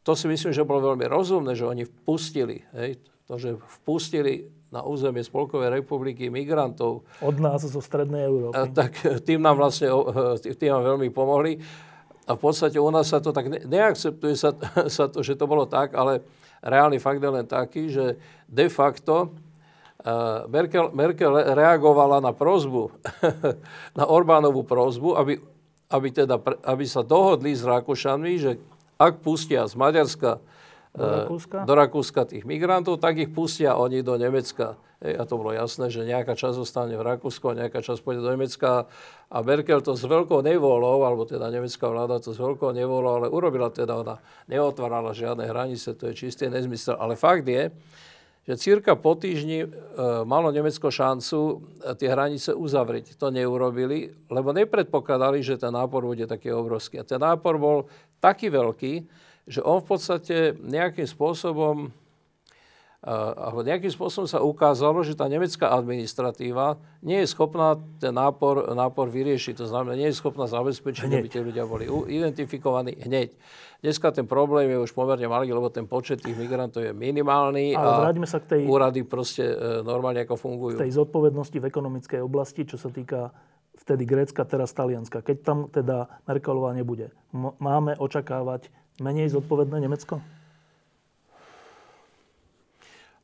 to 0.02 0.12
si 0.18 0.26
myslím, 0.26 0.50
že 0.50 0.66
bolo 0.66 0.94
veľmi 0.94 1.06
rozumné, 1.06 1.54
že 1.54 1.70
oni 1.70 1.86
vpustili, 1.86 2.66
hej, 2.74 2.98
to, 3.30 3.38
že 3.38 3.54
vpustili 3.54 4.50
na 4.70 4.86
územie 4.86 5.26
Spolkovej 5.26 5.82
republiky 5.82 6.30
migrantov. 6.30 7.02
Od 7.26 7.36
nás 7.42 7.66
zo 7.66 7.82
Strednej 7.82 8.30
Európy. 8.30 8.70
Tak 8.70 9.26
tým 9.26 9.42
nám 9.42 9.58
vlastne 9.58 9.90
tým 10.42 10.72
nám 10.78 10.84
veľmi 10.96 11.10
pomohli. 11.10 11.58
A 12.30 12.38
v 12.38 12.42
podstate 12.42 12.78
u 12.78 12.90
nás 12.94 13.10
sa 13.10 13.18
to 13.18 13.34
tak 13.34 13.50
neakceptuje 13.50 14.38
sa, 14.38 14.54
sa 14.98 15.10
to, 15.10 15.26
že 15.26 15.34
to 15.34 15.50
bolo 15.50 15.66
tak, 15.66 15.98
ale 15.98 16.22
reálny 16.62 17.02
fakt 17.02 17.18
je 17.18 17.32
len 17.34 17.46
taký, 17.50 17.90
že 17.90 18.22
de 18.46 18.70
facto 18.70 19.34
uh, 20.06 20.46
Merkel, 20.46 20.94
Merkel 20.94 21.34
reagovala 21.58 22.22
na 22.22 22.30
prozbu, 22.30 22.94
na 24.00 24.06
Orbánovú 24.06 24.62
prozbu, 24.62 25.18
aby, 25.18 25.42
aby, 25.90 26.08
teda, 26.14 26.38
aby 26.70 26.86
sa 26.86 27.02
dohodli 27.02 27.58
s 27.58 27.66
Rakúšanmi, 27.66 28.34
že 28.38 28.62
ak 29.02 29.26
pustia 29.26 29.66
z 29.66 29.74
Maďarska 29.74 30.38
do 30.98 31.06
Rakúska? 31.06 31.58
do 31.64 31.74
Rakúska 31.78 32.22
tých 32.26 32.44
migrantov, 32.50 32.98
tak 32.98 33.22
ich 33.22 33.30
pustia 33.30 33.78
oni 33.78 34.02
do 34.02 34.18
Nemecka. 34.18 34.78
Ej, 35.00 35.16
a 35.16 35.24
to 35.24 35.40
bolo 35.40 35.56
jasné, 35.56 35.88
že 35.88 36.04
nejaká 36.04 36.36
časť 36.36 36.60
zostane 36.60 37.00
v 37.00 37.08
Rakúsku 37.08 37.46
a 37.48 37.56
nejaká 37.56 37.80
časť 37.80 38.04
pôjde 38.04 38.20
do 38.20 38.36
Nemecka. 38.36 38.84
A 39.32 39.38
Merkel 39.40 39.80
to 39.80 39.96
s 39.96 40.04
veľkou 40.04 40.44
nevolou, 40.44 41.08
alebo 41.08 41.24
teda 41.24 41.48
nemecká 41.48 41.88
vláda 41.88 42.20
to 42.20 42.36
s 42.36 42.40
veľkou 42.42 42.76
nevolou, 42.76 43.24
ale 43.24 43.28
urobila 43.32 43.72
teda, 43.72 43.96
ona 43.96 44.16
neotvárala 44.52 45.16
žiadne 45.16 45.48
hranice, 45.48 45.96
to 45.96 46.12
je 46.12 46.28
čistý 46.28 46.52
nezmysel. 46.52 47.00
Ale 47.00 47.16
fakt 47.16 47.48
je, 47.48 47.72
že 48.50 48.58
cirka 48.58 48.98
po 48.98 49.14
týždni 49.14 49.60
e, 49.64 49.68
malo 50.26 50.50
Nemecko 50.50 50.90
šancu 50.90 51.40
e, 51.40 51.56
tie 51.94 52.10
hranice 52.10 52.58
uzavrieť. 52.58 53.14
To 53.22 53.30
neurobili, 53.30 54.10
lebo 54.28 54.50
nepredpokladali, 54.52 55.46
že 55.46 55.62
ten 55.62 55.70
nápor 55.70 56.02
bude 56.02 56.26
taký 56.26 56.50
obrovský. 56.52 57.00
A 57.00 57.06
ten 57.06 57.22
nápor 57.22 57.62
bol 57.62 57.86
taký 58.18 58.50
veľký, 58.50 59.06
že 59.50 59.66
on 59.66 59.82
v 59.82 59.88
podstate 59.89 60.54
nejakým 60.62 61.10
spôsobom 61.10 61.89
alebo 63.08 63.64
nejakým 63.64 63.95
spôsobom 63.95 64.28
sa 64.28 64.43
ukázalo, 64.43 65.08
že 65.08 65.16
tá 65.16 65.24
nemecká 65.32 65.72
administratíva 65.72 66.76
nie 67.00 67.24
je 67.24 67.32
schopná 67.32 67.80
ten 67.95 68.12
nápor, 68.12 68.76
nápor 68.76 69.08
vyriešiť. 69.08 69.56
To 69.64 69.72
znamená, 69.72 69.95
nie 69.95 70.12
je 70.12 70.20
schopná 70.20 70.52
zabezpečiť, 70.52 71.08
hneď. 71.08 71.20
aby 71.24 71.28
tie 71.32 71.39
ľudia 71.39 71.64
boli 71.64 71.88
identifikovaní 71.88 73.00
hneď. 73.00 73.32
Dneska 73.80 74.12
ten 74.12 74.28
problém 74.28 74.68
je 74.68 74.84
už 74.84 74.91
pomerne 74.91 75.32
malý, 75.32 75.47
lebo 75.56 75.72
ten 75.72 75.88
počet 75.88 76.20
tých 76.20 76.36
migrantov 76.36 76.84
je 76.84 76.91
minimálny 76.91 77.72
Ale 77.72 78.12
a 78.12 78.28
sa 78.28 78.43
k 78.43 78.60
tej, 78.60 78.62
úrady 78.68 79.08
proste 79.08 79.47
e, 79.47 79.80
normálne 79.80 80.20
ako 80.28 80.36
fungujú. 80.36 80.76
tej 80.76 81.00
zodpovednosti 81.00 81.56
v 81.56 81.66
ekonomickej 81.72 82.20
oblasti, 82.20 82.68
čo 82.68 82.76
sa 82.76 82.91
týka 82.91 83.32
vtedy 83.80 84.04
Grécka, 84.04 84.43
teraz 84.43 84.76
Talianska. 84.76 85.24
Keď 85.24 85.38
tam 85.39 85.72
teda 85.72 86.20
Merkelová 86.28 86.76
nebude, 86.76 87.16
máme 87.64 87.95
očakávať 87.95 88.68
menej 89.04 89.32
zodpovedné 89.34 89.78
Nemecko? 89.84 90.22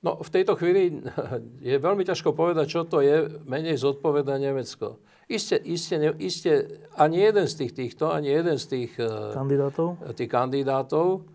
No, 0.06 0.22
v 0.22 0.30
tejto 0.30 0.54
chvíli 0.54 1.02
je 1.70 1.76
veľmi 1.82 2.06
ťažko 2.06 2.38
povedať, 2.38 2.66
čo 2.70 2.82
to 2.86 3.02
je 3.02 3.26
menej 3.50 3.82
zodpovedné 3.82 4.52
Nemecko. 4.52 5.02
Isté, 5.26 5.58
isté, 5.66 5.98
isté 6.22 6.52
ani 6.94 7.26
jeden 7.26 7.50
z 7.50 7.66
tých 7.66 7.72
týchto, 7.74 8.14
ani 8.14 8.30
jeden 8.30 8.62
z 8.62 8.66
tých 8.70 8.92
eh, 9.02 9.34
kandidátov, 9.34 9.98
tých 10.14 10.30
kandidátov 10.30 11.26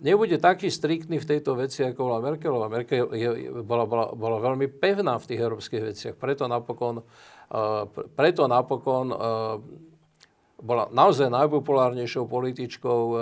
nebude 0.00 0.38
taký 0.38 0.70
striktný 0.70 1.18
v 1.18 1.28
tejto 1.28 1.58
veci, 1.58 1.82
ako 1.82 2.00
bola 2.02 2.18
Merkelová. 2.22 2.66
Merkel 2.70 3.06
je, 3.14 3.50
bola, 3.62 3.84
bola, 3.86 4.06
bola 4.14 4.38
veľmi 4.38 4.70
pevná 4.70 5.18
v 5.18 5.26
tých 5.26 5.40
európskych 5.42 5.82
veciach. 5.82 6.14
Preto 6.14 6.46
napokon, 6.46 7.02
uh, 7.02 7.86
preto 8.14 8.46
napokon 8.46 9.10
bola 10.58 10.90
naozaj 10.90 11.30
najpopulárnejšou 11.30 12.26
političkou 12.26 13.00
e, 13.14 13.18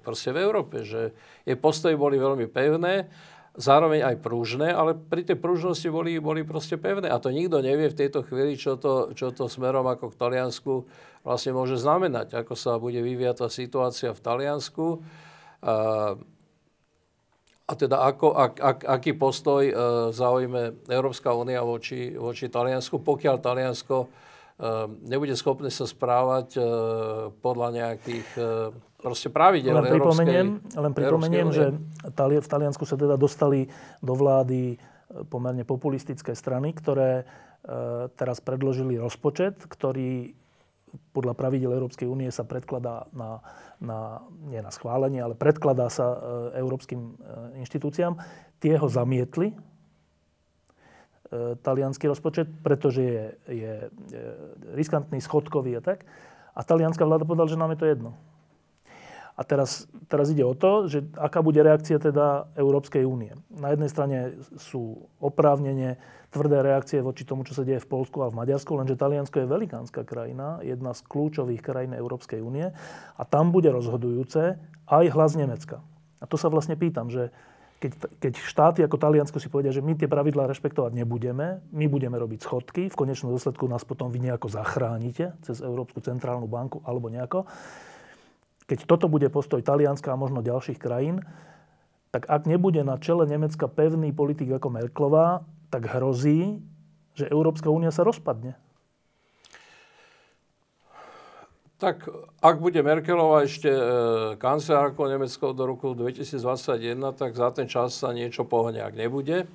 proste 0.00 0.32
v 0.32 0.38
Európe, 0.40 0.80
že 0.80 1.12
jej 1.44 1.58
postoje 1.60 1.92
boli 1.92 2.16
veľmi 2.16 2.48
pevné, 2.48 3.12
zároveň 3.58 4.06
aj 4.06 4.16
pružné, 4.22 4.70
ale 4.70 4.94
pri 4.94 5.26
tej 5.28 5.36
pružnosti 5.36 5.84
boli, 5.90 6.16
boli 6.22 6.46
proste 6.46 6.78
pevné. 6.78 7.10
A 7.10 7.20
to 7.20 7.34
nikto 7.34 7.58
nevie 7.60 7.90
v 7.90 7.98
tejto 7.98 8.24
chvíli, 8.24 8.54
čo 8.54 8.78
to, 8.78 9.12
čo 9.12 9.34
to 9.34 9.50
smerom 9.50 9.84
ako 9.84 10.14
k 10.14 10.18
Taliansku 10.18 10.88
vlastne 11.26 11.52
môže 11.52 11.76
znamenať, 11.76 12.38
ako 12.38 12.54
sa 12.54 12.78
bude 12.78 13.02
vyvíjať 13.02 13.36
tá 13.44 13.48
situácia 13.50 14.10
v 14.14 14.24
Taliansku. 14.24 15.02
A, 15.60 15.74
a 17.68 17.72
teda 17.76 18.08
ako, 18.08 18.32
ak, 18.32 18.54
ak, 18.56 18.78
aký 18.86 19.12
postoj 19.18 19.66
e, 19.66 19.74
zaujme 20.14 20.88
Európska 20.88 21.34
únia 21.34 21.60
voči, 21.60 22.14
voči 22.16 22.48
Taliansku, 22.48 23.02
pokiaľ 23.02 23.36
Taliansko 23.42 24.27
nebude 25.06 25.38
schopný 25.38 25.70
sa 25.70 25.86
správať 25.86 26.58
ehm, 26.58 26.64
podľa 27.38 27.68
nejakých 27.78 28.28
ehm, 28.34 28.74
proste 28.98 29.30
pravidel 29.30 29.78
len 29.78 29.86
pripomeniem, 29.86 30.46
len 30.74 30.92
pripomeniem 30.92 31.48
že 31.54 31.66
v 32.02 32.48
Taliansku 32.50 32.82
sa 32.82 32.98
teda 32.98 33.14
dostali 33.14 33.70
do 34.02 34.14
vlády 34.18 34.74
pomerne 35.30 35.62
populistické 35.62 36.34
strany, 36.34 36.74
ktoré 36.74 37.24
teraz 38.18 38.42
predložili 38.44 39.00
rozpočet, 39.00 39.64
ktorý 39.70 40.34
podľa 41.12 41.32
pravidel 41.32 41.72
Európskej 41.74 42.10
únie 42.10 42.28
sa 42.28 42.44
predkladá 42.44 43.08
na, 43.12 43.40
na, 43.80 44.20
nie 44.50 44.60
na 44.60 44.68
schválenie, 44.68 45.22
ale 45.22 45.32
predkladá 45.38 45.88
sa 45.88 46.16
európskym 46.58 47.16
inštitúciám. 47.60 48.20
Tie 48.60 48.74
ho 48.76 48.88
zamietli, 48.88 49.52
E, 49.52 49.67
talianský 51.62 52.08
rozpočet, 52.08 52.48
pretože 52.64 53.02
je, 53.04 53.24
je, 53.48 53.74
je 54.08 54.24
riskantný, 54.72 55.20
schodkový 55.20 55.76
a 55.78 55.82
tak. 55.84 56.08
A 56.56 56.60
talianská 56.64 57.04
vláda 57.04 57.28
povedala, 57.28 57.52
že 57.52 57.60
nám 57.60 57.76
je 57.76 57.80
to 57.80 57.86
jedno. 57.86 58.10
A 59.38 59.46
teraz, 59.46 59.86
teraz 60.10 60.34
ide 60.34 60.42
o 60.42 60.50
to, 60.50 60.90
že 60.90 61.06
aká 61.14 61.46
bude 61.46 61.62
reakcia 61.62 62.02
teda 62.02 62.50
Európskej 62.58 63.06
únie. 63.06 63.38
Na 63.54 63.70
jednej 63.70 63.86
strane 63.86 64.34
sú 64.58 65.06
oprávnenie 65.22 65.94
tvrdé 66.34 66.58
reakcie 66.58 66.98
voči 66.98 67.22
tomu, 67.22 67.46
čo 67.46 67.54
sa 67.54 67.62
deje 67.62 67.78
v 67.78 67.86
Polsku 67.86 68.18
a 68.26 68.34
v 68.34 68.34
Maďarsku, 68.34 68.74
lenže 68.74 68.98
Taliansko 68.98 69.38
je 69.38 69.46
velikánska 69.46 70.02
krajina, 70.02 70.58
jedna 70.66 70.90
z 70.90 71.06
kľúčových 71.06 71.62
krajín 71.62 71.94
Európskej 71.94 72.42
únie 72.42 72.74
a 73.14 73.22
tam 73.22 73.54
bude 73.54 73.70
rozhodujúce 73.70 74.58
aj 74.90 75.04
hlas 75.14 75.38
Nemecka. 75.38 75.86
A 76.18 76.26
to 76.26 76.34
sa 76.34 76.50
vlastne 76.50 76.74
pýtam, 76.74 77.06
že 77.06 77.30
keď, 77.78 77.92
keď 78.18 78.32
štáty 78.42 78.80
ako 78.82 78.98
Taliansko 78.98 79.38
si 79.38 79.46
povedia, 79.46 79.70
že 79.70 79.82
my 79.82 79.94
tie 79.94 80.10
pravidlá 80.10 80.50
rešpektovať 80.50 80.98
nebudeme, 80.98 81.62
my 81.70 81.86
budeme 81.86 82.18
robiť 82.18 82.42
schodky, 82.42 82.82
v 82.90 82.98
konečnom 82.98 83.30
dôsledku 83.30 83.70
nás 83.70 83.86
potom 83.86 84.10
vy 84.10 84.18
nejako 84.18 84.50
zachránite 84.50 85.38
cez 85.46 85.62
Európsku 85.62 86.02
centrálnu 86.02 86.50
banku 86.50 86.82
alebo 86.82 87.06
nejako. 87.06 87.46
Keď 88.66 88.84
toto 88.84 89.06
bude 89.06 89.30
postoj 89.30 89.62
Talianska 89.62 90.10
a 90.10 90.18
možno 90.18 90.42
ďalších 90.42 90.76
krajín, 90.76 91.22
tak 92.10 92.26
ak 92.26 92.50
nebude 92.50 92.82
na 92.82 92.98
čele 92.98 93.24
Nemecka 93.30 93.70
pevný 93.70 94.10
politik 94.10 94.50
ako 94.50 94.74
Merklová, 94.74 95.46
tak 95.70 95.86
hrozí, 95.86 96.58
že 97.14 97.30
Európska 97.30 97.70
únia 97.70 97.94
sa 97.94 98.02
rozpadne. 98.02 98.58
Tak 101.78 102.10
ak 102.42 102.58
bude 102.58 102.82
Merkelová 102.82 103.46
ešte 103.46 103.70
e, 103.70 103.82
kancelárkou 104.42 105.06
Nemeckou 105.06 105.54
do 105.54 105.62
roku 105.62 105.94
2021, 105.94 106.98
tak 107.14 107.38
za 107.38 107.54
ten 107.54 107.70
čas 107.70 107.94
sa 107.94 108.10
niečo 108.10 108.42
pohne. 108.42 108.82
Ak 108.82 108.98
nebude, 108.98 109.46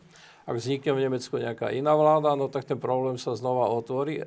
ak 0.47 0.55
vznikne 0.55 0.95
v 0.95 1.03
Nemecku 1.03 1.36
nejaká 1.36 1.76
iná 1.76 1.91
vláda, 1.91 2.39
no 2.39 2.47
tak 2.47 2.63
ten 2.63 2.80
problém 2.80 3.19
sa 3.19 3.36
znova 3.36 3.67
otvorí. 3.76 4.24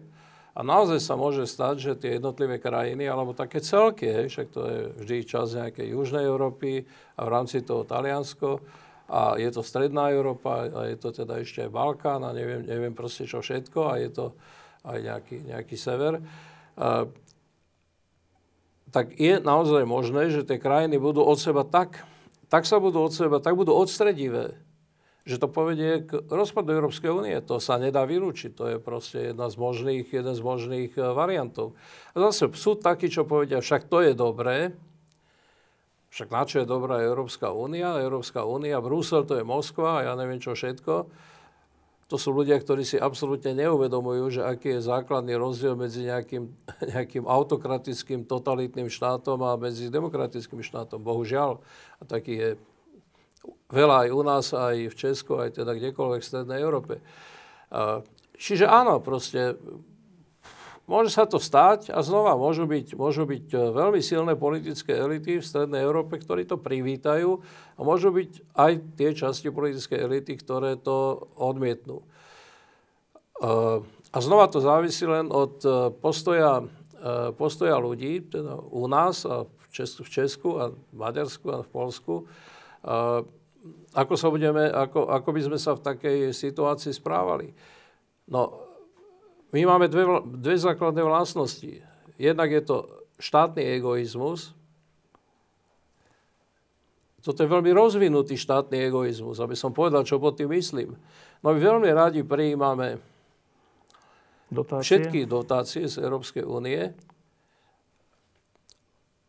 A 0.53 0.61
naozaj 0.61 1.01
sa 1.01 1.17
môže 1.17 1.49
stať, 1.49 1.77
že 1.81 1.93
tie 1.97 2.21
jednotlivé 2.21 2.61
krajiny, 2.61 3.09
alebo 3.09 3.33
také 3.33 3.65
celky, 3.65 4.13
hej, 4.13 4.29
však 4.29 4.49
to 4.53 4.61
je 4.69 4.81
vždy 5.01 5.17
čas 5.25 5.57
nejakej 5.57 5.97
južnej 5.97 6.25
Európy 6.29 6.85
a 7.17 7.21
v 7.25 7.33
rámci 7.33 7.65
toho 7.65 7.89
Taliansko, 7.89 8.61
a 9.09 9.41
je 9.41 9.49
to 9.49 9.65
stredná 9.65 10.13
Európa, 10.13 10.69
a 10.69 10.81
je 10.93 11.01
to 11.01 11.17
teda 11.17 11.41
ešte 11.41 11.65
aj 11.65 11.73
Balkán 11.73 12.29
a 12.29 12.37
neviem, 12.37 12.61
neviem 12.61 12.93
proste 12.93 13.25
čo 13.25 13.41
všetko, 13.41 13.81
a 13.89 14.05
je 14.05 14.11
to 14.13 14.27
aj 14.85 14.99
nejaký, 15.01 15.37
nejaký 15.49 15.77
sever. 15.81 16.21
A 16.77 17.09
tak 18.95 19.19
je 19.19 19.43
naozaj 19.43 19.83
možné, 19.83 20.31
že 20.31 20.47
tie 20.47 20.63
krajiny 20.63 20.99
budú 20.99 21.27
od 21.27 21.39
seba 21.39 21.67
tak, 21.67 22.07
tak 22.47 22.69
sa 22.69 22.79
budú 22.79 23.03
od 23.03 23.13
seba, 23.13 23.43
tak 23.43 23.59
budú 23.59 23.75
odstredivé, 23.75 24.55
že 25.27 25.43
to 25.43 25.51
povedie 25.51 26.07
k 26.07 26.23
rozpadu 26.31 26.71
Európskej 26.71 27.11
únie. 27.11 27.35
To 27.51 27.59
sa 27.59 27.83
nedá 27.83 28.07
vylúčiť. 28.07 28.55
To 28.55 28.65
je 28.71 28.77
proste 28.79 29.35
jedna 29.35 29.51
z 29.51 29.59
možných, 29.59 30.07
jeden 30.07 30.35
z 30.39 30.43
možných 30.43 30.95
e, 30.95 31.03
variantov. 31.03 31.75
A 32.15 32.31
zase 32.31 32.47
sú 32.55 32.79
takí, 32.79 33.11
čo 33.11 33.27
povedia, 33.27 33.59
však 33.59 33.91
to 33.91 34.07
je 34.07 34.15
dobré, 34.15 34.79
však 36.15 36.31
na 36.31 36.47
čo 36.47 36.63
je 36.63 36.71
dobrá 36.71 37.03
Európska 37.03 37.51
únia? 37.51 37.99
Európska 37.99 38.47
únia, 38.47 38.79
Brusel 38.79 39.27
to 39.27 39.37
je 39.37 39.45
Moskva 39.45 40.07
ja 40.07 40.15
neviem 40.15 40.39
čo 40.39 40.55
všetko 40.55 41.11
to 42.07 42.15
sú 42.15 42.31
ľudia, 42.31 42.55
ktorí 42.63 42.87
si 42.87 42.95
absolútne 42.95 43.51
neuvedomujú, 43.59 44.39
že 44.39 44.43
aký 44.47 44.79
je 44.79 44.87
základný 44.87 45.35
rozdiel 45.35 45.75
medzi 45.75 46.07
nejakým, 46.07 46.47
nejakým 46.95 47.27
autokratickým, 47.27 48.23
totalitným 48.31 48.87
štátom 48.87 49.43
a 49.43 49.59
medzi 49.59 49.91
demokratickým 49.91 50.63
štátom. 50.63 51.03
Bohužiaľ. 51.03 51.59
A 51.99 52.03
taký 52.07 52.35
je 52.39 52.51
veľa 53.75 54.07
aj 54.07 54.09
u 54.15 54.23
nás, 54.23 54.47
aj 54.55 54.77
v 54.91 54.95
Česku, 54.95 55.43
aj 55.43 55.59
teda 55.59 55.75
kdekoľvek 55.75 56.23
v 56.23 56.29
Strednej 56.31 56.59
Európe. 56.63 56.95
Čiže 58.39 58.71
áno, 58.71 59.03
proste 59.03 59.59
môže 60.87 61.15
sa 61.15 61.27
to 61.27 61.39
stať 61.39 61.91
a 61.91 62.01
znova 62.03 62.39
môžu 62.39 62.67
byť, 62.67 62.99
môžu 62.99 63.27
byť 63.27 63.47
e, 63.53 63.57
veľmi 63.75 64.01
silné 64.03 64.35
politické 64.39 64.95
elity 64.95 65.39
v 65.39 65.47
Strednej 65.47 65.83
Európe, 65.83 66.19
ktorí 66.19 66.47
to 66.47 66.59
privítajú 66.59 67.43
a 67.77 67.81
môžu 67.83 68.11
byť 68.15 68.31
aj 68.55 68.73
tie 68.95 69.11
časti 69.15 69.51
politické 69.51 69.99
elity, 69.99 70.39
ktoré 70.39 70.79
to 70.79 71.29
odmietnú. 71.37 72.03
A 74.17 74.17
znova 74.17 74.49
to 74.49 74.65
závisí 74.65 75.05
len 75.05 75.29
od 75.29 75.61
postoja, 76.01 76.65
postoja 77.37 77.77
ľudí, 77.77 78.33
teda 78.33 78.57
u 78.73 78.89
nás 78.89 79.29
a 79.29 79.45
v 79.45 79.65
Česku 80.09 80.57
a 80.57 80.73
v 80.73 80.95
Maďarsku 80.97 81.45
a 81.53 81.61
v 81.61 81.69
Polsku 81.69 82.25
ako, 83.97 84.15
sa 84.15 84.29
budeme, 84.29 84.69
ako, 84.69 85.09
ako 85.09 85.29
by 85.33 85.41
sme 85.41 85.59
sa 85.59 85.73
v 85.75 85.85
takej 85.85 86.19
situácii 86.37 86.93
správali. 86.93 87.51
No, 88.29 88.66
my 89.55 89.61
máme 89.63 89.87
dve, 89.87 90.05
dve 90.27 90.55
základné 90.59 91.03
vlastnosti. 91.07 91.83
Jednak 92.19 92.51
je 92.51 92.63
to 92.65 92.77
štátny 93.23 93.63
egoizmus. 93.79 94.53
Toto 97.23 97.43
je 97.43 97.51
veľmi 97.51 97.75
rozvinutý 97.75 98.39
štátny 98.39 98.87
egoizmus, 98.87 99.43
aby 99.43 99.59
som 99.59 99.75
povedal, 99.75 100.07
čo 100.07 100.23
pod 100.23 100.39
tým 100.39 100.55
myslím. 100.55 100.95
No 101.43 101.47
my 101.51 101.59
veľmi 101.59 101.91
radi 101.91 102.23
prijímame 102.23 103.03
dotácie. 104.47 104.87
všetky 104.87 105.27
dotácie 105.27 105.91
z 105.91 105.99
Európskej 106.07 106.47
únie, 106.47 106.95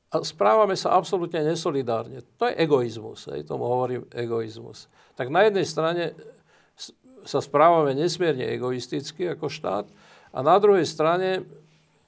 a 0.08 0.24
správame 0.24 0.80
sa 0.80 0.96
absolútne 0.96 1.44
nesolidárne. 1.44 2.24
To 2.40 2.48
je 2.48 2.56
egoizmus, 2.56 3.28
hej, 3.28 3.44
tomu 3.44 3.68
hovorím 3.68 4.08
egoizmus. 4.16 4.88
Tak 5.20 5.28
na 5.28 5.44
jednej 5.44 5.68
strane 5.68 6.16
sa 7.28 7.44
správame 7.44 7.92
nesmierne 7.92 8.48
egoisticky 8.48 9.28
ako 9.28 9.52
štát 9.52 9.86
a 10.38 10.46
na 10.46 10.62
druhej 10.62 10.86
strane 10.86 11.42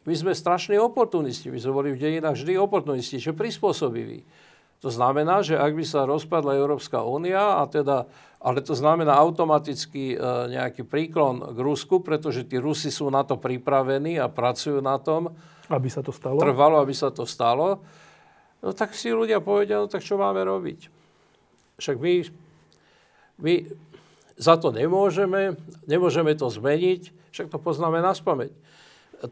my 0.05 0.13
sme 0.13 0.37
strašní 0.37 0.77
oportunisti. 0.77 1.49
My 1.49 1.57
sme 1.57 1.73
boli 1.73 1.89
v 1.97 2.01
dejinách 2.01 2.37
vždy 2.37 2.61
oportunisti, 2.61 3.17
čo 3.17 3.33
prispôsobiví. 3.33 4.21
To 4.85 4.93
znamená, 4.93 5.41
že 5.41 5.57
ak 5.57 5.73
by 5.75 5.83
sa 5.83 6.07
rozpadla 6.07 6.55
Európska 6.55 7.03
únia, 7.03 7.57
a 7.59 7.67
teda, 7.67 8.07
ale 8.39 8.63
to 8.63 8.71
znamená 8.77 9.17
automaticky 9.17 10.15
e, 10.15 10.17
nejaký 10.55 10.87
príklon 10.87 11.41
k 11.51 11.57
Rusku, 11.59 11.99
pretože 11.99 12.47
tí 12.47 12.55
Rusi 12.55 12.87
sú 12.87 13.11
na 13.11 13.27
to 13.27 13.35
pripravení 13.35 14.15
a 14.21 14.31
pracujú 14.31 14.79
na 14.79 14.95
tom, 15.01 15.35
aby 15.67 15.91
sa 15.91 15.99
to 15.99 16.15
stalo? 16.15 16.39
Trvalo, 16.39 16.79
aby 16.79 16.95
sa 16.95 17.11
to 17.11 17.27
stalo. 17.27 17.83
No 18.63 18.71
tak 18.71 18.95
si 18.95 19.11
ľudia 19.11 19.43
povedia, 19.43 19.83
no 19.83 19.91
tak 19.91 19.99
čo 19.99 20.15
máme 20.15 20.39
robiť? 20.47 20.79
Však 21.75 21.95
my, 21.99 22.13
my 23.43 23.53
za 24.39 24.55
to 24.55 24.71
nemôžeme, 24.71 25.59
nemôžeme 25.91 26.31
to 26.39 26.47
zmeniť, 26.47 27.18
však 27.31 27.49
to 27.49 27.57
poznáme 27.61 28.01
na 28.01 28.13
spameť. 28.13 28.51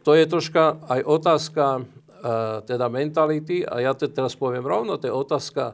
To 0.03 0.11
je 0.13 0.25
troška 0.27 0.83
aj 0.83 1.01
otázka 1.07 1.65
e, 1.77 1.81
teda 2.67 2.91
mentality 2.91 3.63
a 3.63 3.79
ja 3.79 3.95
to 3.95 4.11
teraz 4.11 4.35
poviem 4.35 4.65
rovno, 4.65 4.99
to 4.99 5.07
je 5.07 5.15
otázka 5.15 5.73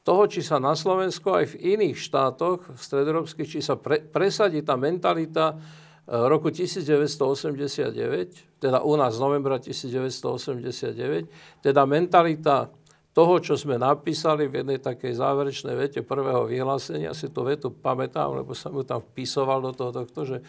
toho, 0.00 0.24
či 0.30 0.40
sa 0.40 0.56
na 0.56 0.72
Slovensku 0.72 1.34
aj 1.34 1.56
v 1.56 1.76
iných 1.76 1.98
štátoch, 1.98 2.72
v 2.72 2.80
stredoeurópskych, 2.80 3.48
či 3.48 3.60
sa 3.60 3.76
pre, 3.76 4.00
presadí 4.00 4.64
tá 4.64 4.78
mentalita 4.78 5.60
roku 6.10 6.50
1989, 6.50 8.58
teda 8.58 8.82
u 8.82 8.98
nás 8.98 9.14
z 9.14 9.22
novembra 9.22 9.62
1989, 9.62 11.62
teda 11.62 11.86
mentalita 11.86 12.66
toho, 13.14 13.38
čo 13.38 13.54
sme 13.54 13.78
napísali 13.78 14.50
v 14.50 14.62
jednej 14.62 14.78
takej 14.82 15.14
záverečnej 15.14 15.74
vete 15.78 16.02
prvého 16.02 16.50
vyhlásenia, 16.50 17.14
si 17.14 17.30
tú 17.30 17.46
vetu 17.46 17.70
pamätám, 17.70 18.42
lebo 18.42 18.58
som 18.58 18.74
ju 18.74 18.82
tam 18.82 18.98
vpisoval 18.98 19.62
do 19.70 19.72
toho 19.74 20.02
tohto, 20.02 20.26
že 20.26 20.42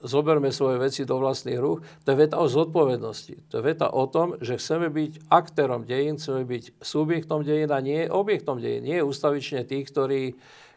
zoberme 0.00 0.48
svoje 0.48 0.80
veci 0.80 1.02
do 1.04 1.20
vlastných 1.20 1.60
rúk, 1.60 1.84
to 2.04 2.14
je 2.14 2.16
veta 2.16 2.40
o 2.40 2.48
zodpovednosti. 2.48 3.52
To 3.52 3.60
je 3.60 3.64
veta 3.64 3.92
o 3.92 4.08
tom, 4.08 4.40
že 4.40 4.56
chceme 4.56 4.88
byť 4.88 5.28
aktérom 5.28 5.84
dejín, 5.84 6.16
chceme 6.16 6.48
byť 6.48 6.80
subjektom 6.80 7.44
dejín 7.44 7.68
a 7.68 7.84
nie 7.84 8.08
objektom 8.08 8.56
dejín. 8.56 8.88
Nie 8.88 9.04
ustavične 9.04 9.68
tých, 9.68 9.92
ktorí 9.92 10.22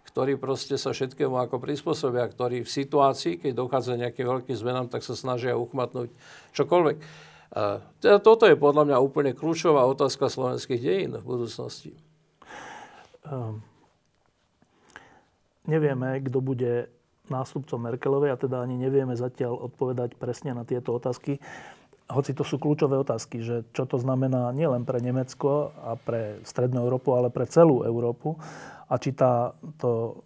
ktorí 0.10 0.42
proste 0.42 0.74
sa 0.74 0.90
všetkému 0.90 1.38
ako 1.38 1.62
prispôsobia, 1.62 2.26
ktorí 2.26 2.66
v 2.66 2.72
situácii, 2.72 3.46
keď 3.46 3.52
dochádza 3.54 3.94
nejakým 3.94 4.26
veľkým 4.26 4.58
zmenám, 4.58 4.90
tak 4.90 5.06
sa 5.06 5.14
snažia 5.14 5.54
uchmatnúť 5.54 6.10
čokoľvek. 6.58 6.98
Teda 8.02 8.18
toto 8.18 8.50
je 8.50 8.58
podľa 8.58 8.90
mňa 8.90 8.98
úplne 9.06 9.38
kľúčová 9.38 9.86
otázka 9.86 10.34
slovenských 10.34 10.82
dejín 10.82 11.14
v 11.14 11.26
budúcnosti. 11.30 11.94
Um, 13.22 13.62
nevieme, 15.70 16.18
kto 16.26 16.42
bude 16.42 16.90
nástupcom 17.34 17.80
Merkelovej 17.80 18.34
a 18.34 18.42
teda 18.42 18.62
ani 18.62 18.76
nevieme 18.78 19.14
zatiaľ 19.18 19.72
odpovedať 19.72 20.18
presne 20.18 20.54
na 20.54 20.68
tieto 20.68 20.94
otázky. 20.94 21.42
Hoci 22.10 22.34
to 22.34 22.42
sú 22.42 22.58
kľúčové 22.58 22.98
otázky, 22.98 23.46
že 23.46 23.70
čo 23.74 23.86
to 23.86 24.02
znamená 24.02 24.50
nielen 24.50 24.82
pre 24.82 24.98
Nemecko 24.98 25.70
a 25.86 25.94
pre 25.94 26.42
Strednú 26.42 26.82
Európu, 26.82 27.14
ale 27.14 27.30
pre 27.30 27.46
celú 27.46 27.86
Európu 27.86 28.42
a 28.90 28.98
či 28.98 29.14
tá, 29.14 29.54
to 29.78 30.22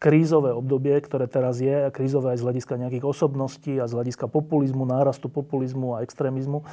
krízové 0.00 0.50
obdobie, 0.50 0.96
ktoré 0.98 1.30
teraz 1.30 1.60
je, 1.60 1.92
krízové 1.92 2.34
aj 2.34 2.40
z 2.40 2.44
hľadiska 2.48 2.74
nejakých 2.80 3.04
osobností 3.04 3.76
a 3.78 3.86
z 3.86 3.94
hľadiska 3.94 4.26
populizmu, 4.26 4.88
nárastu 4.88 5.28
populizmu 5.30 5.94
a 5.94 6.02
extrémizmu, 6.02 6.66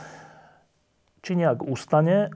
či 1.21 1.35
nejak 1.35 1.61
ustane, 1.67 2.31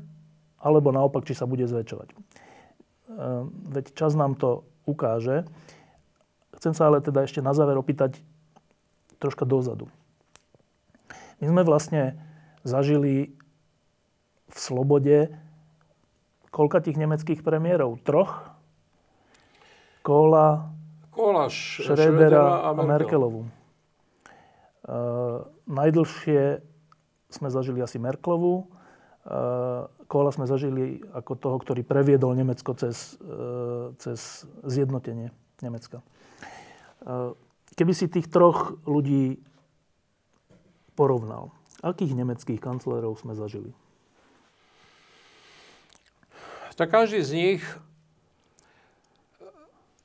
alebo 0.62 0.94
naopak, 0.94 1.26
či 1.26 1.34
sa 1.34 1.50
bude 1.50 1.66
zväčšovať. 1.66 2.10
Ehm, 2.12 3.50
veď 3.72 3.86
čas 3.96 4.14
nám 4.14 4.36
to 4.36 4.68
ukáže. 4.84 5.48
Chcem 6.62 6.78
sa 6.78 6.94
ale 6.94 7.02
teda 7.02 7.26
ešte 7.26 7.42
na 7.42 7.58
záver 7.58 7.74
opýtať 7.74 8.22
troška 9.18 9.50
dozadu. 9.50 9.90
My 11.42 11.50
sme 11.50 11.66
vlastne 11.66 12.22
zažili 12.62 13.34
v 14.46 14.58
slobode 14.62 15.34
koľka 16.54 16.86
tých 16.86 17.02
nemeckých 17.02 17.42
premiérov? 17.42 17.98
Troch? 18.06 18.46
Kohla, 20.06 20.70
Kohla 21.10 21.50
Schrödera 21.50 22.70
a, 22.70 22.78
Merkelovu. 22.78 23.50
Uh, 24.86 25.50
najdlhšie 25.66 26.62
sme 27.34 27.50
zažili 27.50 27.82
asi 27.82 27.98
Merklovu. 27.98 28.70
Uh, 29.26 29.90
Kohla 30.06 30.30
sme 30.30 30.46
zažili 30.46 31.02
ako 31.10 31.34
toho, 31.42 31.58
ktorý 31.58 31.82
previedol 31.82 32.38
Nemecko 32.38 32.78
cez, 32.78 33.18
uh, 33.18 33.98
cez 33.98 34.46
zjednotenie 34.62 35.34
Nemecka. 35.66 36.06
Uh, 37.02 37.34
keby 37.74 37.94
si 37.98 38.06
tých 38.06 38.30
troch 38.30 38.78
ľudí 38.86 39.42
porovnal, 40.94 41.50
akých 41.82 42.14
nemeckých 42.14 42.62
kanclerov 42.62 43.18
sme 43.18 43.34
zažili? 43.34 43.74
Tak 46.82 46.90
každý 46.90 47.22
z 47.22 47.32
nich 47.38 47.62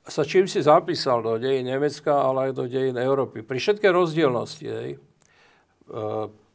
sa 0.07 0.23
čím 0.23 0.47
si 0.47 0.61
zapísal 0.63 1.25
do 1.25 1.35
dejín 1.41 1.67
Nemecka, 1.67 2.21
ale 2.21 2.49
aj 2.49 2.51
do 2.53 2.65
dejín 2.69 2.95
Európy. 2.95 3.43
Pri 3.43 3.59
všetkej 3.59 3.91
rozdielnosti, 3.91 4.67
hej, 4.67 4.89
e, 4.95 6.09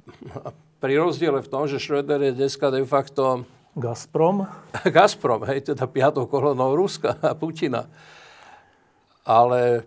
pri 0.82 0.92
rozdiele 0.94 1.44
v 1.44 1.50
tom, 1.50 1.68
že 1.68 1.82
Schröder 1.82 2.22
je 2.22 2.38
dneska 2.38 2.72
de 2.72 2.86
facto... 2.88 3.44
Gazprom? 3.76 4.48
Gazprom, 4.96 5.44
hej, 5.48 5.74
teda 5.74 5.90
piatou 5.90 6.30
kolonou 6.30 6.76
Ruska 6.76 7.18
a 7.20 7.34
Putina. 7.36 7.90
Ale 9.26 9.84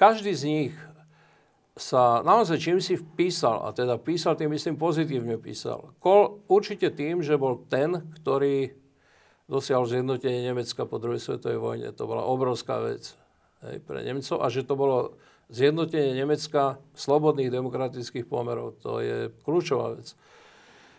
každý 0.00 0.32
z 0.32 0.42
nich 0.48 0.74
sa 1.76 2.24
naozaj 2.24 2.56
čím 2.56 2.78
si 2.80 2.96
vpísal, 2.96 3.68
a 3.68 3.76
teda 3.76 4.00
písal 4.00 4.36
tým, 4.36 4.52
myslím, 4.56 4.80
pozitívne 4.80 5.36
písal. 5.36 5.92
Kol, 6.00 6.40
určite 6.48 6.88
tým, 6.92 7.20
že 7.20 7.36
bol 7.36 7.64
ten, 7.68 8.08
ktorý 8.20 8.72
dosiahol 9.44 9.84
zjednotenie 9.84 10.46
Nemecka 10.46 10.88
po 10.88 10.96
druhej 10.96 11.20
svetovej 11.20 11.58
vojne. 11.58 11.88
To 11.92 12.04
bola 12.08 12.24
obrovská 12.24 12.80
vec 12.80 13.12
hej, 13.66 13.82
pre 13.84 14.00
Nemcov 14.00 14.40
a 14.40 14.46
že 14.48 14.64
to 14.64 14.74
bolo 14.78 14.96
zjednotenie 15.50 16.14
Nemecka 16.14 16.78
slobodných 16.94 17.50
demokratických 17.50 18.24
pomerov. 18.30 18.78
To 18.86 19.02
je 19.02 19.34
kľúčová 19.42 19.98
vec. 19.98 20.14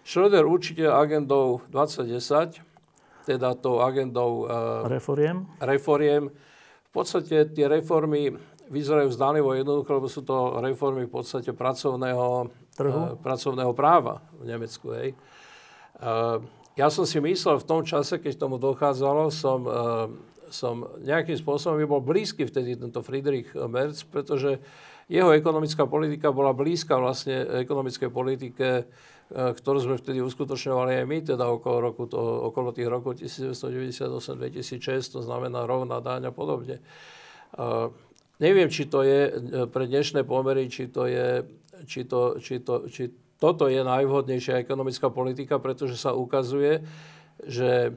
Schröder 0.03 0.43
určite 0.43 0.83
agendou 0.89 1.63
2010, 1.71 2.59
teda 3.23 3.53
tou 3.55 3.79
agendou 3.79 4.49
uh, 4.49 4.83
reforiem. 4.89 5.47
reforiem. 5.61 6.33
V 6.91 6.91
podstate 6.91 7.47
tie 7.55 7.71
reformy 7.71 8.35
vyzerajú 8.71 9.11
zdálivo 9.11 9.51
jednoducho, 9.51 9.91
lebo 9.91 10.07
sú 10.07 10.23
to 10.23 10.63
reformy 10.63 11.03
v 11.05 11.11
podstate 11.11 11.51
pracovného, 11.51 12.47
uh, 12.47 13.19
pracovného 13.19 13.75
práva 13.75 14.23
v 14.39 14.47
Nemecku. 14.47 14.95
Hej. 14.95 15.13
Uh, 15.99 16.39
ja 16.79 16.87
som 16.87 17.03
si 17.03 17.19
myslel 17.19 17.59
v 17.59 17.67
tom 17.67 17.83
čase, 17.83 18.15
keď 18.15 18.39
tomu 18.39 18.55
dochádzalo, 18.55 19.27
som, 19.27 19.59
uh, 19.67 20.07
som 20.47 20.87
nejakým 21.03 21.35
spôsobom 21.35 21.75
by 21.83 21.85
bol 21.85 21.99
blízky 21.99 22.47
vtedy 22.47 22.79
tento 22.79 23.03
Friedrich 23.03 23.51
Merz, 23.53 24.07
pretože 24.07 24.63
jeho 25.11 25.35
ekonomická 25.35 25.83
politika 25.83 26.31
bola 26.31 26.55
blízka 26.55 26.95
vlastne 26.95 27.43
ekonomickej 27.67 28.07
politike, 28.07 28.87
uh, 28.87 29.51
ktorú 29.51 29.83
sme 29.83 29.99
vtedy 29.99 30.23
uskutočňovali 30.23 31.03
aj 31.03 31.05
my, 31.11 31.17
teda 31.27 31.43
okolo, 31.43 31.91
roku 31.91 32.07
to, 32.07 32.19
okolo 32.47 32.71
tých 32.71 32.87
rokov 32.87 33.19
1998-2006, 33.19 34.79
to 35.11 35.19
znamená 35.19 35.67
rovná 35.67 35.99
daň 35.99 36.31
a 36.31 36.33
podobne. 36.33 36.79
Uh, 37.51 37.91
neviem, 38.41 38.67
či 38.67 38.89
to 38.89 39.05
je 39.05 39.29
e, 39.29 39.31
pre 39.69 39.85
dnešné 39.85 40.25
pomery, 40.25 40.67
či 40.67 40.89
to 40.89 41.05
je, 41.05 41.45
či 41.85 42.09
to, 42.09 42.41
či 42.41 42.59
to, 42.65 42.89
či 42.89 43.13
toto 43.37 43.69
je 43.69 43.81
najvhodnejšia 43.81 44.61
ekonomická 44.61 45.13
politika, 45.13 45.61
pretože 45.61 45.97
sa 45.97 46.17
ukazuje, 46.17 46.81
že 47.45 47.93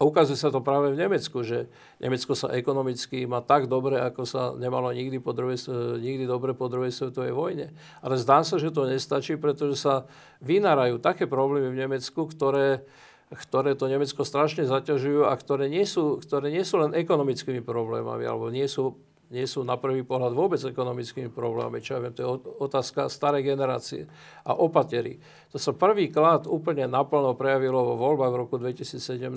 ukazuje 0.00 0.38
sa 0.40 0.50
to 0.50 0.64
práve 0.64 0.92
v 0.92 1.00
Nemecku, 1.00 1.46
že 1.46 1.70
Nemecko 2.02 2.34
sa 2.34 2.50
ekonomicky 2.50 3.24
má 3.24 3.40
tak 3.40 3.70
dobre, 3.70 4.02
ako 4.02 4.26
sa 4.26 4.56
nemalo 4.58 4.90
nikdy, 4.90 5.22
po 5.22 5.30
druhej, 5.32 5.60
nikdy 6.00 6.24
dobre 6.26 6.52
po 6.52 6.66
druhej 6.66 6.90
svetovej 6.90 7.32
vojne. 7.32 7.70
Ale 8.02 8.18
zdá 8.18 8.42
sa, 8.42 8.58
že 8.58 8.74
to 8.74 8.88
nestačí, 8.88 9.38
pretože 9.38 9.78
sa 9.78 10.08
vynárajú 10.42 10.98
také 10.98 11.30
problémy 11.30 11.70
v 11.70 11.80
Nemecku, 11.86 12.26
ktoré, 12.26 12.82
ktoré 13.30 13.78
to 13.78 13.86
Nemecko 13.86 14.26
strašne 14.26 14.66
zaťažujú 14.66 15.28
a 15.28 15.32
ktoré 15.38 15.70
nie, 15.70 15.86
sú, 15.86 16.18
ktoré 16.18 16.50
nie 16.50 16.66
sú 16.66 16.82
len 16.82 16.92
ekonomickými 16.96 17.62
problémami, 17.62 18.26
alebo 18.26 18.50
nie 18.50 18.66
sú 18.66 18.98
nie 19.32 19.48
sú 19.48 19.64
na 19.64 19.80
prvý 19.80 20.04
pohľad 20.04 20.36
vôbec 20.36 20.60
ekonomickými 20.60 21.32
problémami. 21.32 21.80
Čo 21.80 21.96
ja 21.96 22.00
viem, 22.04 22.12
to 22.12 22.20
je 22.20 22.30
otázka 22.60 23.08
starej 23.08 23.48
generácie 23.48 24.04
a 24.44 24.52
opatery. 24.52 25.16
To 25.50 25.58
sa 25.58 25.72
prvýkrát 25.72 26.44
úplne 26.44 26.84
naplno 26.84 27.32
prejavilo 27.32 27.80
vo 27.80 27.94
voľbách 27.96 28.32
v 28.36 28.40
roku 28.44 28.54
2017, 28.60 29.32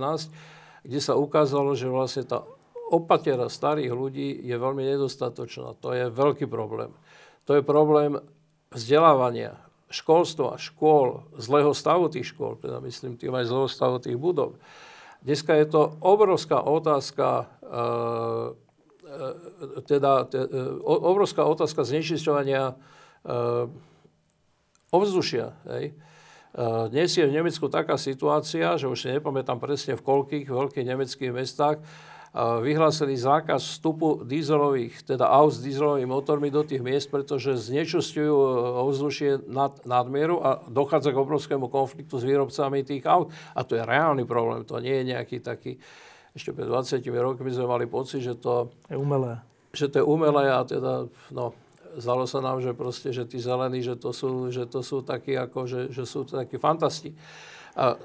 kde 0.84 1.00
sa 1.00 1.16
ukázalo, 1.16 1.74
že 1.74 1.88
vlastne 1.88 2.28
tá 2.28 2.44
opatera 2.92 3.48
starých 3.48 3.96
ľudí 3.96 4.44
je 4.44 4.56
veľmi 4.60 4.84
nedostatočná. 4.84 5.80
To 5.80 5.96
je 5.96 6.12
veľký 6.12 6.46
problém. 6.46 6.92
To 7.48 7.56
je 7.56 7.64
problém 7.64 8.20
vzdelávania, 8.76 9.56
školstva, 9.88 10.60
škôl, 10.60 11.24
zlého 11.40 11.72
stavu 11.72 12.12
tých 12.12 12.36
škôl, 12.36 12.60
teda 12.60 12.84
myslím 12.84 13.16
tým 13.16 13.32
aj 13.32 13.48
zlého 13.48 13.70
stavu 13.72 13.98
tých 14.04 14.20
budov. 14.20 14.60
Dneska 15.26 15.58
je 15.58 15.66
to 15.66 15.82
obrovská 16.06 16.62
otázka 16.62 17.26
e, 17.42 17.46
teda 19.88 20.26
te, 20.28 20.40
obrovská 20.86 21.46
otázka 21.46 21.84
znečisťovania 21.84 22.72
e, 22.72 22.74
ovzdušia. 24.92 25.56
Hej. 25.72 25.86
E, 25.92 25.94
dnes 26.90 27.10
je 27.16 27.26
v 27.26 27.36
Nemecku 27.36 27.68
taká 27.68 28.00
situácia, 28.00 28.76
že 28.80 28.88
už 28.88 28.98
si 28.98 29.10
nepamätám 29.12 29.60
presne 29.60 29.98
v 29.98 30.06
koľkých 30.06 30.48
veľkých 30.48 30.86
nemeckých 30.86 31.32
mestách, 31.32 31.80
vyhlásili 32.36 33.16
zákaz 33.16 33.64
vstupu 33.64 34.28
dízelových, 34.28 35.08
teda 35.08 35.24
aut 35.24 35.56
s 35.56 35.64
dízelovými 35.64 36.12
motormi 36.12 36.52
do 36.52 36.68
tých 36.68 36.84
miest, 36.84 37.08
pretože 37.08 37.56
znečisťujú 37.56 38.36
ovzdušie 38.84 39.48
nad, 39.48 39.80
nadmieru 39.88 40.44
a 40.44 40.60
dochádza 40.68 41.16
k 41.16 41.22
obrovskému 41.24 41.72
konfliktu 41.72 42.20
s 42.20 42.28
výrobcami 42.28 42.84
tých 42.84 43.08
aut. 43.08 43.32
A 43.56 43.64
to 43.64 43.80
je 43.80 43.88
reálny 43.88 44.28
problém, 44.28 44.68
to 44.68 44.84
nie 44.84 45.00
je 45.00 45.16
nejaký 45.16 45.40
taký 45.40 45.80
ešte 46.36 46.52
pred 46.52 46.68
20 46.68 47.00
rokmi 47.16 47.50
sme 47.50 47.66
mali 47.66 47.86
pocit, 47.88 48.20
že 48.20 48.36
to 48.36 48.76
je 48.92 49.00
umelé. 49.00 49.40
Že 49.72 49.88
to 49.88 49.96
je 50.00 50.06
umelé 50.06 50.46
a 50.52 50.62
teda, 50.68 51.08
no, 51.32 51.56
zdalo 51.96 52.28
sa 52.28 52.44
nám, 52.44 52.60
že 52.60 52.76
proste, 52.76 53.16
že 53.16 53.24
tí 53.24 53.40
zelení, 53.40 53.80
že 53.80 53.96
to 53.96 54.12
sú, 54.12 54.52
že 54.52 54.68
to 54.68 54.84
sú 54.84 55.00
takí 55.00 55.36
ako, 55.36 55.64
že, 55.64 55.82
že 55.96 56.04
sú 56.04 56.28
takí 56.28 56.60
fantasti. 56.60 57.16
A 57.80 57.96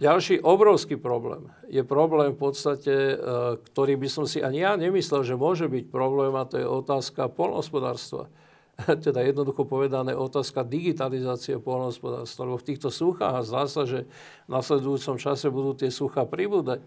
ďalší 0.00 0.40
obrovský 0.40 0.96
problém 0.96 1.52
je 1.68 1.84
problém 1.84 2.32
v 2.32 2.40
podstate, 2.40 2.92
e, 2.92 3.16
ktorý 3.60 4.00
by 4.00 4.08
som 4.08 4.24
si 4.24 4.40
ani 4.40 4.64
ja 4.64 4.72
nemyslel, 4.76 5.24
že 5.24 5.36
môže 5.36 5.68
byť 5.68 5.92
problém 5.92 6.32
a 6.32 6.48
to 6.48 6.56
je 6.60 6.66
otázka 6.66 7.28
polnohospodárstva. 7.28 8.32
teda 9.06 9.20
jednoducho 9.22 9.68
povedané 9.68 10.16
otázka 10.16 10.64
digitalizácie 10.64 11.60
polnohospodárstva, 11.60 12.48
lebo 12.48 12.58
v 12.58 12.68
týchto 12.72 12.88
suchách, 12.88 13.34
a 13.42 13.46
zdá 13.46 13.64
sa, 13.68 13.82
že 13.84 14.08
v 14.48 14.50
nasledujúcom 14.50 15.16
čase 15.20 15.52
budú 15.52 15.76
tie 15.76 15.92
suchá 15.92 16.24
pribúdať, 16.24 16.80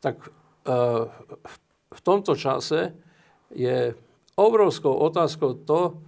tak 0.00 0.18
e, 0.22 0.30
v 1.92 2.00
tomto 2.00 2.32
čase 2.34 2.96
je 3.52 3.92
obrovskou 4.34 4.96
otázkou 4.96 5.60
to, 5.68 6.00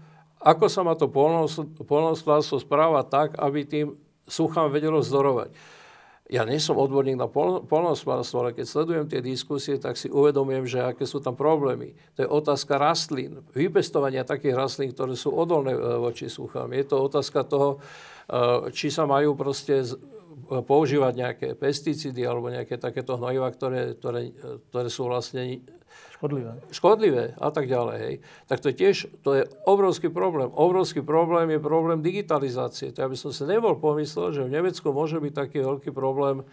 ako 0.44 0.66
sa 0.68 0.80
má 0.84 0.92
to 0.96 1.08
polnohospodárstvo 1.84 2.60
správať 2.60 3.06
tak, 3.08 3.28
aby 3.40 3.64
tým 3.64 3.86
suchám 4.28 4.72
vedelo 4.72 5.00
zdorovať 5.00 5.52
ja 6.24 6.40
nie 6.48 6.56
som 6.56 6.80
odborník 6.80 7.20
na 7.20 7.28
polnohospodárstvo, 7.68 8.40
ale 8.40 8.56
keď 8.56 8.64
sledujem 8.64 9.06
tie 9.12 9.20
diskusie, 9.20 9.76
tak 9.76 10.00
si 10.00 10.08
uvedomujem, 10.08 10.64
že 10.64 10.80
aké 10.80 11.04
sú 11.04 11.20
tam 11.20 11.36
problémy. 11.36 11.92
To 12.16 12.24
je 12.24 12.28
otázka 12.28 12.80
rastlín, 12.80 13.44
vypestovania 13.52 14.24
takých 14.24 14.56
rastlín, 14.56 14.96
ktoré 14.96 15.20
sú 15.20 15.36
odolné 15.36 15.76
e, 15.76 15.80
voči 16.00 16.32
suchám. 16.32 16.72
Je 16.72 16.84
to 16.88 16.96
otázka 17.04 17.44
toho, 17.44 17.76
e, 17.76 17.78
či 18.72 18.88
sa 18.88 19.04
majú 19.04 19.36
proste 19.36 19.84
používať 20.48 21.12
nejaké 21.12 21.48
pesticídy 21.60 22.24
alebo 22.24 22.48
nejaké 22.48 22.80
takéto 22.80 23.20
hnojiva, 23.20 23.48
ktoré, 23.52 23.96
ktoré, 23.96 24.32
ktoré 24.72 24.88
sú 24.88 25.08
vlastne 25.08 25.60
Škodlivé. 26.24 26.52
Škodlivé 26.72 27.24
a 27.36 27.52
tak 27.52 27.68
ďalej. 27.68 27.96
Hej. 28.00 28.14
Tak 28.48 28.64
to 28.64 28.72
je 28.72 28.76
tiež 28.80 28.96
to 29.20 29.30
je 29.36 29.42
obrovský 29.68 30.08
problém. 30.08 30.48
Obrovský 30.56 31.04
problém 31.04 31.52
je 31.52 31.60
problém 31.60 32.00
digitalizácie. 32.00 32.96
To 32.96 33.04
ja 33.04 33.08
by 33.12 33.16
som 33.20 33.28
si 33.28 33.44
nebol 33.44 33.76
pomyslel, 33.76 34.32
že 34.32 34.48
v 34.48 34.54
Nemecku 34.56 34.88
môže 34.88 35.20
byť 35.20 35.32
taký 35.36 35.60
veľký 35.60 35.92
problém 35.92 36.40
e, 36.40 36.44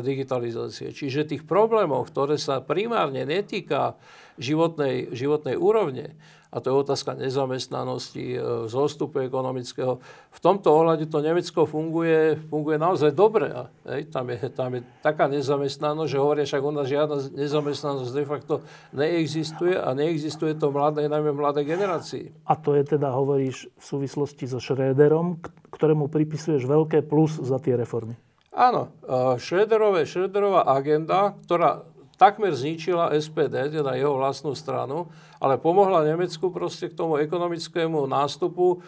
digitalizácie. 0.00 0.96
Čiže 0.96 1.28
tých 1.28 1.44
problémov, 1.44 2.08
ktoré 2.08 2.40
sa 2.40 2.64
primárne 2.64 3.28
netýka 3.28 4.00
životnej, 4.40 5.12
životnej 5.12 5.60
úrovne, 5.60 6.16
a 6.50 6.56
to 6.58 6.66
je 6.70 6.74
otázka 6.82 7.14
nezamestnanosti, 7.14 8.24
e, 8.34 8.38
zostupu 8.66 9.22
ekonomického. 9.22 10.02
V 10.34 10.40
tomto 10.42 10.74
ohľade 10.74 11.06
to 11.06 11.22
Nemecko 11.22 11.62
funguje, 11.62 12.42
funguje 12.50 12.74
naozaj 12.74 13.14
dobre. 13.14 13.54
Hej, 13.86 14.10
tam, 14.10 14.34
je, 14.34 14.38
tam 14.50 14.70
je 14.74 14.82
taká 14.98 15.30
nezamestnanosť, 15.30 16.10
že 16.10 16.18
hovoria, 16.18 16.42
však 16.42 16.62
u 16.66 16.72
nás 16.74 16.90
žiadna 16.90 17.16
nezamestnanosť 17.38 18.10
de 18.10 18.24
facto 18.26 18.54
neexistuje 18.90 19.78
a 19.78 19.94
neexistuje 19.94 20.58
to 20.58 20.74
mladé, 20.74 21.06
najmä 21.06 21.30
mladé 21.30 21.62
generácii. 21.62 22.34
A 22.50 22.58
to 22.58 22.74
je 22.74 22.82
teda, 22.98 23.14
hovoríš, 23.14 23.70
v 23.70 23.84
súvislosti 23.86 24.50
so 24.50 24.58
Schröderom, 24.58 25.38
ktorému 25.70 26.10
pripisuješ 26.10 26.66
veľké 26.66 27.06
plus 27.06 27.38
za 27.38 27.62
tie 27.62 27.78
reformy. 27.78 28.18
Áno, 28.50 28.90
e, 29.06 29.38
Schröderová 29.38 30.66
agenda, 30.66 31.38
ktorá 31.46 31.86
takmer 32.20 32.52
zničila 32.52 33.16
SPD, 33.16 33.80
teda 33.80 33.96
jeho 33.96 34.20
vlastnú 34.20 34.52
stranu, 34.52 35.08
ale 35.40 35.56
pomohla 35.56 36.04
Nemecku 36.04 36.52
proste 36.52 36.92
k 36.92 36.94
tomu 36.94 37.16
ekonomickému 37.16 38.04
nástupu, 38.04 38.84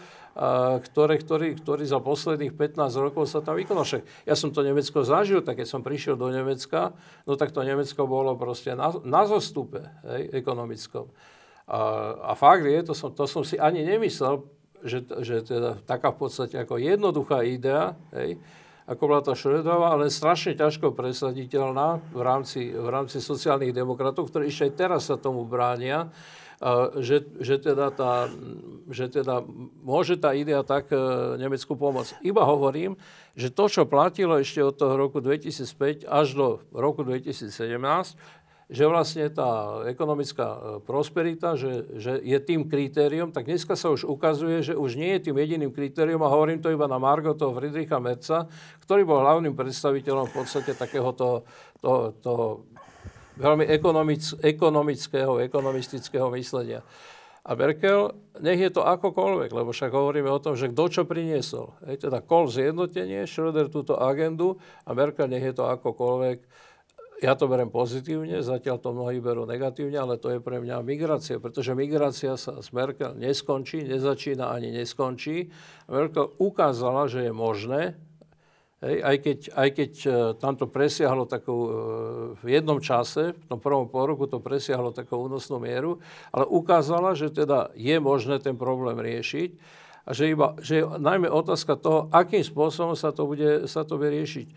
ktoré, 0.81 1.21
ktorý, 1.21 1.49
ktorý 1.61 1.85
za 1.85 2.01
posledných 2.01 2.57
15 2.57 2.77
rokov 3.01 3.29
sa 3.29 3.41
tam 3.41 3.57
vykonal. 3.57 3.85
Ja 4.29 4.37
som 4.37 4.53
to 4.53 4.65
Nemecko 4.65 5.05
zažil, 5.05 5.41
tak 5.41 5.61
keď 5.61 5.69
som 5.69 5.81
prišiel 5.85 6.17
do 6.17 6.29
Nemecka, 6.29 6.93
no 7.25 7.37
tak 7.37 7.53
to 7.57 7.65
Nemecko 7.65 8.05
bolo 8.05 8.37
proste 8.37 8.77
na, 8.77 8.93
na 9.05 9.25
zostupe 9.29 9.81
hej, 10.09 10.33
ekonomickom. 10.33 11.09
A, 11.69 11.81
a 12.21 12.33
fakt 12.37 12.65
je, 12.65 12.81
to 12.85 12.93
som, 12.97 13.13
to 13.13 13.25
som 13.29 13.45
si 13.45 13.61
ani 13.61 13.85
nemyslel, 13.85 14.45
že, 14.83 15.05
že 15.21 15.45
teda 15.45 15.79
taká 15.85 16.11
v 16.13 16.27
podstate 16.27 16.57
ako 16.59 16.81
jednoduchá 16.81 17.45
idea, 17.45 17.97
hej, 18.17 18.41
ako 18.93 19.05
bola 19.09 19.23
tá 19.25 19.33
Šredová, 19.33 19.97
ale 19.97 20.13
strašne 20.13 20.53
ťažko 20.53 20.93
presaditeľná 20.93 22.05
v 22.13 22.21
rámci, 22.21 22.69
v 22.69 22.89
rámci 22.93 23.25
sociálnych 23.25 23.73
demokratov, 23.73 24.29
ktorí 24.29 24.53
ešte 24.53 24.69
aj 24.69 24.75
teraz 24.77 25.01
sa 25.09 25.17
tomu 25.17 25.49
bránia, 25.49 26.13
že, 27.03 27.27
že, 27.43 27.59
teda 27.59 27.91
tá, 27.91 28.31
že 28.87 29.11
teda 29.11 29.43
môže 29.83 30.15
tá 30.15 30.31
idea 30.31 30.63
tak 30.63 30.95
e, 30.95 30.97
Nemecku 31.35 31.75
pomôcť. 31.75 32.23
Iba 32.23 32.47
hovorím, 32.47 32.95
že 33.35 33.51
to, 33.51 33.67
čo 33.67 33.83
platilo 33.83 34.39
ešte 34.39 34.63
od 34.63 34.79
toho 34.79 34.95
roku 34.95 35.19
2005 35.19 36.07
až 36.07 36.27
do 36.39 36.63
roku 36.71 37.03
2017, 37.03 37.51
že 38.73 38.89
vlastne 38.89 39.29
tá 39.29 39.85
ekonomická 39.85 40.47
e, 40.49 40.59
prosperita, 40.81 41.61
že, 41.61 41.85
že 42.01 42.17
je 42.25 42.39
tým 42.41 42.65
kritériom, 42.65 43.29
tak 43.29 43.45
dneska 43.45 43.77
sa 43.77 43.93
už 43.93 44.09
ukazuje, 44.09 44.65
že 44.65 44.73
už 44.73 44.97
nie 44.97 45.13
je 45.21 45.29
tým 45.29 45.37
jediným 45.37 45.69
kritériom 45.69 46.25
a 46.25 46.33
hovorím 46.33 46.65
to 46.65 46.73
iba 46.73 46.89
na 46.89 46.97
Margo 46.97 47.37
toho 47.37 47.53
Friedricha 47.53 48.01
Merca, 48.01 48.49
ktorý 48.81 49.05
bol 49.05 49.21
hlavným 49.21 49.53
predstaviteľom 49.53 50.33
v 50.33 50.35
podstate 50.41 50.73
takéhoto 50.73 51.45
toho, 51.85 52.17
toho 52.25 52.65
veľmi 53.37 53.69
ekonomic, 53.69 54.41
ekonomického, 54.41 55.45
ekonomistického 55.45 56.33
myslenia. 56.33 56.81
A 57.43 57.59
Merkel, 57.59 58.15
nech 58.39 58.61
je 58.63 58.71
to 58.71 58.87
akokoľvek, 58.87 59.51
lebo 59.51 59.75
však 59.75 59.91
hovoríme 59.91 60.31
o 60.31 60.39
tom, 60.39 60.55
že 60.55 60.71
kto 60.71 60.85
čo 60.89 61.03
priniesol. 61.03 61.75
Hej, 61.83 62.07
teda 62.07 62.23
Kohl 62.23 62.47
zjednotenie, 62.47 63.27
Schröder 63.27 63.67
túto 63.67 63.99
agendu 63.99 64.63
a 64.87 64.95
Merkel 64.95 65.27
nech 65.27 65.43
je 65.43 65.55
to 65.59 65.67
akokoľvek 65.67 66.39
ja 67.23 67.39
to 67.39 67.47
berem 67.47 67.71
pozitívne, 67.71 68.43
zatiaľ 68.43 68.83
to 68.83 68.91
mnohí 68.91 69.23
berú 69.23 69.47
negatívne, 69.47 69.95
ale 69.95 70.19
to 70.19 70.35
je 70.35 70.39
pre 70.43 70.59
mňa 70.59 70.83
migrácia, 70.83 71.39
pretože 71.39 71.73
migrácia 71.79 72.35
sa 72.35 72.59
z 72.59 72.69
Merkel 72.75 73.15
neskončí, 73.15 73.87
nezačína 73.87 74.51
ani 74.51 74.75
neskončí. 74.75 75.55
Merkel 75.87 76.35
ukázala, 76.43 77.07
že 77.07 77.31
je 77.31 77.33
možné, 77.33 77.95
hej, 78.83 78.97
aj 79.07 79.17
keď, 79.23 79.39
aj 79.55 79.69
keď 79.71 79.93
e, 80.03 80.11
tam 80.43 80.59
to 80.59 80.67
presiahlo 80.67 81.25
takú, 81.31 81.57
e, 81.57 81.71
v 82.43 82.47
jednom 82.59 82.83
čase, 82.83 83.39
v 83.39 83.45
tom 83.47 83.63
prvom 83.63 83.87
poroku 83.87 84.27
to 84.27 84.43
presiahlo 84.43 84.91
takú 84.91 85.23
únosnú 85.23 85.63
mieru, 85.63 86.03
ale 86.35 86.45
ukázala, 86.51 87.15
že 87.15 87.31
teda 87.31 87.71
je 87.79 87.97
možné 88.03 88.43
ten 88.43 88.59
problém 88.59 88.99
riešiť 88.99 89.81
a 90.03 90.11
že, 90.11 90.35
iba, 90.35 90.59
že 90.59 90.83
je 90.83 90.85
najmä 90.99 91.31
otázka 91.31 91.79
toho, 91.79 92.11
akým 92.11 92.43
spôsobom 92.43 92.99
sa 92.99 93.15
to 93.15 93.23
bude, 93.23 93.71
sa 93.71 93.87
to 93.87 93.95
bude 93.95 94.11
riešiť. 94.11 94.51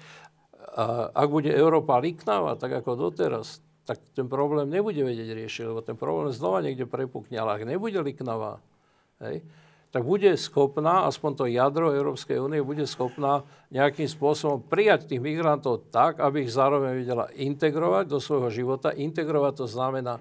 A 0.76 1.08
ak 1.16 1.28
bude 1.32 1.48
Európa 1.48 1.96
liknáva, 2.04 2.60
tak 2.60 2.84
ako 2.84 3.00
doteraz, 3.10 3.64
tak 3.88 4.02
ten 4.12 4.28
problém 4.28 4.68
nebude 4.68 5.00
vedieť 5.00 5.32
riešiť, 5.32 5.64
lebo 5.72 5.80
ten 5.80 5.96
problém 5.96 6.36
znova 6.36 6.60
niekde 6.60 6.84
prepukne. 6.84 7.40
Ale 7.40 7.56
ak 7.56 7.64
nebude 7.64 7.96
liknavá, 8.04 8.60
hej, 9.24 9.40
tak 9.96 10.04
bude 10.04 10.36
schopná, 10.36 11.08
aspoň 11.08 11.32
to 11.40 11.46
jadro 11.48 11.96
Európskej 11.96 12.44
únie, 12.44 12.60
bude 12.60 12.84
schopná 12.84 13.48
nejakým 13.72 14.12
spôsobom 14.12 14.60
prijať 14.60 15.08
tých 15.08 15.24
migrantov 15.24 15.88
tak, 15.88 16.20
aby 16.20 16.44
ich 16.44 16.52
zároveň 16.52 17.00
vedela 17.00 17.32
integrovať 17.32 18.12
do 18.12 18.20
svojho 18.20 18.52
života. 18.52 18.92
Integrovať 18.92 19.64
to 19.64 19.66
znamená 19.72 20.20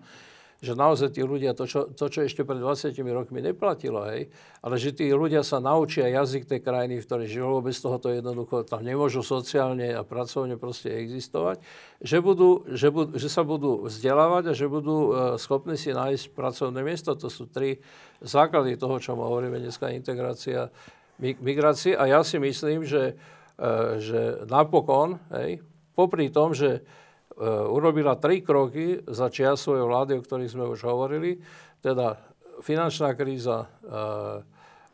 že 0.65 0.73
naozaj 0.73 1.13
tí 1.13 1.21
ľudia, 1.21 1.53
to 1.53 1.69
čo, 1.69 1.93
to, 1.93 2.09
čo 2.09 2.25
ešte 2.25 2.49
pred 2.49 2.57
20 2.57 2.97
rokmi 3.13 3.45
neplatilo, 3.45 4.09
hej, 4.09 4.33
ale 4.65 4.75
že 4.81 4.97
tí 4.97 5.13
ľudia 5.13 5.45
sa 5.45 5.61
naučia 5.61 6.09
jazyk 6.09 6.49
tej 6.49 6.65
krajiny, 6.65 6.99
v 6.99 7.07
ktorej 7.07 7.29
žijú, 7.29 7.61
bez 7.61 7.85
toho 7.85 8.01
to 8.01 8.09
jednoducho 8.09 8.65
tam 8.65 8.81
nemôžu 8.81 9.21
sociálne 9.21 9.93
a 9.93 10.01
pracovne 10.01 10.57
proste 10.57 10.89
existovať, 10.89 11.61
že, 12.01 12.25
budú, 12.25 12.65
že, 12.73 12.89
budú, 12.89 13.13
že 13.21 13.29
sa 13.29 13.45
budú 13.45 13.85
vzdelávať 13.85 14.51
a 14.51 14.57
že 14.57 14.67
budú 14.67 14.97
uh, 14.97 15.13
schopní 15.37 15.77
si 15.77 15.93
nájsť 15.93 16.33
pracovné 16.33 16.81
miesto. 16.81 17.13
To 17.13 17.29
sú 17.29 17.45
tri 17.45 17.85
základy 18.25 18.81
toho, 18.81 18.97
čo 18.97 19.13
hovoríme 19.13 19.61
dneska, 19.61 19.93
integrácia, 19.93 20.73
migrácie. 21.21 21.93
A 21.93 22.09
ja 22.09 22.25
si 22.25 22.41
myslím, 22.41 22.89
že, 22.89 23.21
uh, 23.61 24.01
že 24.01 24.49
napokon, 24.49 25.21
hej, 25.37 25.61
popri 25.93 26.33
tom, 26.33 26.57
že 26.57 26.81
E, 26.81 27.04
urobila 27.43 28.15
tri 28.15 28.41
kroky 28.41 29.03
za 29.11 29.27
čia 29.27 29.59
svojej 29.59 29.83
vlády, 29.83 30.13
o 30.19 30.25
ktorých 30.25 30.53
sme 30.55 30.71
už 30.71 30.87
hovorili. 30.87 31.43
Teda 31.83 32.15
finančná 32.63 33.19
kríza 33.19 33.67
e, 33.67 33.67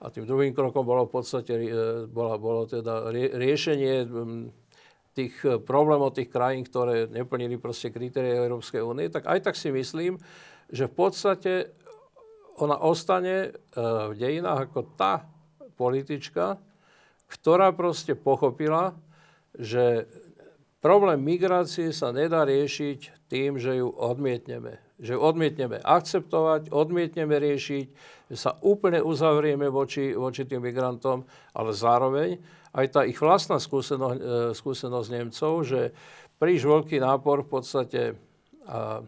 a 0.00 0.06
tým 0.08 0.24
druhým 0.24 0.56
krokom 0.56 0.82
bolo 0.82 1.04
v 1.04 1.12
podstate 1.12 1.52
e, 1.52 1.68
bolo, 2.08 2.40
bolo 2.40 2.62
teda 2.64 3.12
riešenie 3.12 4.08
tých 5.12 5.36
problémov 5.68 6.16
tých 6.16 6.32
krajín, 6.32 6.64
ktoré 6.64 7.10
neplnili 7.10 7.60
proste 7.60 7.92
kritéria 7.92 8.40
Európskej 8.40 8.80
únie, 8.80 9.12
tak 9.12 9.28
aj 9.28 9.50
tak 9.50 9.54
si 9.58 9.68
myslím, 9.74 10.16
že 10.70 10.86
v 10.88 10.94
podstate 10.94 11.52
ona 12.56 12.78
ostane 12.78 13.56
v 13.74 14.14
dejinách 14.14 14.70
ako 14.70 14.80
tá 14.94 15.26
politička, 15.74 16.60
ktorá 17.26 17.74
proste 17.74 18.14
pochopila, 18.14 18.94
že 19.58 20.06
Problém 20.80 21.20
migrácie 21.20 21.92
sa 21.92 22.08
nedá 22.08 22.48
riešiť 22.48 23.28
tým, 23.28 23.60
že 23.60 23.76
ju 23.76 23.92
odmietneme. 23.92 24.80
Že 24.96 25.12
ju 25.16 25.20
odmietneme 25.20 25.76
akceptovať, 25.84 26.72
odmietneme 26.72 27.36
riešiť, 27.36 27.86
že 28.32 28.36
sa 28.36 28.56
úplne 28.64 29.04
uzavrieme 29.04 29.68
voči, 29.68 30.16
voči 30.16 30.48
tým 30.48 30.64
migrantom, 30.64 31.28
ale 31.52 31.76
zároveň 31.76 32.40
aj 32.72 32.86
tá 32.96 33.00
ich 33.04 33.20
vlastná 33.20 33.60
skúsenosť, 33.60 34.16
e, 34.16 34.24
skúsenosť 34.56 35.08
Nemcov, 35.12 35.52
že 35.68 35.92
príliš 36.40 36.64
veľký 36.64 36.96
nápor 36.96 37.44
v 37.44 37.50
podstate 37.52 38.02
a, 38.64 39.04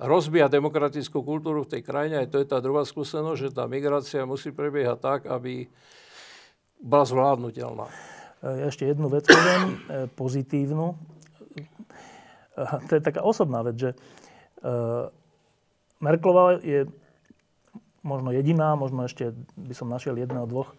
rozbíja 0.00 0.48
demokratickú 0.48 1.20
kultúru 1.20 1.68
v 1.68 1.76
tej 1.76 1.82
krajine. 1.84 2.24
Aj 2.24 2.28
to 2.28 2.40
je 2.40 2.48
tá 2.48 2.56
druhá 2.60 2.88
skúsenosť, 2.88 3.40
že 3.48 3.52
tá 3.52 3.68
migrácia 3.68 4.24
musí 4.24 4.48
prebiehať 4.48 4.98
tak, 5.00 5.20
aby 5.28 5.68
bola 6.80 7.04
zvládnutelná. 7.04 8.15
Ja 8.46 8.70
ešte 8.70 8.86
jednu 8.86 9.10
vec 9.10 9.26
poviem, 9.26 9.62
e, 9.66 10.06
pozitívnu. 10.14 10.94
To 12.86 12.92
je 12.94 13.02
taká 13.02 13.26
osobná 13.26 13.66
vec, 13.66 13.74
že 13.74 13.90
e, 13.92 13.96
Merklová 15.98 16.62
je 16.62 16.86
možno 18.06 18.30
jediná, 18.30 18.78
možno 18.78 19.02
ešte 19.02 19.34
by 19.58 19.74
som 19.74 19.90
našiel 19.90 20.14
jedného, 20.14 20.46
dvoch, 20.46 20.70
e, 20.70 20.76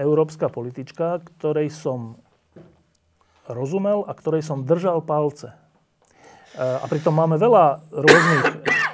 európska 0.00 0.48
politička, 0.48 1.20
ktorej 1.36 1.68
som 1.68 2.16
rozumel 3.44 4.08
a 4.08 4.12
ktorej 4.16 4.40
som 4.40 4.64
držal 4.64 5.04
palce. 5.04 5.52
A 6.58 6.84
pritom 6.90 7.14
máme 7.14 7.38
veľa 7.38 7.86
rôznych 7.92 8.44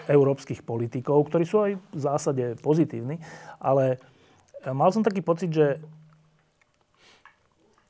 európskych 0.05 0.61
politikov, 0.63 1.27
ktorí 1.27 1.45
sú 1.49 1.65
aj 1.65 1.73
v 1.81 1.99
zásade 1.99 2.45
pozitívni, 2.61 3.19
ale 3.57 3.99
mal 4.69 4.93
som 4.93 5.01
taký 5.01 5.25
pocit, 5.25 5.49
že 5.49 5.81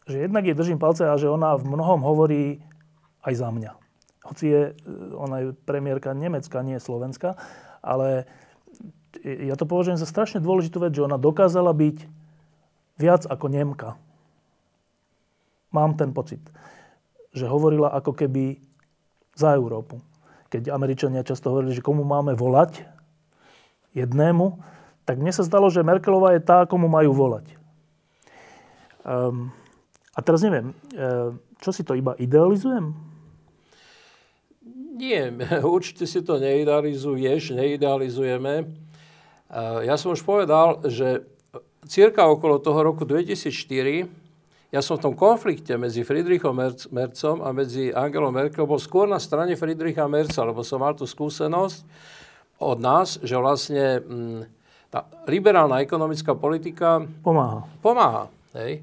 že 0.04 0.24
jednak 0.24 0.44
jej 0.44 0.56
držím 0.56 0.78
palce 0.80 1.08
a 1.08 1.16
že 1.16 1.32
ona 1.32 1.56
v 1.56 1.64
mnohom 1.68 2.04
hovorí 2.04 2.60
aj 3.24 3.34
za 3.40 3.48
mňa. 3.48 3.72
Hoci 4.24 4.44
je, 4.48 4.62
ona 5.16 5.36
je 5.40 5.46
premiérka 5.68 6.16
Nemecka, 6.16 6.64
nie 6.64 6.80
Slovenska, 6.80 7.36
ale 7.84 8.24
ja 9.24 9.54
to 9.56 9.68
považujem 9.68 10.00
za 10.00 10.08
strašne 10.08 10.40
dôležitú 10.40 10.80
vec, 10.80 10.96
že 10.96 11.04
ona 11.04 11.20
dokázala 11.20 11.72
byť 11.72 12.08
viac 12.96 13.28
ako 13.28 13.46
Nemka. 13.52 14.00
Mám 15.72 15.96
ten 16.00 16.14
pocit, 16.14 16.40
že 17.34 17.50
hovorila 17.50 17.92
ako 17.92 18.14
keby 18.14 18.60
za 19.34 19.56
Európu. 19.56 20.00
Keď 20.48 20.70
Američania 20.70 21.26
často 21.26 21.50
hovorili, 21.50 21.74
že 21.74 21.82
komu 21.82 22.06
máme 22.06 22.38
volať, 22.38 22.86
jednému, 23.94 24.58
tak 25.06 25.22
mne 25.22 25.30
sa 25.30 25.46
zdalo, 25.46 25.70
že 25.70 25.86
Merkelová 25.86 26.34
je 26.34 26.42
tá, 26.42 26.66
komu 26.66 26.90
majú 26.90 27.14
volať. 27.14 27.46
Um, 29.06 29.54
a 30.14 30.20
teraz 30.22 30.40
neviem, 30.46 30.70
e, 30.94 31.34
čo 31.58 31.70
si 31.74 31.82
to 31.82 31.98
iba 31.98 32.14
idealizujem? 32.16 32.94
Nie, 34.94 35.34
určite 35.76 36.06
si 36.06 36.22
to 36.22 36.38
neidealizuješ, 36.38 37.54
neidealizujeme. 37.54 38.54
E, 38.62 38.66
ja 39.84 39.98
som 39.98 40.14
už 40.14 40.22
povedal, 40.22 40.80
že 40.86 41.26
cirka 41.90 42.24
okolo 42.30 42.62
toho 42.62 42.80
roku 42.80 43.02
2004 43.02 44.24
ja 44.74 44.82
som 44.82 44.98
v 44.98 45.06
tom 45.06 45.14
konflikte 45.14 45.78
medzi 45.78 46.02
Friedrichom 46.02 46.58
Mercom 46.90 47.46
a 47.46 47.54
medzi 47.54 47.94
Angelou 47.94 48.34
Merkel 48.34 48.66
bol 48.66 48.82
skôr 48.82 49.06
na 49.06 49.22
strane 49.22 49.54
Friedricha 49.54 50.10
Merca, 50.10 50.42
lebo 50.42 50.66
som 50.66 50.82
mal 50.82 50.98
tú 50.98 51.06
skúsenosť 51.06 51.86
od 52.58 52.82
nás, 52.82 53.22
že 53.22 53.38
vlastne 53.38 54.02
mm, 54.02 54.40
tá 54.90 55.06
liberálna 55.30 55.78
ekonomická 55.78 56.34
politika 56.34 57.06
pomáha. 57.22 57.70
Pomáha. 57.78 58.26
Hej? 58.58 58.82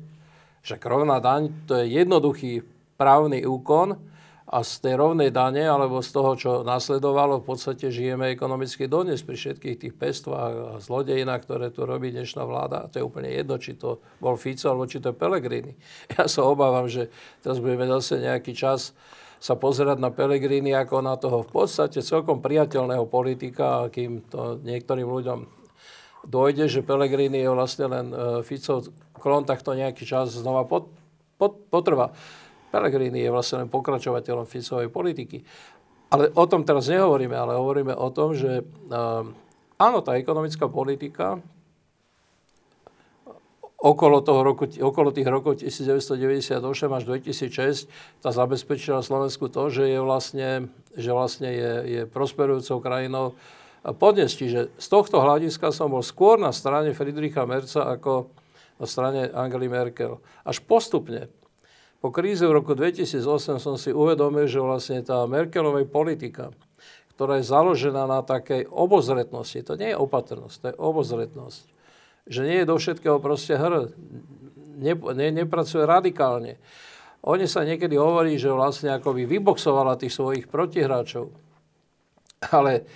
Že 0.61 0.77
rovná 0.81 1.17
daň 1.17 1.49
to 1.65 1.77
je 1.81 1.89
jednoduchý 1.89 2.61
právny 2.97 3.45
úkon 3.45 3.97
a 4.51 4.67
z 4.67 4.83
tej 4.83 4.99
rovnej 4.99 5.31
dane 5.31 5.63
alebo 5.63 6.03
z 6.03 6.11
toho, 6.11 6.31
čo 6.35 6.51
nasledovalo, 6.67 7.39
v 7.39 7.55
podstate 7.55 7.87
žijeme 7.87 8.27
ekonomicky 8.35 8.83
dodnes 8.83 9.23
pri 9.23 9.39
všetkých 9.39 9.79
tých 9.79 9.93
pestvách 9.95 10.53
a 10.75 10.83
zlodejinách, 10.83 11.47
ktoré 11.47 11.71
tu 11.71 11.87
robí 11.87 12.11
dnešná 12.11 12.43
vláda. 12.43 12.83
A 12.83 12.89
to 12.91 12.99
je 12.99 13.07
úplne 13.07 13.31
jedno, 13.31 13.55
či 13.55 13.79
to 13.79 14.03
bol 14.19 14.35
Fico 14.35 14.67
alebo 14.67 14.91
či 14.91 14.99
to 14.99 15.15
je 15.15 15.17
Pelegrini. 15.17 15.73
Ja 16.19 16.27
sa 16.27 16.43
obávam, 16.43 16.91
že 16.91 17.07
teraz 17.39 17.63
budeme 17.63 17.87
zase 17.87 18.19
nejaký 18.19 18.51
čas 18.51 18.91
sa 19.41 19.55
pozerať 19.55 19.97
na 20.03 20.11
Pelegrini 20.11 20.75
ako 20.75 20.99
na 20.99 21.15
toho 21.15 21.47
v 21.47 21.49
podstate 21.49 22.03
celkom 22.03 22.43
priateľného 22.43 23.07
politika, 23.07 23.87
kým 23.87 24.21
to 24.27 24.59
niektorým 24.61 25.07
ľuďom 25.07 25.60
dojde, 26.25 26.69
že 26.69 26.85
Pelegrini 26.85 27.41
je 27.41 27.49
vlastne 27.49 27.85
len 27.89 28.05
e, 28.11 28.15
Ficov 28.45 28.89
klon, 29.17 29.45
tak 29.45 29.61
to 29.65 29.77
nejaký 29.77 30.05
čas 30.05 30.33
znova 30.33 30.65
pot, 30.65 30.89
pot, 31.37 31.57
potrvá. 31.69 32.13
Pellegrini 32.69 33.21
je 33.21 33.33
vlastne 33.33 33.65
len 33.65 33.69
pokračovateľom 33.69 34.47
Ficovej 34.47 34.89
politiky. 34.89 35.43
Ale 36.11 36.31
o 36.35 36.45
tom 36.47 36.67
teraz 36.67 36.91
nehovoríme, 36.91 37.35
ale 37.35 37.55
hovoríme 37.55 37.95
o 37.95 38.09
tom, 38.11 38.35
že 38.35 38.63
uh, 38.63 39.23
áno, 39.79 39.99
tá 40.03 40.19
ekonomická 40.19 40.67
politika 40.67 41.39
okolo, 43.81 44.21
toho 44.21 44.41
roku, 44.45 44.69
okolo 44.69 45.09
tých 45.09 45.27
rokov 45.27 45.63
1998 45.65 46.61
až 46.93 47.03
2006 47.09 47.89
tá 48.21 48.29
zabezpečila 48.29 49.01
Slovensku 49.01 49.49
to, 49.49 49.73
že 49.73 49.89
je 49.89 49.99
vlastne, 50.03 50.49
že 50.93 51.09
vlastne 51.09 51.49
je, 51.49 51.71
je 51.89 52.01
prosperujúcou 52.05 52.77
krajinou 52.77 53.33
podnes. 53.97 54.29
Čiže 54.29 54.69
z 54.77 54.87
tohto 54.87 55.21
hľadiska 55.21 55.73
som 55.73 55.89
bol 55.89 56.05
skôr 56.05 56.37
na 56.37 56.53
strane 56.53 56.93
Friedricha 56.93 57.49
Merca 57.49 57.89
ako, 57.89 58.29
na 58.77 58.85
strane 58.85 59.29
Angely 59.33 59.69
Merkel. 59.69 60.21
Až 60.45 60.61
postupne, 60.61 61.29
po 62.01 62.09
kríze 62.09 62.41
v 62.41 62.57
roku 62.57 62.73
2008 62.73 63.61
som 63.61 63.75
si 63.77 63.93
uvedomil, 63.93 64.49
že 64.49 64.57
vlastne 64.57 65.05
tá 65.05 65.21
Merkelovej 65.29 65.85
politika, 65.85 66.49
ktorá 67.13 67.37
je 67.37 67.45
založená 67.45 68.09
na 68.09 68.25
takej 68.25 68.65
obozretnosti, 68.73 69.61
to 69.61 69.77
nie 69.77 69.93
je 69.93 69.97
opatrnosť, 70.01 70.55
to 70.57 70.65
je 70.73 70.75
obozretnosť, 70.81 71.63
že 72.25 72.41
nie 72.41 72.57
je 72.65 72.69
do 72.69 72.81
všetkého 72.81 73.21
proste 73.21 73.53
hr, 73.53 73.93
ne, 74.81 74.93
ne, 74.97 75.27
nepracuje 75.29 75.85
radikálne. 75.85 76.57
Oni 77.21 77.45
sa 77.45 77.61
niekedy 77.61 77.93
hovorí, 78.01 78.41
že 78.41 78.49
vlastne 78.49 78.97
akoby 78.97 79.29
vyboxovala 79.29 79.93
tých 80.01 80.17
svojich 80.17 80.49
protihráčov. 80.49 81.29
Ale 82.49 82.89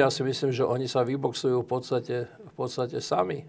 ja 0.00 0.08
si 0.10 0.22
myslím, 0.22 0.50
že 0.54 0.66
oni 0.66 0.86
sa 0.86 1.02
vyboxujú 1.02 1.62
v 1.62 1.68
podstate, 1.68 2.16
v 2.28 2.52
podstate 2.54 3.02
sami 3.02 3.46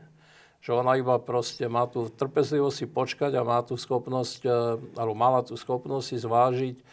že 0.63 0.71
ona 0.71 0.95
iba 0.95 1.19
proste 1.19 1.67
má 1.67 1.83
tú 1.91 2.07
trpezlivosť 2.07 2.75
si 2.79 2.87
počkať 2.87 3.35
a 3.35 3.43
má 3.43 3.59
tú 3.67 3.75
schopnosť, 3.75 4.47
e, 4.47 4.49
alebo 4.95 5.11
mala 5.11 5.43
tú 5.43 5.59
schopnosť 5.59 6.05
si 6.07 6.17
zvážiť, 6.23 6.75
e, 6.79 6.83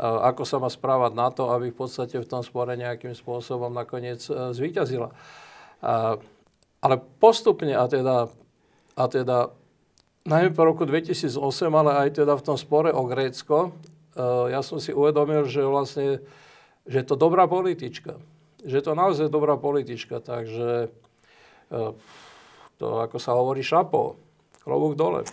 ako 0.00 0.42
sa 0.48 0.56
má 0.56 0.72
správať 0.72 1.12
na 1.12 1.28
to, 1.28 1.52
aby 1.52 1.68
v 1.68 1.76
podstate 1.76 2.16
v 2.16 2.24
tom 2.24 2.40
spore 2.40 2.72
nejakým 2.80 3.12
spôsobom 3.12 3.68
nakoniec 3.68 4.24
e, 4.24 4.56
zvíťazila. 4.56 5.12
Ale 6.80 6.96
postupne, 7.20 7.76
a 7.76 7.84
teda, 7.88 8.32
a 8.96 9.04
teda 9.04 9.52
najmä 10.24 10.56
po 10.56 10.64
roku 10.64 10.88
2008, 10.88 11.36
ale 11.72 12.08
aj 12.08 12.24
teda 12.24 12.36
v 12.36 12.44
tom 12.44 12.56
spore 12.56 12.88
o 12.88 13.04
Grécko, 13.04 13.76
ja 14.48 14.60
som 14.60 14.76
si 14.76 14.92
uvedomil, 14.92 15.48
že 15.48 15.64
vlastne 15.64 16.20
že 16.84 17.00
je 17.00 17.06
to 17.08 17.16
dobrá 17.16 17.48
politička. 17.48 18.20
Že 18.64 18.74
je 18.80 18.84
to 18.84 18.94
naozaj 18.94 19.26
dobrá 19.32 19.56
politička, 19.56 20.20
takže 20.20 20.92
e, 21.70 21.78
to, 22.76 22.86
ako 23.00 23.16
sa 23.16 23.36
hovorí, 23.36 23.64
šapo, 23.64 24.16
klobúk 24.64 24.96
dole. 24.96 25.24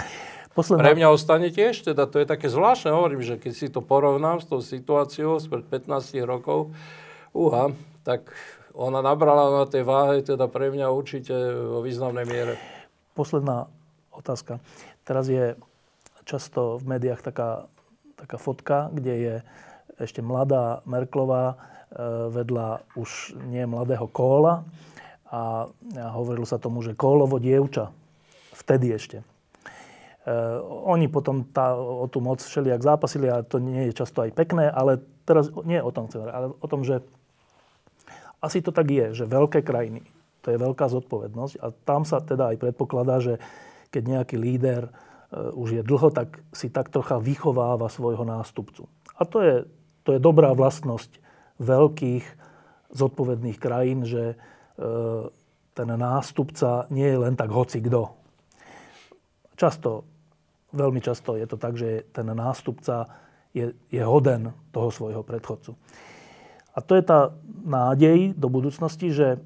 Posledná... 0.58 0.82
Pre 0.82 0.98
mňa 0.98 1.08
ostane 1.14 1.54
tiež, 1.54 1.86
teda 1.86 2.10
to 2.10 2.18
je 2.18 2.26
také 2.26 2.50
zvláštne, 2.50 2.90
hovorím, 2.90 3.22
že 3.22 3.38
keď 3.38 3.54
si 3.54 3.68
to 3.70 3.86
porovnám 3.86 4.42
s 4.42 4.50
tou 4.50 4.58
situáciou 4.58 5.38
spred 5.38 5.70
15 5.70 6.18
rokov, 6.26 6.74
uha, 7.36 7.70
tak 8.02 8.34
ona 8.74 9.06
nabrala 9.06 9.64
na 9.64 9.66
tej 9.70 9.86
váhe, 9.86 10.26
teda 10.26 10.50
pre 10.50 10.74
mňa 10.74 10.90
určite 10.90 11.34
vo 11.54 11.86
významnej 11.86 12.26
miere. 12.26 12.54
Posledná 13.14 13.70
otázka. 14.10 14.58
Teraz 15.06 15.30
je 15.30 15.54
často 16.26 16.82
v 16.82 16.98
médiách 16.98 17.22
taká, 17.22 17.70
taká 18.18 18.38
fotka, 18.42 18.90
kde 18.90 19.14
je 19.14 19.36
ešte 19.98 20.26
mladá 20.26 20.82
Merklová 20.86 21.58
vedľa 22.30 22.94
už 22.94 23.34
nie 23.50 23.66
mladého 23.66 24.06
Kóla 24.06 24.62
a 25.28 25.68
hovorilo 26.14 26.46
sa 26.46 26.62
tomu, 26.62 26.86
že 26.86 26.94
Kólovo 26.94 27.42
dievča. 27.42 27.90
Vtedy 28.54 28.94
ešte. 28.94 29.26
Uh, 30.28 30.60
oni 30.92 31.08
potom 31.08 31.48
tá, 31.56 31.72
o 31.80 32.04
tú 32.12 32.20
moc 32.20 32.44
všelijak 32.44 32.84
zápasili 32.84 33.32
a 33.32 33.48
to 33.48 33.64
nie 33.64 33.88
je 33.88 33.96
často 33.96 34.28
aj 34.28 34.36
pekné, 34.36 34.68
ale 34.68 35.00
teraz 35.24 35.48
nie 35.64 35.80
o 35.80 35.88
tom 35.88 36.12
chcem, 36.12 36.20
ale 36.28 36.52
o 36.52 36.68
tom, 36.68 36.84
že 36.84 37.00
asi 38.44 38.60
to 38.60 38.76
tak 38.76 38.92
je, 38.92 39.16
že 39.16 39.24
veľké 39.24 39.64
krajiny, 39.64 40.04
to 40.44 40.52
je 40.52 40.60
veľká 40.60 40.92
zodpovednosť 40.92 41.64
a 41.64 41.72
tam 41.72 42.04
sa 42.04 42.20
teda 42.20 42.52
aj 42.52 42.60
predpokladá, 42.60 43.24
že 43.24 43.40
keď 43.88 44.04
nejaký 44.20 44.36
líder 44.36 44.92
uh, 44.92 45.56
už 45.56 45.80
je 45.80 45.82
dlho, 45.88 46.12
tak 46.12 46.44
si 46.52 46.68
tak 46.68 46.92
trocha 46.92 47.24
vychováva 47.24 47.88
svojho 47.88 48.28
nástupcu. 48.28 48.84
A 49.16 49.24
to 49.24 49.40
je, 49.40 49.56
to 50.04 50.12
je 50.12 50.20
dobrá 50.20 50.52
vlastnosť 50.52 51.24
veľkých 51.60 52.26
zodpovedných 52.94 53.58
krajín, 53.60 54.08
že 54.08 54.34
uh, 54.34 55.28
ten 55.78 55.90
nástupca 55.94 56.90
nie 56.90 57.06
je 57.06 57.18
len 57.22 57.36
tak 57.38 57.54
hoci 57.54 57.84
kto. 57.84 58.14
Často 59.58 60.06
veľmi 60.74 61.00
často 61.00 61.34
je 61.38 61.48
to 61.48 61.58
tak, 61.58 61.80
že 61.80 62.10
ten 62.12 62.28
nástupca 62.28 63.08
je, 63.56 63.72
je 63.90 64.04
hoden 64.04 64.52
toho 64.70 64.90
svojho 64.92 65.24
predchodcu. 65.24 65.74
A 66.76 66.80
to 66.84 66.94
je 66.94 67.04
tá 67.04 67.34
nádej 67.66 68.38
do 68.38 68.54
budúcnosti, 68.54 69.10
že 69.10 69.42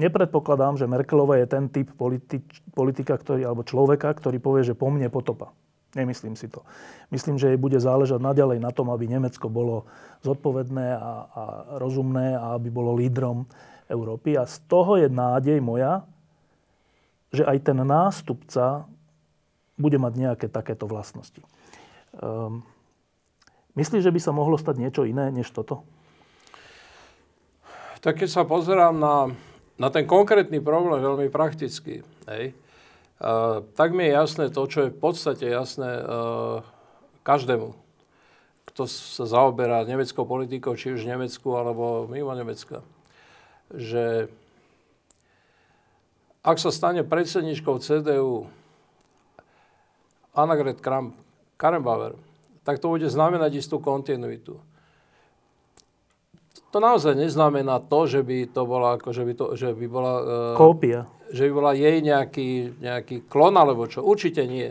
nepredpokladám, 0.00 0.74
že 0.74 0.90
Merkelová 0.90 1.38
je 1.38 1.46
ten 1.46 1.70
typ 1.70 1.94
politi- 1.94 2.42
politika 2.74 3.14
ktorý, 3.14 3.46
alebo 3.46 3.62
človeka, 3.62 4.10
ktorý 4.10 4.42
povie, 4.42 4.66
že 4.66 4.74
po 4.74 4.90
mne 4.90 5.06
potopa. 5.12 5.54
Nemyslím 5.94 6.34
si 6.34 6.50
to. 6.50 6.66
Myslím, 7.14 7.38
že 7.38 7.54
jej 7.54 7.58
bude 7.58 7.78
záležať 7.78 8.18
naďalej 8.18 8.58
na 8.58 8.74
tom, 8.74 8.90
aby 8.90 9.06
Nemecko 9.06 9.46
bolo 9.46 9.86
zodpovedné 10.26 10.98
a, 10.98 11.12
a 11.30 11.42
rozumné 11.78 12.34
a 12.34 12.58
aby 12.58 12.68
bolo 12.70 12.98
lídrom 12.98 13.46
Európy. 13.86 14.34
A 14.34 14.46
z 14.46 14.58
toho 14.66 14.98
je 14.98 15.06
nádej 15.06 15.62
moja, 15.62 16.02
že 17.30 17.46
aj 17.46 17.58
ten 17.62 17.78
nástupca 17.78 18.86
bude 19.74 19.98
mať 19.98 20.12
nejaké 20.14 20.46
takéto 20.50 20.86
vlastnosti. 20.86 21.42
Um, 22.14 22.62
myslíš, 23.74 24.06
že 24.06 24.14
by 24.14 24.20
sa 24.22 24.30
mohlo 24.30 24.54
stať 24.54 24.78
niečo 24.78 25.02
iné 25.02 25.30
než 25.34 25.50
toto? 25.50 25.82
Tak 28.02 28.22
keď 28.22 28.28
sa 28.30 28.42
pozerám 28.46 28.94
na, 28.98 29.34
na 29.80 29.88
ten 29.90 30.06
konkrétny 30.06 30.62
problém 30.62 31.02
veľmi 31.02 31.26
prakticky, 31.32 32.06
hej, 32.30 32.54
tak 33.72 33.96
mi 33.96 34.04
je 34.04 34.12
jasné 34.12 34.52
to, 34.52 34.68
čo 34.68 34.86
je 34.86 34.92
v 34.92 34.98
podstate 35.00 35.48
jasné 35.48 36.04
každému, 37.24 37.72
kto 38.68 38.82
sa 38.84 39.24
zaoberá 39.24 39.86
nemeckou 39.88 40.28
politikou, 40.28 40.76
či 40.76 40.92
už 40.92 41.08
v 41.08 41.16
Nemecku 41.16 41.48
alebo 41.56 42.04
mimo 42.10 42.36
Nemecka, 42.36 42.84
že 43.72 44.28
ak 46.44 46.60
sa 46.60 46.68
stane 46.68 47.00
predsedničkou 47.00 47.80
CDU 47.80 48.44
Annegret 50.36 50.84
Kramp, 50.84 51.16
Karrenbauer, 51.56 52.20
tak 52.66 52.82
to 52.82 52.92
bude 52.92 53.08
znamenať 53.08 53.64
istú 53.64 53.80
kontinuitu. 53.80 54.60
To 56.74 56.82
naozaj 56.82 57.14
neznamená 57.14 57.78
to, 57.86 58.10
že 58.10 58.20
by 58.26 58.50
to 58.50 58.66
bola, 58.66 58.98
ako, 58.98 59.14
že 59.14 59.22
by, 59.22 59.32
to, 59.38 59.44
že 59.54 59.68
by 59.78 59.86
bola... 59.86 60.14
Uh, 60.18 60.58
Kópia. 60.58 61.06
Že 61.34 61.50
by 61.50 61.52
bola 61.52 61.72
jej 61.74 61.98
nejaký, 61.98 62.78
nejaký 62.78 63.26
klon, 63.26 63.58
alebo 63.58 63.90
čo. 63.90 64.06
Určite 64.06 64.46
nie. 64.46 64.70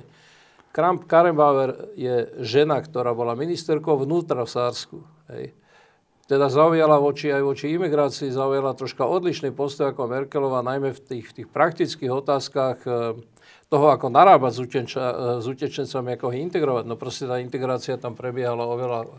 Kramp 0.72 1.06
Karrenbauer 1.06 1.92
je 2.00 2.32
žena, 2.40 2.80
ktorá 2.80 3.12
bola 3.12 3.36
ministerkou 3.36 4.00
vnútra 4.00 4.48
v 4.48 4.50
Sársku. 4.50 4.98
Hej. 5.28 5.52
Teda 6.24 6.48
zaujala 6.48 7.04
voči 7.04 7.28
aj 7.36 7.44
voči 7.44 7.76
imigrácii, 7.76 8.32
zaujala 8.32 8.72
troška 8.74 9.04
odlišný 9.04 9.52
postoj 9.52 9.92
ako 9.92 10.08
Merkelová, 10.08 10.64
najmä 10.64 10.96
v 10.96 11.02
tých, 11.04 11.26
v 11.30 11.34
tých 11.44 11.50
praktických 11.52 12.10
otázkach. 12.16 12.80
Uh, 12.88 13.20
toho, 13.74 13.90
ako 13.90 14.14
narábať 14.14 14.54
s, 14.54 14.60
uteča, 14.62 15.06
s 15.42 15.46
utečencami, 15.50 16.14
ako 16.14 16.30
ich 16.30 16.46
integrovať. 16.46 16.86
No 16.86 16.94
proste 16.94 17.26
tá 17.26 17.42
integrácia 17.42 17.98
tam 17.98 18.14
prebiehala 18.14 18.70
oveľa 18.70 19.10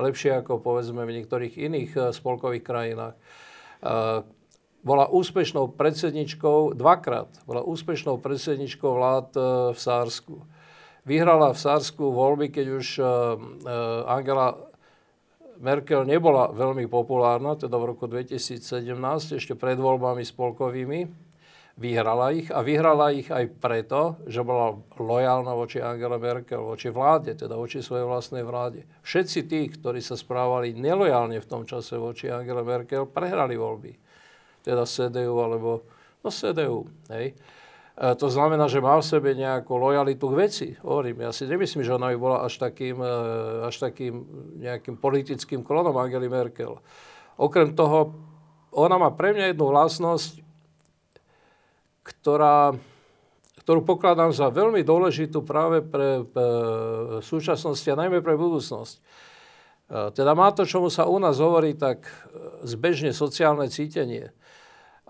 lepšie 0.00 0.40
ako 0.40 0.64
povedzme 0.64 1.04
v 1.04 1.20
niektorých 1.20 1.60
iných 1.60 1.90
eh, 2.00 2.02
spolkových 2.08 2.64
krajinách. 2.64 3.14
Bola 4.82 5.06
úspešnou 5.06 5.78
predsedničkou, 5.78 6.74
dvakrát, 6.74 7.30
bola 7.46 7.62
úspešnou 7.62 8.18
predsedničkou 8.18 8.90
vlád 8.90 9.28
eh, 9.34 9.42
v 9.72 9.78
Sársku. 9.78 10.34
Vyhrala 11.02 11.50
v 11.54 11.58
Sársku 11.58 12.14
voľby, 12.14 12.54
keď 12.54 12.66
už 12.78 12.86
Angela 14.06 14.54
Merkel 15.58 16.06
nebola 16.06 16.54
veľmi 16.54 16.86
populárna, 16.86 17.58
teda 17.58 17.74
v 17.74 17.90
roku 17.90 18.06
2017, 18.06 18.86
ešte 19.34 19.58
pred 19.58 19.82
voľbami 19.82 20.22
spolkovými 20.22 21.10
Vyhrala 21.72 22.36
ich 22.36 22.52
a 22.52 22.60
vyhrala 22.60 23.16
ich 23.16 23.32
aj 23.32 23.48
preto, 23.56 24.20
že 24.28 24.44
bola 24.44 24.76
lojálna 25.00 25.56
voči 25.56 25.80
Angela 25.80 26.20
Merkel, 26.20 26.60
voči 26.60 26.92
vláde, 26.92 27.32
teda 27.32 27.56
voči 27.56 27.80
svojej 27.80 28.04
vlastnej 28.04 28.44
vláde. 28.44 28.84
Všetci 29.00 29.38
tí, 29.48 29.72
ktorí 29.72 30.04
sa 30.04 30.12
správali 30.12 30.76
nelojálne 30.76 31.40
v 31.40 31.48
tom 31.48 31.64
čase 31.64 31.96
voči 31.96 32.28
Angela 32.28 32.60
Merkel, 32.60 33.08
prehrali 33.08 33.56
voľby. 33.56 33.96
Teda 34.62 34.86
CDU 34.86 35.36
alebo 35.42 35.82
no 36.22 36.30
CDU. 36.30 36.86
Hej. 37.10 37.34
E, 37.98 38.14
to 38.16 38.32
znamená, 38.32 38.70
že 38.70 38.80
má 38.80 38.96
v 38.96 39.04
sebe 39.04 39.36
nejakú 39.36 39.76
lojalitu 39.76 40.24
k 40.32 40.38
veci. 40.38 40.68
Hovorím, 40.80 41.28
ja 41.28 41.30
si 41.34 41.44
nemyslím, 41.44 41.84
že 41.84 41.92
ona 41.92 42.14
by 42.14 42.18
bola 42.18 42.38
až 42.46 42.56
takým, 42.56 42.96
e, 43.02 43.14
až 43.68 43.76
takým 43.82 44.14
nejakým 44.62 44.96
politickým 44.96 45.60
klonom 45.60 45.98
Angely 45.98 46.30
Merkel. 46.30 46.80
Okrem 47.36 47.76
toho, 47.76 48.16
ona 48.72 48.96
má 48.96 49.12
pre 49.12 49.36
mňa 49.36 49.52
jednu 49.52 49.68
vlastnosť, 49.68 50.40
ktorá, 52.02 52.74
ktorú 53.62 53.84
pokladám 53.84 54.32
za 54.32 54.48
veľmi 54.48 54.80
dôležitú 54.82 55.44
práve 55.44 55.84
pre, 55.84 56.24
pre 56.26 56.46
súčasnosť 57.22 57.92
a 57.92 58.00
najmä 58.06 58.24
pre 58.24 58.34
budúcnosť. 58.40 58.96
E, 58.96 59.02
teda 60.16 60.32
má 60.32 60.48
to, 60.56 60.64
čomu 60.64 60.88
sa 60.88 61.04
u 61.04 61.20
nás 61.20 61.36
hovorí, 61.36 61.76
tak 61.76 62.08
e, 62.08 62.12
zbežne 62.64 63.12
sociálne 63.12 63.68
cítenie. 63.68 64.32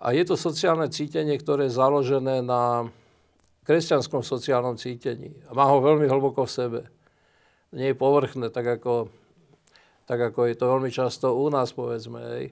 A 0.02 0.10
je 0.10 0.26
to 0.26 0.34
sociálne 0.34 0.90
cítenie, 0.90 1.38
ktoré 1.38 1.70
je 1.70 1.78
založené 1.78 2.42
na 2.42 2.90
kresťanskom 3.62 4.26
sociálnom 4.26 4.74
cítení. 4.74 5.30
A 5.46 5.54
má 5.54 5.70
ho 5.70 5.78
veľmi 5.78 6.10
hlboko 6.10 6.42
v 6.42 6.50
sebe. 6.50 6.80
Nie 7.70 7.94
je 7.94 8.02
povrchné, 8.02 8.50
tak 8.50 8.66
ako, 8.66 9.06
tak 10.10 10.18
ako 10.18 10.50
je 10.50 10.54
to 10.58 10.64
veľmi 10.66 10.90
často 10.90 11.30
u 11.30 11.46
nás, 11.46 11.70
povedzme. 11.70 12.18
Hej. 12.18 12.44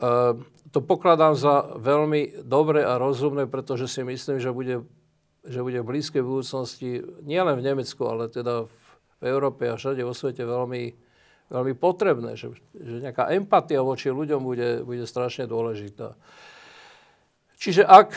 Ehm, 0.00 0.48
to 0.72 0.80
pokladám 0.80 1.36
za 1.36 1.76
veľmi 1.76 2.40
dobre 2.48 2.80
a 2.88 2.96
rozumné, 2.96 3.44
pretože 3.44 3.84
si 3.84 4.00
myslím, 4.00 4.40
že 4.40 4.48
bude, 4.48 4.88
že 5.44 5.60
bude 5.60 5.84
v 5.84 5.88
blízkej 5.92 6.24
budúcnosti, 6.24 7.04
nielen 7.20 7.60
v 7.60 7.66
Nemecku, 7.68 8.00
ale 8.08 8.32
teda 8.32 8.64
v 9.20 9.24
Európe 9.28 9.68
a 9.68 9.76
všade 9.76 10.00
vo 10.00 10.16
svete 10.16 10.48
veľmi, 10.48 10.96
veľmi 11.50 11.74
potrebné, 11.76 12.38
že, 12.38 12.54
že 12.78 13.02
nejaká 13.02 13.28
empatia 13.34 13.82
voči 13.82 14.08
ľuďom 14.08 14.40
bude, 14.40 14.86
bude 14.86 15.04
strašne 15.04 15.50
dôležitá. 15.50 16.14
Čiže 17.60 17.84
ak 17.84 18.14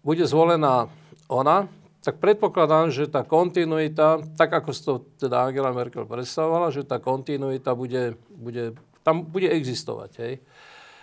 bude 0.00 0.24
zvolená 0.24 0.88
ona, 1.28 1.68
tak 2.00 2.22
predpokladám, 2.22 2.88
že 2.88 3.10
tá 3.10 3.26
kontinuita, 3.26 4.24
tak 4.38 4.48
ako 4.54 4.70
to 4.72 4.92
teda 5.20 5.50
Angela 5.50 5.74
Merkel 5.74 6.08
predstavovala, 6.08 6.72
že 6.72 6.86
tá 6.86 6.96
kontinuita 6.96 7.76
bude, 7.76 8.16
bude, 8.32 8.72
tam 9.04 9.26
bude 9.26 9.50
existovať. 9.50 10.10
Hej 10.22 10.34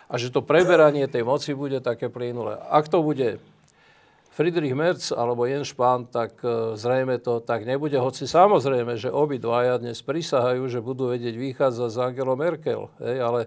a 0.06 0.22
že 0.22 0.30
to 0.30 0.46
preberanie 0.46 1.10
tej 1.10 1.26
moci 1.26 1.58
bude 1.58 1.82
také 1.82 2.14
plynulé. 2.14 2.62
Ak 2.70 2.90
to 2.90 3.02
bude 3.02 3.42
Friedrich 4.36 4.76
Merz 4.76 5.16
alebo 5.16 5.48
Jens 5.48 5.72
Spahn, 5.72 6.12
tak 6.12 6.44
e, 6.44 6.76
zrejme 6.76 7.24
to 7.24 7.40
tak 7.40 7.64
nebude, 7.64 7.96
hoci 7.96 8.28
samozrejme, 8.28 9.00
že 9.00 9.08
obidvaja 9.08 9.80
dnes 9.80 10.04
prisahajú, 10.04 10.68
že 10.68 10.84
budú 10.84 11.08
vedieť 11.08 11.40
vychádzať 11.40 11.88
z 11.88 11.98
Angelo 12.04 12.36
Merkel, 12.36 12.92
hej, 13.00 13.18
ale 13.24 13.42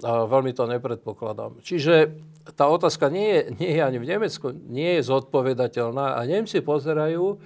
veľmi 0.00 0.56
to 0.56 0.64
nepredpokladám. 0.64 1.60
Čiže 1.60 2.16
tá 2.56 2.72
otázka 2.72 3.12
nie 3.12 3.28
je, 3.28 3.40
nie 3.60 3.72
je 3.76 3.82
ani 3.84 4.00
v 4.00 4.08
Nemecku, 4.16 4.56
nie 4.56 4.96
je 4.96 5.04
zodpovedateľná 5.04 6.16
a 6.16 6.20
Nemci 6.24 6.64
pozerajú, 6.64 7.36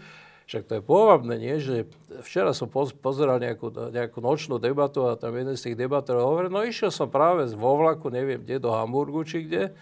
Však 0.46 0.62
to 0.70 0.78
je 0.78 0.82
pôvabné, 0.86 1.42
nie? 1.42 1.58
Že 1.58 1.90
včera 2.22 2.54
som 2.54 2.70
pozeral 2.70 3.42
nejakú, 3.42 3.66
nejakú 3.90 4.22
nočnú 4.22 4.62
debatu 4.62 5.02
a 5.10 5.18
tam 5.18 5.34
jeden 5.34 5.58
z 5.58 5.70
tých 5.70 5.76
debatorov 5.82 6.22
hovoril, 6.22 6.54
no 6.54 6.62
išiel 6.62 6.94
som 6.94 7.10
práve 7.10 7.50
vo 7.58 7.74
vlaku, 7.74 8.14
neviem 8.14 8.38
kde, 8.38 8.62
do 8.62 8.70
Hamburgu 8.70 9.26
či 9.26 9.42
kde, 9.42 9.74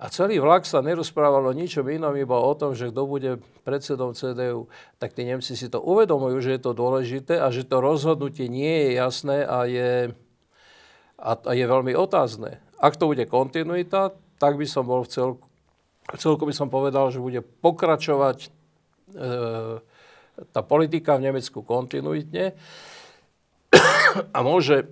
a 0.00 0.08
celý 0.08 0.40
vlak 0.40 0.64
sa 0.64 0.80
nerozprával 0.80 1.44
o 1.44 1.52
ničom 1.52 1.84
inom, 1.92 2.16
iba 2.16 2.40
o 2.40 2.56
tom, 2.56 2.72
že 2.72 2.88
kto 2.88 3.04
bude 3.04 3.36
predsedom 3.68 4.16
CDU. 4.16 4.64
Tak 4.96 5.12
tí 5.12 5.28
Nemci 5.28 5.52
si 5.52 5.68
to 5.68 5.84
uvedomujú, 5.84 6.40
že 6.40 6.56
je 6.56 6.62
to 6.64 6.72
dôležité 6.72 7.36
a 7.36 7.52
že 7.52 7.68
to 7.68 7.84
rozhodnutie 7.84 8.48
nie 8.48 8.88
je 8.88 8.90
jasné 8.96 9.44
a 9.44 9.68
je, 9.68 10.16
a, 11.20 11.30
a 11.36 11.52
je 11.52 11.64
veľmi 11.68 11.92
otázne. 11.92 12.64
Ak 12.80 12.96
to 12.96 13.12
bude 13.12 13.28
kontinuita, 13.28 14.16
tak 14.40 14.56
by 14.56 14.64
som 14.64 14.88
bol 14.88 15.04
v 15.04 15.12
celku, 15.12 15.44
v 16.08 16.16
celku 16.16 16.48
by 16.48 16.54
som 16.56 16.72
povedal, 16.72 17.12
že 17.12 17.20
bude 17.20 17.44
pokračovať 17.60 18.48
e, 18.48 18.50
tá 20.48 20.60
politika 20.64 21.20
v 21.20 21.28
Nemecku 21.28 21.60
kontinuitne 21.60 22.56
a 24.32 24.38
môže 24.40 24.88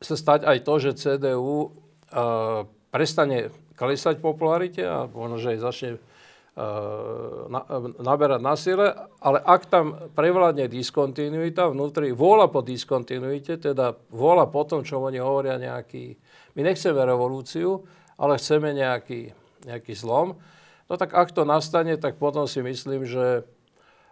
sa 0.00 0.16
stať 0.16 0.48
aj 0.48 0.58
to, 0.64 0.74
že 0.80 0.96
CDU 0.96 1.68
e, 2.08 2.79
prestane 2.90 3.54
klesať 3.78 4.20
popularite 4.20 4.84
a 4.84 5.08
možno, 5.08 5.40
že 5.40 5.56
aj 5.56 5.58
začne 5.62 5.90
uh, 5.96 7.48
na, 7.48 7.62
naberať 7.96 8.40
na 8.42 8.54
sile, 8.58 8.92
ale 9.22 9.38
ak 9.40 9.62
tam 9.70 9.96
prevládne 10.12 10.68
diskontinuita 10.68 11.70
vnútri, 11.70 12.12
vôľa 12.12 12.52
po 12.52 12.60
diskontinuite, 12.60 13.56
teda 13.56 13.96
vôľa 14.12 14.50
po 14.50 14.66
tom, 14.68 14.84
čo 14.84 15.00
oni 15.00 15.22
hovoria 15.22 15.56
nejaký, 15.56 16.18
my 16.58 16.60
nechceme 16.66 17.00
revolúciu, 17.00 17.86
ale 18.20 18.36
chceme 18.36 18.76
nejaký, 18.76 19.32
nejaký 19.64 19.96
zlom, 19.96 20.36
no 20.90 20.92
tak 20.98 21.16
ak 21.16 21.32
to 21.32 21.48
nastane, 21.48 21.96
tak 21.96 22.20
potom 22.20 22.44
si 22.44 22.60
myslím, 22.60 23.08
že 23.08 23.46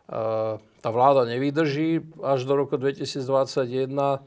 uh, 0.08 0.56
tá 0.78 0.88
vláda 0.94 1.26
nevydrží 1.26 2.22
až 2.24 2.46
do 2.46 2.54
roku 2.56 2.78
2021 2.80 4.22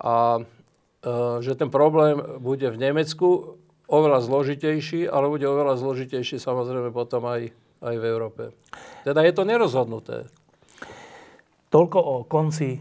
a 0.00 0.40
uh, 0.40 1.38
že 1.44 1.52
ten 1.54 1.68
problém 1.68 2.18
bude 2.40 2.66
v 2.72 2.80
Nemecku 2.80 3.60
oveľa 3.90 4.22
zložitejší, 4.22 5.10
ale 5.10 5.26
bude 5.26 5.44
oveľa 5.44 5.74
zložitejší 5.82 6.38
samozrejme 6.38 6.94
potom 6.94 7.26
aj, 7.26 7.50
aj 7.82 7.94
v 7.98 8.04
Európe. 8.06 8.42
Teda 9.02 9.26
je 9.26 9.34
to 9.34 9.42
nerozhodnuté. 9.42 10.30
Toľko 11.74 11.98
o 11.98 12.16
konci 12.26 12.78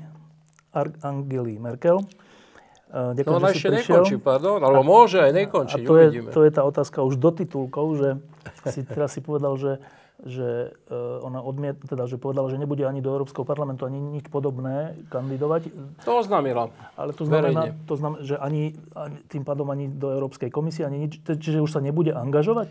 Angely 0.77 1.57
Merkel. 1.57 2.05
Ďakujem, 2.89 3.29
no 3.29 3.37
ona 3.37 3.53
ešte 3.53 3.69
nekončí, 3.69 4.15
pardon, 4.17 4.57
alebo 4.65 4.81
môže 4.81 5.21
aj 5.21 5.29
nekončiť, 5.29 5.85
a 5.85 5.85
to 5.85 5.93
je, 6.01 6.07
to 6.33 6.41
je 6.41 6.49
tá 6.49 6.65
otázka 6.65 7.05
už 7.05 7.21
do 7.21 7.29
titulkov, 7.29 8.01
že 8.01 8.09
si 8.73 8.81
teraz 8.81 9.13
si 9.13 9.21
povedal, 9.21 9.53
že 9.61 9.77
že 10.27 10.75
uh, 10.91 11.23
ona 11.23 11.39
odmiet, 11.39 11.79
teda, 11.87 12.03
že 12.03 12.19
povedala, 12.19 12.51
že 12.51 12.59
nebude 12.59 12.83
ani 12.83 12.99
do 12.99 13.15
Európskeho 13.15 13.47
parlamentu, 13.47 13.87
ani 13.87 14.03
nič 14.03 14.27
podobné 14.27 14.99
kandidovať. 15.07 15.71
To 16.03 16.19
oznámila. 16.19 16.67
Ale 16.99 17.15
to 17.15 17.23
znamená, 17.23 17.71
to 17.87 17.95
znamená 17.95 18.19
že 18.27 18.35
ani, 18.35 18.75
ani, 18.99 19.15
tým 19.31 19.47
pádom 19.47 19.71
ani 19.71 19.87
do 19.87 20.11
Európskej 20.11 20.51
komisie, 20.51 20.83
ani 20.83 21.07
nič, 21.07 21.23
čiže 21.23 21.63
už 21.63 21.71
sa 21.71 21.79
nebude 21.79 22.11
angažovať? 22.11 22.67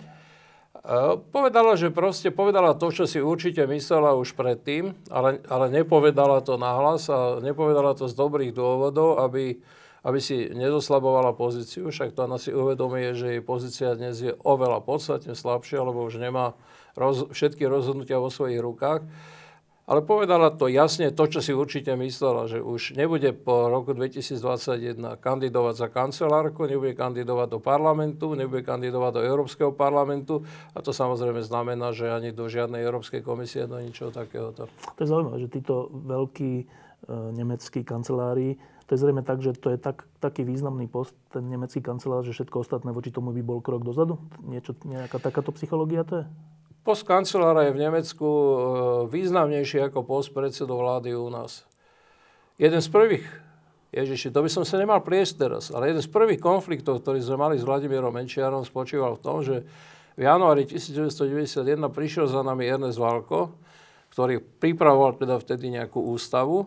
Uh, 0.79 1.17
povedala, 1.33 1.73
že 1.81 1.89
proste 1.89 2.29
povedala 2.29 2.77
to, 2.77 2.93
čo 2.93 3.09
si 3.09 3.17
určite 3.17 3.65
myslela 3.65 4.13
už 4.21 4.37
predtým, 4.37 4.93
ale, 5.09 5.41
ale 5.49 5.73
nepovedala 5.73 6.45
to 6.45 6.61
nahlas 6.61 7.09
a 7.09 7.41
nepovedala 7.41 7.97
to 7.97 8.13
z 8.13 8.15
dobrých 8.15 8.53
dôvodov, 8.53 9.25
aby, 9.25 9.57
aby 10.05 10.19
si 10.21 10.53
nezoslabovala 10.53 11.33
pozíciu. 11.33 11.89
Však 11.89 12.13
to 12.13 12.29
ona 12.29 12.37
si 12.37 12.53
uvedomuje, 12.53 13.17
že 13.17 13.41
jej 13.41 13.43
pozícia 13.43 13.97
dnes 13.97 14.21
je 14.21 14.37
oveľa 14.45 14.85
podstatne 14.85 15.33
slabšia, 15.33 15.81
lebo 15.81 16.05
už 16.05 16.21
nemá 16.21 16.53
roz, 16.99 17.31
všetky 17.31 17.63
rozhodnutia 17.71 18.19
vo 18.19 18.29
svojich 18.29 18.59
rukách. 18.59 19.07
Ale 19.89 20.05
povedala 20.05 20.53
to 20.53 20.69
jasne, 20.69 21.09
to, 21.09 21.25
čo 21.25 21.41
si 21.41 21.57
určite 21.57 21.97
myslela, 21.97 22.45
že 22.45 22.61
už 22.61 22.93
nebude 22.93 23.33
po 23.33 23.73
roku 23.73 23.97
2021 23.97 25.17
kandidovať 25.17 25.75
za 25.81 25.89
kancelárku, 25.89 26.69
nebude 26.69 26.93
kandidovať 26.93 27.57
do 27.57 27.57
parlamentu, 27.57 28.37
nebude 28.37 28.61
kandidovať 28.69 29.17
do 29.17 29.23
Európskeho 29.25 29.73
parlamentu 29.73 30.45
a 30.77 30.85
to 30.85 30.93
samozrejme 30.93 31.41
znamená, 31.41 31.97
že 31.97 32.13
ani 32.13 32.37
do 32.37 32.53
žiadnej 32.53 32.85
Európskej 32.85 33.25
komisie, 33.25 33.65
do 33.65 33.81
ničoho 33.81 34.13
takéhoto. 34.13 34.69
To 34.69 35.01
je 35.01 35.09
zaujímavé, 35.09 35.41
že 35.41 35.57
títo 35.57 35.89
veľkí 35.89 36.53
e, 36.61 36.65
nemeckí 37.33 37.81
kancelári, 37.81 38.61
to 38.89 38.97
je 38.97 39.01
zrejme 39.01 39.25
tak, 39.25 39.41
že 39.41 39.57
to 39.57 39.73
je 39.73 39.81
tak, 39.81 40.05
taký 40.21 40.45
významný 40.45 40.85
post, 40.85 41.17
ten 41.33 41.49
nemecký 41.49 41.81
kancelár, 41.81 42.29
že 42.29 42.37
všetko 42.37 42.61
ostatné 42.61 42.93
voči 42.93 43.09
tomu 43.09 43.33
by 43.33 43.41
bol 43.41 43.65
krok 43.65 43.89
dozadu? 43.89 44.21
Niečo, 44.45 44.77
nejaká 44.85 45.17
takáto 45.17 45.49
psychológia 45.57 46.05
to 46.05 46.15
je? 46.21 46.27
Post 46.87 47.05
kancelára 47.05 47.69
je 47.69 47.75
v 47.77 47.83
Nemecku 47.83 48.29
e, 48.29 48.55
významnejší 49.13 49.91
ako 49.91 50.07
post 50.07 50.33
predsedu 50.33 50.79
vlády 50.79 51.13
u 51.13 51.29
nás. 51.29 51.69
Jeden 52.59 52.83
z 52.83 52.89
prvých, 52.91 53.27
Ježiši, 53.95 54.35
to 54.35 54.43
by 54.43 54.51
som 54.51 54.65
sa 54.67 54.81
nemal 54.81 55.05
pliesť 55.05 55.33
teraz, 55.37 55.65
ale 55.71 55.95
jeden 55.95 56.03
z 56.03 56.11
prvých 56.11 56.43
konfliktov, 56.43 57.03
ktorý 57.03 57.23
sme 57.23 57.39
mali 57.39 57.57
s 57.61 57.67
Vladimírom 57.67 58.11
Menčiarom, 58.11 58.67
spočíval 58.67 59.19
v 59.19 59.23
tom, 59.23 59.37
že 59.45 59.63
v 60.19 60.27
januári 60.27 60.67
1991 60.67 61.63
prišiel 61.95 62.27
za 62.27 62.43
nami 62.43 62.67
Ernest 62.67 62.99
Valko, 62.99 63.55
ktorý 64.11 64.43
pripravoval 64.43 65.15
teda 65.21 65.39
vtedy 65.39 65.71
nejakú 65.71 66.03
ústavu 66.03 66.67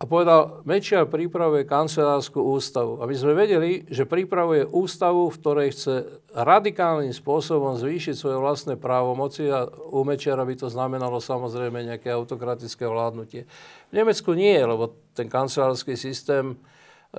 a 0.00 0.08
povedal, 0.08 0.64
Mečiar 0.64 1.04
pripravuje 1.04 1.68
kancelárskú 1.68 2.40
ústavu. 2.40 3.04
A 3.04 3.04
my 3.04 3.12
sme 3.12 3.36
vedeli, 3.36 3.84
že 3.84 4.08
pripravuje 4.08 4.64
ústavu, 4.64 5.28
v 5.28 5.36
ktorej 5.36 5.76
chce 5.76 6.24
radikálnym 6.32 7.12
spôsobom 7.12 7.76
zvýšiť 7.76 8.16
svoje 8.16 8.40
vlastné 8.40 8.80
právomoci 8.80 9.52
a 9.52 9.68
u 9.68 10.00
Mečiara 10.08 10.48
by 10.48 10.56
to 10.56 10.72
znamenalo 10.72 11.20
samozrejme 11.20 11.84
nejaké 11.84 12.08
autokratické 12.16 12.88
vládnutie. 12.88 13.44
V 13.92 13.92
Nemecku 13.92 14.32
nie 14.32 14.56
lebo 14.64 14.96
ten 15.12 15.28
kancelársky 15.28 16.00
systém 16.00 16.56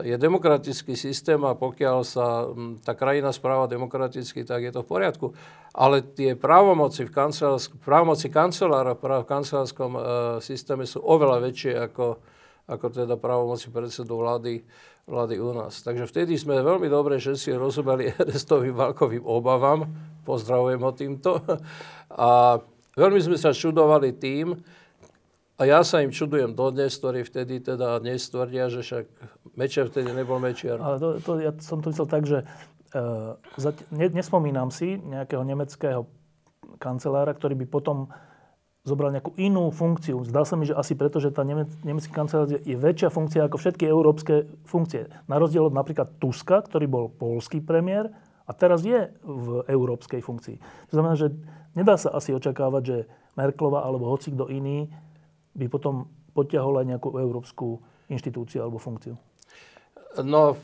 je 0.02 0.18
demokratický 0.18 0.98
systém 0.98 1.38
a 1.45 1.53
pokiaľ 1.53 1.98
sa 2.02 2.49
tá 2.82 2.98
krajina 2.98 3.30
správa 3.30 3.70
demokraticky, 3.70 4.41
tak 4.41 4.66
je 4.66 4.74
to 4.74 4.82
v 4.82 4.90
poriadku. 4.90 5.38
Ale 5.78 6.02
tie 6.02 6.34
právomoci, 6.34 7.06
v 7.06 7.14
právomoci 7.86 8.26
kancelára 8.34 8.98
v 8.98 9.30
kancelárskom 9.30 9.91
e, 9.94 10.02
systéme 10.41 10.88
sú 10.90 11.03
oveľa 11.03 11.44
väčšie 11.45 11.74
ako 11.78 12.31
ako 12.70 12.92
teda 12.94 13.16
právomoci 13.18 13.70
predsedu 13.74 14.18
vlády, 14.18 14.62
vlády 15.10 15.36
u 15.42 15.52
nás. 15.54 15.82
Takže 15.82 16.06
vtedy 16.06 16.38
sme 16.38 16.62
veľmi 16.62 16.88
dobre, 16.88 17.18
že 17.18 17.38
si 17.38 17.54
rozumeli 17.54 18.12
Ernestovým 18.20 18.76
Valkovým 18.76 19.26
obavám, 19.26 19.90
pozdravujem 20.26 20.82
ho 20.82 20.92
týmto, 20.94 21.32
a 22.14 22.62
veľmi 22.98 23.20
sme 23.22 23.38
sa 23.38 23.56
čudovali 23.56 24.14
tým, 24.18 24.58
a 25.62 25.70
ja 25.70 25.86
sa 25.86 26.02
im 26.02 26.10
čudujem 26.10 26.58
dodnes, 26.58 26.98
ktorí 26.98 27.22
vtedy 27.22 27.62
teda 27.62 28.02
dnes 28.02 28.26
tvrdia, 28.34 28.66
že 28.74 28.82
však 28.82 29.06
Mečiar 29.54 29.94
vtedy 29.94 30.10
nebol 30.10 30.42
Mečiar. 30.42 30.82
Ale 30.82 30.98
to, 30.98 31.08
to, 31.22 31.32
ja 31.38 31.54
som 31.62 31.86
to 31.86 31.94
myslel 31.94 32.10
tak, 32.10 32.26
že 32.26 32.42
ne, 33.94 34.08
nespomínam 34.10 34.74
si 34.74 35.00
nejakého 35.00 35.46
nemeckého 35.46 36.10
kancelára, 36.82 37.32
ktorý 37.38 37.56
by 37.62 37.66
potom 37.70 38.10
zobral 38.82 39.14
nejakú 39.14 39.38
inú 39.38 39.70
funkciu. 39.70 40.26
Zdá 40.26 40.41
sa 40.41 40.58
mi, 40.58 40.66
že 40.66 40.74
asi 40.74 40.98
preto, 40.98 41.22
že 41.22 41.30
tá 41.30 41.45
nemecký 41.45 42.10
kancelár 42.10 42.49
je 42.49 42.74
väčšia 42.74 43.14
funkcia 43.14 43.45
ako 43.45 43.62
všetky 43.62 43.86
európske 43.86 44.49
funkcie. 44.66 45.06
Na 45.30 45.38
rozdiel 45.38 45.70
od 45.70 45.76
napríklad 45.78 46.18
Tuska, 46.18 46.66
ktorý 46.66 46.90
bol 46.90 47.06
polský 47.14 47.62
premiér 47.62 48.10
a 48.49 48.52
teraz 48.58 48.82
je 48.82 49.14
v 49.22 49.48
európskej 49.70 50.26
funkcii. 50.26 50.58
To 50.90 50.94
znamená, 50.98 51.14
že 51.14 51.30
nedá 51.78 51.94
sa 51.94 52.10
asi 52.10 52.34
očakávať, 52.34 52.84
že 52.84 52.98
Merklova 53.38 53.86
alebo 53.86 54.10
hoci 54.10 54.34
kto 54.34 54.49
iný 54.49 54.90
by 55.53 55.70
potom 55.70 56.10
potiahol 56.34 56.82
aj 56.82 56.90
nejakú 56.90 57.16
európsku 57.22 57.78
inštitúciu 58.10 58.66
alebo 58.66 58.82
funkciu. 58.82 59.14
No, 60.26 60.58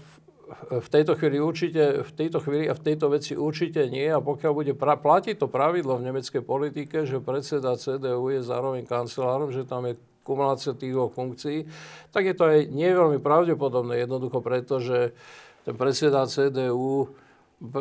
v 0.68 0.88
tejto 0.88 1.19
chvíli 1.19 1.44
určite, 1.44 2.07
v 2.07 2.11
tejto 2.15 2.40
chvíli 2.40 2.72
a 2.72 2.74
v 2.76 2.84
tejto 2.84 3.11
veci 3.11 3.36
určite 3.36 3.84
nie. 3.91 4.07
A 4.07 4.24
pokiaľ 4.24 4.52
bude 4.56 4.74
pra, 4.74 4.95
platiť 4.95 5.36
to 5.44 5.52
pravidlo 5.52 5.99
v 5.99 6.07
nemeckej 6.07 6.44
politike, 6.44 7.03
že 7.03 7.19
predseda 7.19 7.76
CDU 7.76 8.32
je 8.32 8.41
zároveň 8.44 8.88
kancelárom, 8.88 9.52
že 9.52 9.68
tam 9.68 9.88
je 9.88 9.99
kumulácia 10.24 10.76
tých 10.76 10.91
dvoch 10.91 11.15
funkcií, 11.15 11.68
tak 12.11 12.28
je 12.28 12.36
to 12.36 12.44
aj 12.52 12.60
nie 12.68 12.91
veľmi 12.91 13.24
pravdepodobné. 13.24 14.03
Jednoducho 14.03 14.44
preto, 14.44 14.84
že 14.84 15.15
ten 15.64 15.76
predseda 15.76 16.28
CDU 16.28 17.15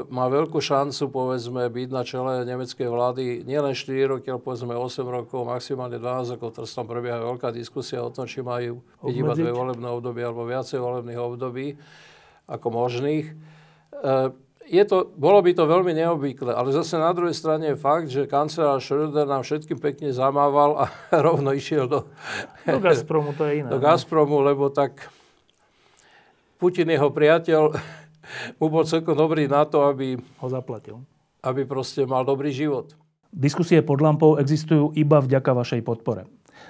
má 0.08 0.24
veľkú 0.32 0.56
šancu, 0.56 1.12
povedzme, 1.12 1.68
byť 1.68 1.88
na 1.92 2.00
čele 2.00 2.48
nemeckej 2.48 2.88
vlády 2.88 3.44
nielen 3.44 3.76
4 3.76 4.08
roky, 4.08 4.32
ale 4.32 4.40
povedzme 4.40 4.72
8 4.72 5.04
rokov, 5.04 5.44
maximálne 5.44 6.00
12 6.00 6.40
rokov. 6.40 6.56
Teraz 6.56 6.72
tam 6.72 6.88
prebieha 6.88 7.20
veľká 7.20 7.52
diskusia 7.52 8.00
o 8.00 8.08
tom, 8.08 8.24
či 8.24 8.40
majú 8.40 8.80
byť 9.04 9.14
iba 9.14 9.36
dve 9.36 9.52
volebné 9.52 9.84
obdobie 9.92 10.24
alebo 10.24 10.48
viacej 10.48 10.80
volebných 10.80 11.20
období 11.20 11.66
ako 12.46 12.66
možných. 12.70 13.26
E, 13.30 13.34
je 14.66 14.82
to, 14.82 15.06
bolo 15.14 15.38
by 15.46 15.54
to 15.54 15.62
veľmi 15.62 15.94
neobvyklé, 15.94 16.50
ale 16.50 16.74
zase 16.74 16.98
na 16.98 17.14
druhej 17.14 17.34
strane 17.38 17.70
je 17.70 17.76
fakt, 17.78 18.10
že 18.10 18.26
kancelár 18.26 18.82
Schröder 18.82 19.26
nám 19.26 19.46
všetkým 19.46 19.78
pekne 19.78 20.10
zamával 20.10 20.74
a 20.82 20.84
rovno 21.26 21.54
išiel 21.54 21.86
do... 21.86 22.10
Do 22.66 22.82
Gazpromu, 22.82 23.30
to 23.38 23.46
je 23.46 23.62
iné. 23.62 23.68
Do 23.74 23.78
Gazpromu, 23.78 24.42
lebo 24.42 24.70
tak 24.70 25.06
Putin, 26.56 26.90
jeho 26.90 27.12
priateľ, 27.12 27.62
mu 28.58 28.66
bol 28.66 28.82
celkom 28.82 29.14
dobrý 29.14 29.46
na 29.46 29.62
to, 29.68 29.86
aby... 29.86 30.18
Ho 30.42 30.48
zaplatil. 30.50 31.04
Aby 31.46 31.62
proste 31.62 32.02
mal 32.02 32.26
dobrý 32.26 32.50
život. 32.50 32.96
Diskusie 33.30 33.84
pod 33.84 34.00
lampou 34.00 34.40
existujú 34.40 34.96
iba 34.96 35.20
vďaka 35.22 35.50
vašej 35.52 35.82
podpore. 35.84 36.26